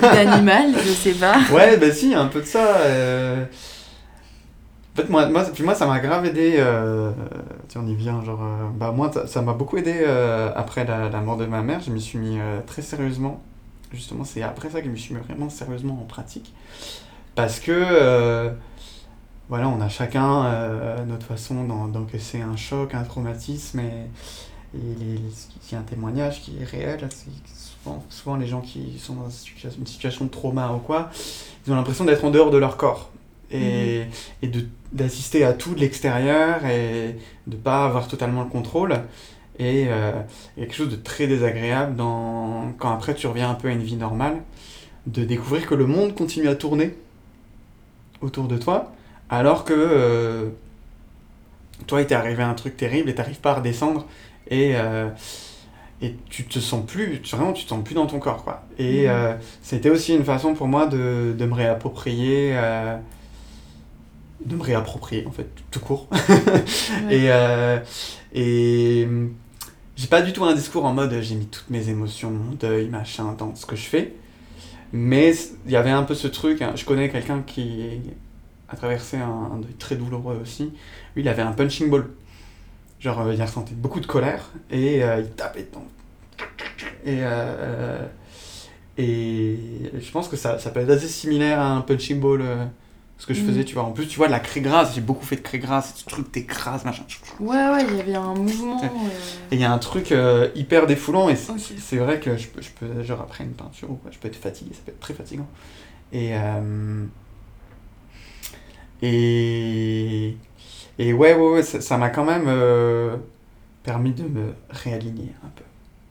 D'animal, 0.00 0.74
je 0.78 0.92
sais 0.92 1.12
pas. 1.12 1.38
Ouais, 1.52 1.76
bah 1.76 1.92
si, 1.92 2.14
un 2.14 2.26
peu 2.26 2.40
de 2.40 2.46
ça. 2.46 2.76
euh. 2.78 3.44
En 4.98 5.02
fait, 5.02 5.08
moi, 5.10 5.28
moi, 5.28 5.44
puis 5.54 5.62
moi 5.62 5.76
ça 5.76 5.86
m'a 5.86 6.00
grave 6.00 6.24
aidé. 6.26 6.56
Euh... 6.58 7.12
Tu 7.68 7.78
on 7.78 7.86
y 7.86 7.94
vient, 7.94 8.20
genre. 8.24 8.40
euh, 8.42 8.68
Bah, 8.74 8.90
moi, 8.90 9.12
ça- 9.26 9.42
m'a 9.42 9.52
beaucoup 9.52 9.76
aidé 9.76 9.94
euh, 10.00 10.50
après 10.56 10.84
la, 10.84 11.08
la 11.08 11.20
mort 11.20 11.36
de 11.36 11.46
ma 11.46 11.62
mère. 11.62 11.80
Je 11.80 11.90
m'y 11.92 12.00
suis 12.00 12.18
mis 12.18 12.38
euh, 12.40 12.60
très 12.66 12.82
sérieusement. 12.82 13.40
Justement, 13.92 14.24
c'est 14.24 14.42
après 14.42 14.70
ça 14.70 14.80
que 14.80 14.86
je 14.86 14.90
me 14.90 14.96
suis 14.96 15.14
mis 15.14 15.20
vraiment 15.20 15.50
sérieusement 15.50 15.94
en 16.02 16.04
pratique. 16.06 16.52
Parce 17.36 17.60
que. 17.60 18.50
Voilà, 19.48 19.68
on 19.68 19.80
a 19.80 19.88
chacun 19.88 20.44
notre 21.06 21.24
façon 21.26 21.64
d'en- 21.64 21.86
d'encaisser 21.88 22.42
un 22.42 22.56
choc, 22.56 22.94
un 22.94 23.02
traumatisme. 23.04 23.78
Et, 23.80 24.06
il 24.74 25.20
y 25.72 25.74
a 25.74 25.78
un 25.78 25.82
témoignage 25.82 26.42
qui 26.42 26.58
est 26.60 26.64
réel. 26.64 27.08
Souvent, 27.54 28.04
souvent, 28.10 28.36
les 28.36 28.46
gens 28.46 28.60
qui 28.60 28.98
sont 28.98 29.14
dans 29.14 29.30
une 29.30 29.86
situation, 29.86 30.24
de 30.26 30.30
trauma 30.30 30.72
ou 30.72 30.78
quoi, 30.78 31.08
ils 31.66 31.72
ont 31.72 31.76
l'impression 31.76 32.04
d'être 32.04 32.24
en 32.24 32.30
dehors 32.30 32.50
de 32.50 32.58
leur 32.58 32.76
corps 32.76 33.10
et, 33.50 34.02
et 34.42 34.48
de 34.48 34.66
d'assister 34.92 35.44
à 35.44 35.52
tout 35.52 35.74
de 35.74 35.80
l'extérieur 35.80 36.64
et 36.66 37.16
de 37.46 37.56
pas 37.56 37.84
avoir 37.84 38.08
totalement 38.08 38.42
le 38.42 38.48
contrôle 38.48 38.94
et 39.58 39.86
euh, 39.88 40.12
il 40.56 40.60
y 40.60 40.62
a 40.62 40.66
quelque 40.66 40.76
chose 40.76 40.88
de 40.90 40.96
très 40.96 41.26
désagréable 41.26 41.96
dans 41.96 42.72
quand 42.78 42.92
après 42.92 43.14
tu 43.14 43.26
reviens 43.26 43.50
un 43.50 43.54
peu 43.54 43.68
à 43.68 43.72
une 43.72 43.82
vie 43.82 43.96
normale 43.96 44.36
de 45.06 45.24
découvrir 45.24 45.66
que 45.66 45.74
le 45.74 45.86
monde 45.86 46.14
continue 46.14 46.48
à 46.48 46.54
tourner 46.54 46.94
autour 48.20 48.48
de 48.48 48.56
toi 48.56 48.92
alors 49.30 49.64
que 49.64 49.74
euh, 49.76 50.48
toi 51.86 52.00
il 52.00 52.06
t'est 52.06 52.14
arrivé 52.14 52.42
un 52.42 52.54
truc 52.54 52.76
terrible 52.76 53.08
et 53.10 53.14
t'arrives 53.14 53.40
pas 53.40 53.52
à 53.52 53.54
redescendre 53.54 54.06
et 54.50 54.72
euh, 54.76 55.08
et 56.02 56.14
tu 56.30 56.44
te 56.44 56.58
sens 56.60 56.84
plus 56.86 57.20
tu, 57.22 57.34
vraiment 57.36 57.52
tu 57.52 57.64
te 57.64 57.70
sens 57.70 57.82
plus 57.84 57.94
dans 57.94 58.06
ton 58.06 58.18
corps 58.20 58.44
quoi 58.44 58.64
et 58.78 59.02
Mhm. 59.04 59.10
euh, 59.10 59.34
c'était 59.62 59.90
aussi 59.90 60.14
une 60.14 60.24
façon 60.24 60.54
pour 60.54 60.68
moi 60.68 60.86
de, 60.86 61.34
de 61.36 61.44
me 61.46 61.54
réapproprier 61.54 62.56
de 64.44 64.54
me 64.56 64.62
réapproprier 64.62 65.26
en 65.26 65.30
fait 65.30 65.48
tout 65.70 65.80
court. 65.80 66.08
Ouais. 67.08 67.16
et 67.16 67.30
euh, 67.30 67.78
et 68.32 69.06
j'ai 69.96 70.06
pas 70.06 70.22
du 70.22 70.32
tout 70.32 70.44
un 70.44 70.54
discours 70.54 70.84
en 70.84 70.92
mode 70.94 71.14
j'ai 71.20 71.34
mis 71.34 71.46
toutes 71.46 71.70
mes 71.70 71.88
émotions 71.88 72.30
mon 72.30 72.52
deuil 72.52 72.88
machin 72.88 73.34
dans 73.38 73.54
ce 73.54 73.66
que 73.66 73.76
je 73.76 73.82
fais. 73.86 74.14
Mais 74.92 75.34
il 75.66 75.72
y 75.72 75.76
avait 75.76 75.90
un 75.90 76.02
peu 76.02 76.14
ce 76.14 76.28
truc 76.28 76.62
hein, 76.62 76.72
je 76.76 76.84
connais 76.84 77.10
quelqu'un 77.10 77.42
qui 77.42 78.00
a 78.68 78.76
traversé 78.76 79.18
un, 79.18 79.50
un 79.54 79.58
deuil 79.58 79.74
très 79.78 79.96
douloureux 79.96 80.38
aussi. 80.42 80.72
Lui 81.14 81.22
il 81.22 81.28
avait 81.28 81.42
un 81.42 81.52
punching 81.52 81.90
ball. 81.90 82.08
Genre 83.00 83.20
euh, 83.20 83.34
il 83.34 83.42
ressentait 83.42 83.74
beaucoup 83.74 84.00
de 84.00 84.06
colère 84.06 84.50
et 84.70 85.02
euh, 85.04 85.20
il 85.20 85.30
tapait 85.30 85.68
dedans 85.70 85.86
et 87.04 87.20
et 89.00 89.56
je 90.00 90.10
pense 90.10 90.26
que 90.26 90.36
ça, 90.36 90.58
ça 90.58 90.70
peut 90.70 90.80
être 90.80 90.90
assez 90.90 91.06
similaire 91.06 91.60
à 91.60 91.70
un 91.70 91.82
punching 91.82 92.18
ball 92.18 92.42
ce 93.18 93.26
que 93.26 93.34
je 93.34 93.42
faisais 93.42 93.64
tu 93.64 93.74
vois. 93.74 93.82
En 93.82 93.90
plus 93.92 94.06
tu 94.06 94.16
vois 94.16 94.28
de 94.28 94.32
la 94.32 94.40
craie 94.40 94.60
grasse 94.60 94.94
j'ai 94.94 95.00
beaucoup 95.00 95.24
fait 95.24 95.36
de 95.36 95.40
craie 95.42 95.58
grasse 95.58 95.92
ce 95.96 96.04
truc 96.04 96.30
t'écrases 96.32 96.84
machin. 96.84 97.02
Ouais, 97.40 97.56
ouais, 97.56 97.84
il 97.88 97.96
y 97.96 98.00
avait 98.00 98.14
un 98.14 98.34
mouvement. 98.34 98.80
Euh, 98.82 98.86
et 99.50 99.56
il 99.56 99.60
y 99.60 99.64
a 99.64 99.72
un 99.72 99.78
truc 99.78 100.12
euh, 100.12 100.48
hyper 100.54 100.86
défoulant 100.86 101.28
et 101.28 101.36
c'est 101.36 101.96
vrai 101.96 102.20
que 102.20 102.36
je 102.36 102.46
peux, 102.46 102.62
je 102.62 102.70
peux, 102.70 103.02
genre 103.02 103.20
après 103.20 103.44
une 103.44 103.52
peinture 103.52 103.90
ou 103.90 103.94
quoi, 103.94 104.10
je 104.12 104.18
peux 104.18 104.28
être 104.28 104.36
fatigué, 104.36 104.70
ça 104.72 104.80
peut 104.86 104.92
être 104.92 105.00
très 105.00 105.14
fatigant. 105.14 105.46
Et, 106.12 106.30
euh, 106.34 107.04
et, 109.02 110.36
et 110.98 111.12
ouais, 111.12 111.34
ouais, 111.34 111.52
ouais, 111.52 111.62
ça 111.62 111.80
ça 111.80 111.98
m'a 111.98 112.10
quand 112.10 112.24
même 112.24 112.46
euh, 112.46 113.16
permis 113.82 114.12
de 114.12 114.22
me 114.22 114.54
réaligner 114.70 115.32
un 115.44 115.48
peu 115.48 115.64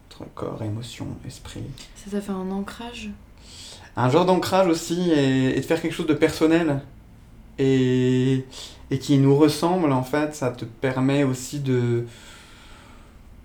entre 0.10 0.30
corps, 0.34 0.62
émotion, 0.62 1.08
esprit. 1.26 1.64
Ça 1.95 2.12
t'a 2.12 2.22
fait 2.22 2.32
un 2.32 2.51
ancrage? 2.51 3.10
Un 3.95 4.10
genre 4.10 4.26
d'ancrage 4.26 4.68
aussi 4.68 5.10
et, 5.12 5.58
et 5.58 5.60
de 5.60 5.66
faire 5.66 5.82
quelque 5.82 5.93
chose 5.95 6.05
de 6.05 6.14
personnel 6.14 6.82
et, 7.60 8.45
et 8.91 8.99
qui 8.99 9.18
nous 9.18 9.36
ressemble 9.36 9.91
en 9.91 10.03
fait, 10.03 10.36
ça 10.36 10.51
te 10.51 10.66
permet 10.66 11.24
aussi 11.24 11.60
de, 11.60 12.05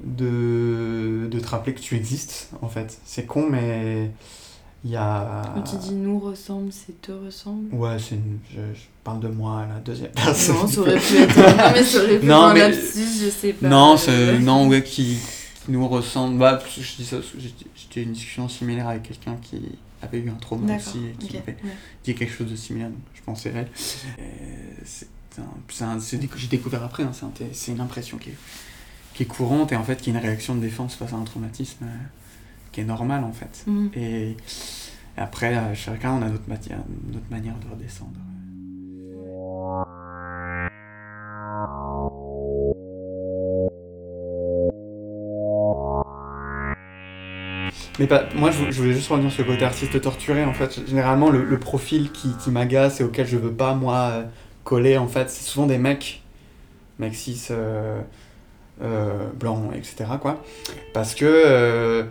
de, 0.05 1.29
de 1.31 1.39
te 1.39 1.47
rappeler 1.49 1.75
que 1.75 1.81
tu 1.81 1.97
existes 1.97 2.51
en 2.61 2.69
fait. 2.69 2.99
C'est 3.05 3.27
con 3.27 3.47
mais 3.49 4.11
il 4.85 4.91
y 4.91 4.97
a... 4.97 5.43
Quand 5.55 5.63
tu 5.63 5.77
dis 5.77 5.93
nous 5.95 6.19
ressemble, 6.19 6.73
c'est 6.73 7.01
te 7.01 7.13
ressemble? 7.13 7.73
Ouais, 7.73 7.97
c'est 8.01 8.17
une- 8.17 8.39
je, 8.51 8.57
je 8.75 8.83
parle 9.05 9.21
de 9.21 9.29
moi 9.29 9.61
à 9.61 9.67
la 9.75 9.79
deuxième 9.79 10.11
personne. 10.11 10.57
Non, 10.57 10.67
ça 10.67 10.81
aurait 10.81 10.99
pu 10.99 11.17
être 11.19 11.37
non, 11.39 11.71
mais 11.73 11.85
ça 11.85 11.99
aurait 12.03 12.19
pu 12.19 12.27
Non, 12.27 12.35
être 12.43 12.51
un 12.51 12.55
mais- 12.55 12.69
lapsus, 12.71 13.25
je 13.25 13.31
sais 13.31 13.53
pas. 13.53 13.69
Non, 13.69 13.97
c'est 13.97 14.39
non 14.41 14.67
ouais 14.69 14.83
qui, 14.83 15.19
qui 15.65 15.71
nous 15.71 15.87
ressemble. 15.87 16.37
Bah, 16.39 16.61
je 16.77 16.97
dis 16.97 17.05
ça, 17.05 17.19
j'étais 17.77 18.03
une 18.03 18.13
discussion 18.13 18.49
similaire 18.49 18.89
avec 18.89 19.05
quelqu'un 19.05 19.37
qui 19.41 19.61
avait 20.03 20.19
eu 20.21 20.29
un 20.31 20.35
trauma 20.35 20.77
aussi 20.77 20.99
et 21.07 21.13
qui 21.13 21.37
ok, 21.37 21.43
avait 21.43 21.53
ouais. 21.65 21.71
dit 22.05 22.15
quelque 22.15 22.33
chose 22.33 22.51
de 22.51 22.57
similaire. 22.57 22.89
donc 22.91 22.99
je 23.15 23.23
pensais 23.23 23.53
elle. 23.55 23.69
Et 24.19 24.85
C'est 24.85 25.07
un- 25.41 25.45
c'est 25.71 25.85
un- 25.85 25.99
c'est 26.01 26.19
des- 26.19 26.29
j'ai 26.37 26.49
découvert 26.49 26.83
après. 26.83 27.05
hein, 27.05 27.13
c'est 27.15 27.25
un- 27.25 27.33
c'est 27.53 27.73
une 27.73 27.81
impression 27.81 28.19
qui 28.19 28.31
est, 28.31 28.37
qui 29.15 29.23
est 29.23 29.27
courante 29.27 29.73
et 29.73 29.77
en 29.77 29.85
fait 29.85 30.01
qui 30.01 30.11
est 30.11 30.13
une 30.13 30.19
réaction 30.19 30.55
de 30.55 30.61
défense 30.61 30.95
face 30.95 31.13
à 31.13 31.17
un 31.17 31.25
traumatisme 31.25 31.85
euh, 31.85 31.97
qui 32.71 32.81
est 32.81 32.85
normale 32.85 33.25
en 33.25 33.33
fait. 33.33 33.65
Mhm. 33.67 33.91
Et 33.95 34.37
après, 35.17 35.57
euh, 35.57 35.75
chacun 35.75 36.13
on 36.15 36.23
a 36.23 36.29
notre, 36.29 36.49
matière, 36.49 36.79
notre 37.13 37.31
manière 37.31 37.55
de 37.59 37.69
redescendre. 37.75 38.19
Mais 47.99 48.07
pas, 48.07 48.25
moi, 48.35 48.51
je, 48.51 48.59
vou- 48.59 48.71
je 48.71 48.81
voulais 48.83 48.95
juste 48.95 49.09
revenir 49.09 49.31
sur 49.31 49.45
le 49.45 49.53
côté 49.53 49.65
artiste 49.65 50.01
torturé. 50.01 50.45
En 50.45 50.55
fait, 50.55 50.81
généralement, 50.87 51.31
le, 51.31 51.45
le 51.45 51.59
profil 51.59 52.11
qui, 52.11 52.31
qui 52.43 52.51
m'agace 52.51 53.01
et 53.01 53.05
auquel 53.05 53.27
je 53.27 53.37
veux 53.37 53.53
pas, 53.53 53.75
moi, 53.75 53.97
euh, 54.13 54.23
coller, 54.65 54.97
en 54.99 55.09
fait, 55.09 55.29
c'est 55.31 55.45
souvent 55.45 55.67
des 55.67 55.79
mecs, 55.79 56.23
mecs 56.99 57.15
cis, 57.15 57.49
euh, 57.51 58.01
euh, 58.83 59.13
blancs, 59.39 59.71
etc. 59.77 60.05
Quoi. 60.21 60.43
Parce 60.95 61.15
que, 61.15 61.27
euh, 61.27 62.05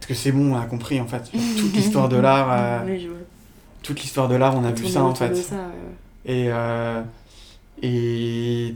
parce 0.00 0.06
que 0.06 0.14
c'est 0.14 0.32
bon, 0.32 0.54
on 0.54 0.58
a 0.58 0.64
compris, 0.64 0.98
en 1.00 1.06
fait. 1.06 1.30
Toute 1.58 1.72
l'histoire 1.76 2.08
de 2.08 2.16
l'art, 2.16 2.48
euh, 2.50 2.78
Oui, 2.86 2.98
je 3.00 3.08
vois. 3.08 3.18
toute 3.82 4.00
l'histoire 4.00 4.28
de 4.28 4.34
l'art, 4.36 4.56
on 4.56 4.64
a 4.64 4.72
vu 4.72 4.86
ça, 4.86 5.02
en 5.04 5.14
fait. 5.14 5.34
ça. 5.34 5.56
Et, 6.24 6.48
et 7.82 8.74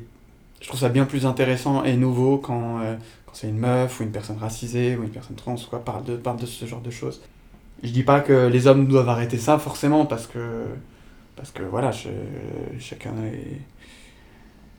je 0.61 0.69
trouve 0.69 0.81
ça 0.81 0.89
bien 0.89 1.05
plus 1.07 1.27
intéressant 1.27 1.83
et 1.85 1.97
nouveau 1.97 2.39
quand, 2.39 2.81
c'est 3.33 3.49
une 3.49 3.59
meuf 3.59 4.01
ou 4.01 4.03
une 4.03 4.13
personne 4.13 4.39
racisée 4.39 4.97
ou 4.97 5.05
une 5.05 5.11
personne 5.11 5.37
trans 5.37 5.57
quoi, 5.69 5.85
parle, 5.85 6.05
de, 6.05 6.17
parle 6.17 6.39
de 6.39 6.47
ce 6.47 6.65
genre 6.67 6.81
de 6.81 6.91
choses. 6.91 7.21
Je 7.83 7.91
dis 7.91 8.03
pas 8.03 8.21
que 8.21 8.47
les 8.47 8.67
hommes 8.67 8.87
doivent 8.87 9.09
arrêter 9.09 9.39
ça 9.39 9.59
forcément 9.59 10.07
parce 10.07 10.27
que, 10.27 10.67
parce 11.37 11.51
que 11.51 11.63
voilà, 11.63 11.91
chacun 12.79 13.15
est, 13.25 13.61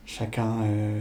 chacun 0.06 0.62
euh, 0.64 1.00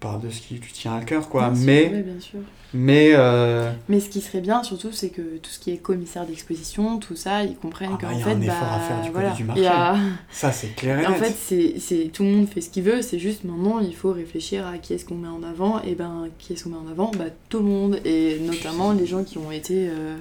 parle 0.00 0.20
de 0.22 0.30
ce 0.30 0.40
qui 0.40 0.54
lui 0.54 0.72
tient 0.72 0.96
à 0.96 1.00
cœur, 1.02 1.28
quoi. 1.28 1.50
Bien 1.50 1.54
sûr, 1.54 1.66
mais, 1.66 1.90
ouais, 1.92 2.02
bien 2.02 2.20
sûr. 2.20 2.38
mais, 2.72 3.10
euh, 3.14 3.70
Mais 3.88 4.00
ce 4.00 4.08
qui 4.08 4.20
serait 4.20 4.40
bien 4.40 4.62
surtout, 4.62 4.92
c'est 4.92 5.10
que 5.10 5.20
tout 5.38 5.50
ce 5.50 5.58
qui 5.58 5.70
est 5.72 5.76
commissaire 5.76 6.26
d'exposition, 6.26 6.98
tout 6.98 7.16
ça, 7.16 7.44
ils 7.44 7.56
comprennent 7.56 7.90
Ah 7.94 7.98
bah, 8.00 8.08
qu'en 8.08 8.18
y 8.18 8.22
a 8.22 8.24
fait, 8.24 8.34
bah, 8.46 8.74
à 8.74 8.80
faire 8.80 8.96
du 9.02 9.10
côté 9.12 9.44
voilà, 9.44 9.58
du 9.58 9.68
a- 9.68 9.96
ça, 10.32 10.52
c'est 10.52 10.74
clair 10.74 10.98
et 11.00 11.06
En 11.10 11.14
fait, 11.14 11.34
c'est, 11.38 11.74
c'est 11.78 12.10
tout 12.12 12.22
le 12.24 12.30
monde 12.30 12.48
fait 12.48 12.60
ce 12.62 12.70
qu'il 12.70 12.82
veut, 12.84 13.02
c'est 13.02 13.18
juste 13.18 13.44
maintenant 13.44 13.78
il 13.80 13.94
faut 13.94 14.12
réfléchir 14.12 14.66
à 14.66 14.78
qui 14.78 14.94
est-ce 14.94 15.04
qu'on 15.04 15.16
met 15.16 15.28
en 15.28 15.42
avant, 15.42 15.82
et 15.82 15.94
ben 15.94 16.28
qui 16.38 16.54
est-ce 16.54 16.64
qu'on 16.64 16.70
met 16.70 16.76
en 16.76 16.90
avant? 16.90 17.10
Bah 17.18 17.24
tout 17.48 17.58
le 17.58 17.64
monde, 17.66 18.00
et 18.04 18.38
notamment 18.40 18.92
les 18.92 19.06
gens 19.06 19.22
qui 19.22 19.36
ont 19.38 19.50
été 19.52 19.88
euh, 19.88 20.16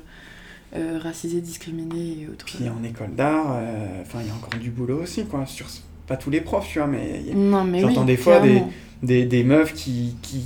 euh, 0.76 1.00
racisés, 1.02 1.42
discriminés 1.42 2.18
et 2.24 2.28
autres. 2.28 2.46
Puis 2.46 2.68
en 2.70 2.84
école 2.84 3.16
d'art, 3.16 3.60
enfin, 4.02 4.20
il 4.22 4.28
y 4.28 4.30
a 4.30 4.34
encore 4.34 4.60
du 4.60 4.70
boulot 4.72 5.02
aussi, 5.04 5.26
quoi. 5.26 5.46
Sur, 5.46 5.68
pas 6.08 6.18
tous 6.18 6.30
les 6.32 6.42
profs, 6.42 6.68
tu 6.68 6.80
vois, 6.80 6.88
mais 6.88 7.22
il 7.24 7.28
y 7.30 7.32
a 7.32 7.36
Non 7.36 7.64
mais 7.64 7.80
J'entends 7.82 8.02
oui, 8.02 8.08
des 8.08 8.18
fois 8.18 8.40
clairement. 8.40 8.68
des, 8.68 8.74
des 9.04 9.44
meufs 9.44 9.74
qui, 9.74 10.16
qui, 10.22 10.44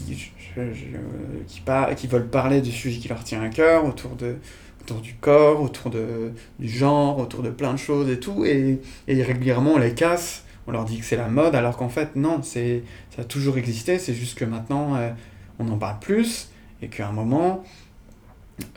je- 0.56 0.74
je- 0.74 1.44
qui, 1.48 1.62
par- 1.62 1.96
qui 1.96 2.08
veulent 2.08 2.28
parler 2.30 2.62
du 2.62 2.72
sujet 2.72 3.00
qui 3.00 3.08
leur 3.08 3.24
tient 3.24 3.42
à 3.42 3.50
cœur, 3.50 3.86
autour, 3.86 4.16
de, 4.16 4.36
autour 4.82 5.02
du 5.02 5.16
corps, 5.16 5.62
autour 5.62 5.90
de, 5.92 6.32
du 6.60 6.70
genre, 6.70 7.20
autour 7.20 7.42
de 7.44 7.50
plein 7.50 7.74
de 7.74 7.78
choses 7.80 8.10
et 8.10 8.20
tout, 8.20 8.46
et, 8.46 8.80
et 9.08 9.24
régulièrement 9.24 9.74
on 9.74 9.78
les 9.80 9.94
casse, 9.94 10.44
on 10.68 10.72
leur 10.72 10.86
dit 10.86 11.00
que 11.00 11.06
c'est 11.06 11.18
la 11.18 11.28
mode, 11.30 11.56
alors 11.56 11.78
qu'en 11.78 11.90
fait 11.90 12.16
non, 12.16 12.42
c'est, 12.44 12.84
ça 13.16 13.24
a 13.24 13.26
toujours 13.26 13.58
existé, 13.58 13.98
c'est 14.00 14.14
juste 14.14 14.38
que 14.38 14.46
maintenant 14.46 14.96
euh, 14.96 15.10
on 15.60 15.68
en 15.70 15.78
parle 15.78 16.00
plus, 16.00 16.50
et 16.82 16.88
qu'à 16.88 17.08
un 17.08 17.12
moment, 17.12 17.64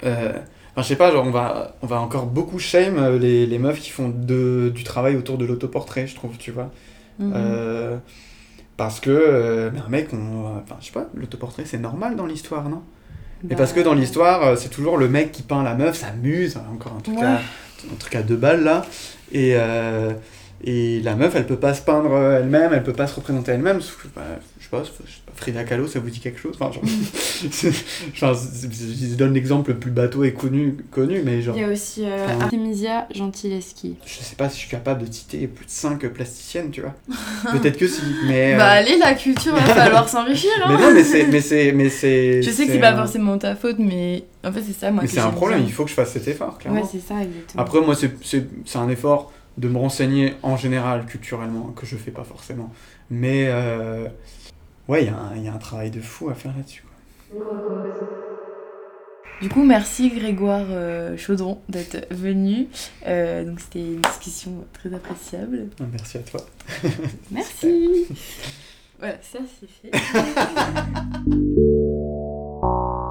euh, 0.05 0.33
enfin 0.73 0.83
je 0.83 0.89
sais 0.89 0.97
pas, 0.97 1.11
genre 1.13 1.27
on 1.27 1.31
va, 1.31 1.77
on 1.83 1.87
va 1.87 2.01
encore 2.01 2.27
beaucoup 2.27 2.59
shame 2.59 2.99
euh, 2.99 3.19
les, 3.19 3.47
les 3.47 3.59
meufs 3.59 3.81
qui 3.81 3.91
font 3.91 4.09
de, 4.09 4.73
du 4.75 4.85
travail 4.85 5.17
autour 5.17 5.39
de 5.39 5.45
l'autoportrait, 5.45 6.07
je 6.07 6.15
trouve, 6.15 6.37
tu 6.39 6.51
vois. 6.51 6.71
Mhm. 7.19 7.33
Euh, 7.35 7.99
parce 8.77 9.01
que 9.01 9.11
euh, 9.11 9.71
ben, 9.71 9.83
un 9.87 9.89
mec, 9.91 10.09
on, 10.13 10.59
enfin, 10.63 10.77
je 10.81 10.87
sais 10.87 10.93
pas, 10.93 11.07
l'autoportrait 11.15 11.65
c'est 11.67 11.79
normal 11.79 12.17
dans 12.17 12.27
l'histoire, 12.27 12.69
non? 12.69 12.83
Et 13.45 13.49
Bah, 13.49 13.57
parce 13.57 13.73
que 13.73 13.81
dans 13.81 13.95
l'histoire, 13.95 14.43
euh, 14.43 14.57
c'est 14.57 14.69
toujours 14.71 14.97
le 14.97 15.09
mec 15.09 15.33
qui 15.33 15.43
peint 15.43 15.63
la 15.63 15.75
meuf, 15.75 15.97
s'amuse, 15.97 16.59
encore 16.73 16.95
un 16.99 17.01
truc, 17.01 17.19
Ouais. 17.19 17.25
à, 17.25 17.37
un 17.93 17.97
truc 17.99 18.15
à 18.17 18.23
deux 18.23 18.37
balles 18.37 18.65
là, 18.65 18.85
et, 19.33 19.53
euh, 19.55 20.13
et 20.65 21.01
la 21.03 21.15
meuf 21.17 21.35
elle 21.37 21.47
peut 21.47 21.57
pas 21.59 21.75
se 21.75 21.83
peindre 21.83 22.13
euh, 22.13 22.41
elle-même, 22.41 22.73
elle 22.73 22.83
peut 22.83 22.93
pas 22.93 23.07
se 23.07 23.15
représenter 23.17 23.53
elle-même, 23.53 23.79
bah, 24.15 24.23
je 24.59 24.65
sais 24.65 24.71
pas, 24.71 24.83
Frida 25.35 25.65
Kahlo 25.65 25.87
ça 25.87 26.01
vous 26.01 26.09
dit 26.11 26.21
quelque 26.21 26.41
chose? 26.41 26.57
Enfin, 26.59 26.73
genre, 26.73 28.37
c'est- 28.37 29.11
je 29.11 29.15
donne 29.17 29.35
l'exemple 29.35 29.71
le 29.73 29.79
plus 29.79 29.91
bateau 29.91 30.25
et 30.25 30.33
connu, 30.33 30.77
connu 30.91 31.23
mais 31.25 31.43
genre, 31.43 31.57
Il 31.57 31.61
y 31.63 31.65
a 31.65 31.69
aussi 31.69 32.05
euh, 32.05 32.25
Enfin, 32.27 32.41
Artemisia 32.45 33.07
Gentileschi. 33.15 33.97
je 34.07 34.13
sais 34.25 34.37
pas 34.37 34.49
si 34.49 34.57
je 34.57 34.61
suis 34.63 34.71
capable 34.71 35.07
de 35.07 35.13
citer 35.13 35.47
plus 35.47 35.67
de 35.67 35.71
5 35.71 36.07
plasticiennes, 36.09 36.71
tu 36.71 36.81
vois. 36.81 36.95
Peut-être 37.53 37.77
que 37.77 37.87
si, 37.87 38.03
mais. 38.27 38.55
euh, 38.55 38.59
Bah 38.59 38.71
allez, 38.71 38.97
la 38.99 39.15
culture, 39.15 39.55
va 39.55 39.61
falloir 39.61 40.09
s'enrichir 40.09 40.51
hein 40.65 40.75
Mais 40.77 40.83
non, 40.83 40.93
mais 40.95 41.05
c'est. 41.05 41.27
Mais 41.27 41.41
c'est, 41.41 41.73
mais 41.73 41.89
c'est, 41.91 42.43
Je 42.43 42.51
sais 42.51 42.67
que 42.67 42.73
c'est 42.73 42.79
pas 42.81 42.95
forcément 42.97 43.37
ta 43.39 43.55
faute, 43.55 43.79
mais 43.79 44.25
en 44.45 44.53
fait 44.53 44.63
c'est 44.67 44.79
ça 44.79 44.91
moi 44.91 45.03
Mais 45.03 45.09
c'est 45.09 45.21
un 45.21 45.31
problème, 45.31 45.63
il 45.65 45.73
faut 45.73 45.85
que 45.85 45.91
je 45.91 45.95
fasse 45.95 46.13
cet 46.13 46.27
effort, 46.29 46.59
clairement. 46.59 46.81
Ouais, 46.81 46.89
c'est 46.91 47.01
ça, 47.07 47.15
exactement. 47.23 47.63
Après, 47.63 47.81
moi, 47.81 47.95
c'est, 47.95 48.13
c'est, 48.25 48.47
c'est 48.65 48.79
un 48.79 48.89
effort 48.89 49.33
de 49.59 49.69
me 49.69 49.79
renseigner 49.79 50.35
en 50.43 50.57
général, 50.57 51.07
culturellement, 51.07 51.73
que 51.77 51.87
je 51.87 51.97
fais 51.97 52.11
pas 52.11 52.25
forcément. 52.25 52.73
Mais. 53.11 53.47
euh, 53.49 54.09
Ouais, 54.89 55.03
il 55.03 55.07
y, 55.07 55.11
a 55.11 55.17
un- 55.19 55.35
il 55.35 55.43
y 55.43 55.49
a 55.49 55.53
un 55.53 55.59
travail 55.59 55.91
de 55.91 56.01
fou 56.01 56.29
à 56.31 56.35
faire 56.35 56.55
là-dessus. 56.57 56.85
Du 59.43 59.49
coup, 59.49 59.65
merci 59.65 60.11
Grégoire 60.11 60.65
euh, 60.71 61.17
Chaudron 61.17 61.61
d'être 61.69 62.07
venu. 62.15 62.69
Euh, 63.05 63.43
donc 63.45 63.59
c'était 63.59 63.81
une 63.81 64.01
discussion 64.01 64.65
très 64.73 64.95
appréciable. 64.95 65.71
Ah, 65.81 65.85
Merci 65.91 66.19
à 66.19 66.21
toi. 66.21 66.41
Merci. 67.33 68.07
voilà, 69.01 69.17
ça 69.23 69.41
c'est 69.59 69.91
fait. 69.91 69.91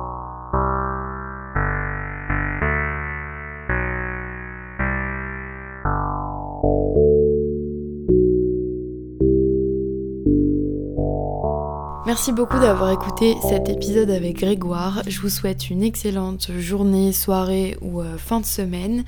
Merci 12.16 12.32
beaucoup 12.32 12.60
d'avoir 12.60 12.92
écouté 12.92 13.36
cet 13.42 13.68
épisode 13.68 14.10
avec 14.10 14.38
Grégoire. 14.38 15.02
Je 15.06 15.20
vous 15.20 15.28
souhaite 15.28 15.70
une 15.70 15.84
excellente 15.84 16.50
journée, 16.60 17.12
soirée 17.12 17.78
ou 17.82 18.00
euh, 18.00 18.18
fin 18.18 18.40
de 18.40 18.46
semaine. 18.46 19.04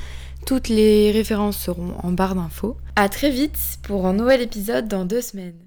Toutes 0.45 0.67
les 0.67 1.11
références 1.11 1.57
seront 1.57 1.93
en 2.03 2.11
barre 2.11 2.35
d'infos. 2.35 2.75
À 2.97 3.07
très 3.07 3.29
vite 3.29 3.57
pour 3.81 4.07
un 4.07 4.13
nouvel 4.13 4.41
épisode 4.41 4.89
dans 4.89 5.05
deux 5.05 5.21
semaines. 5.21 5.66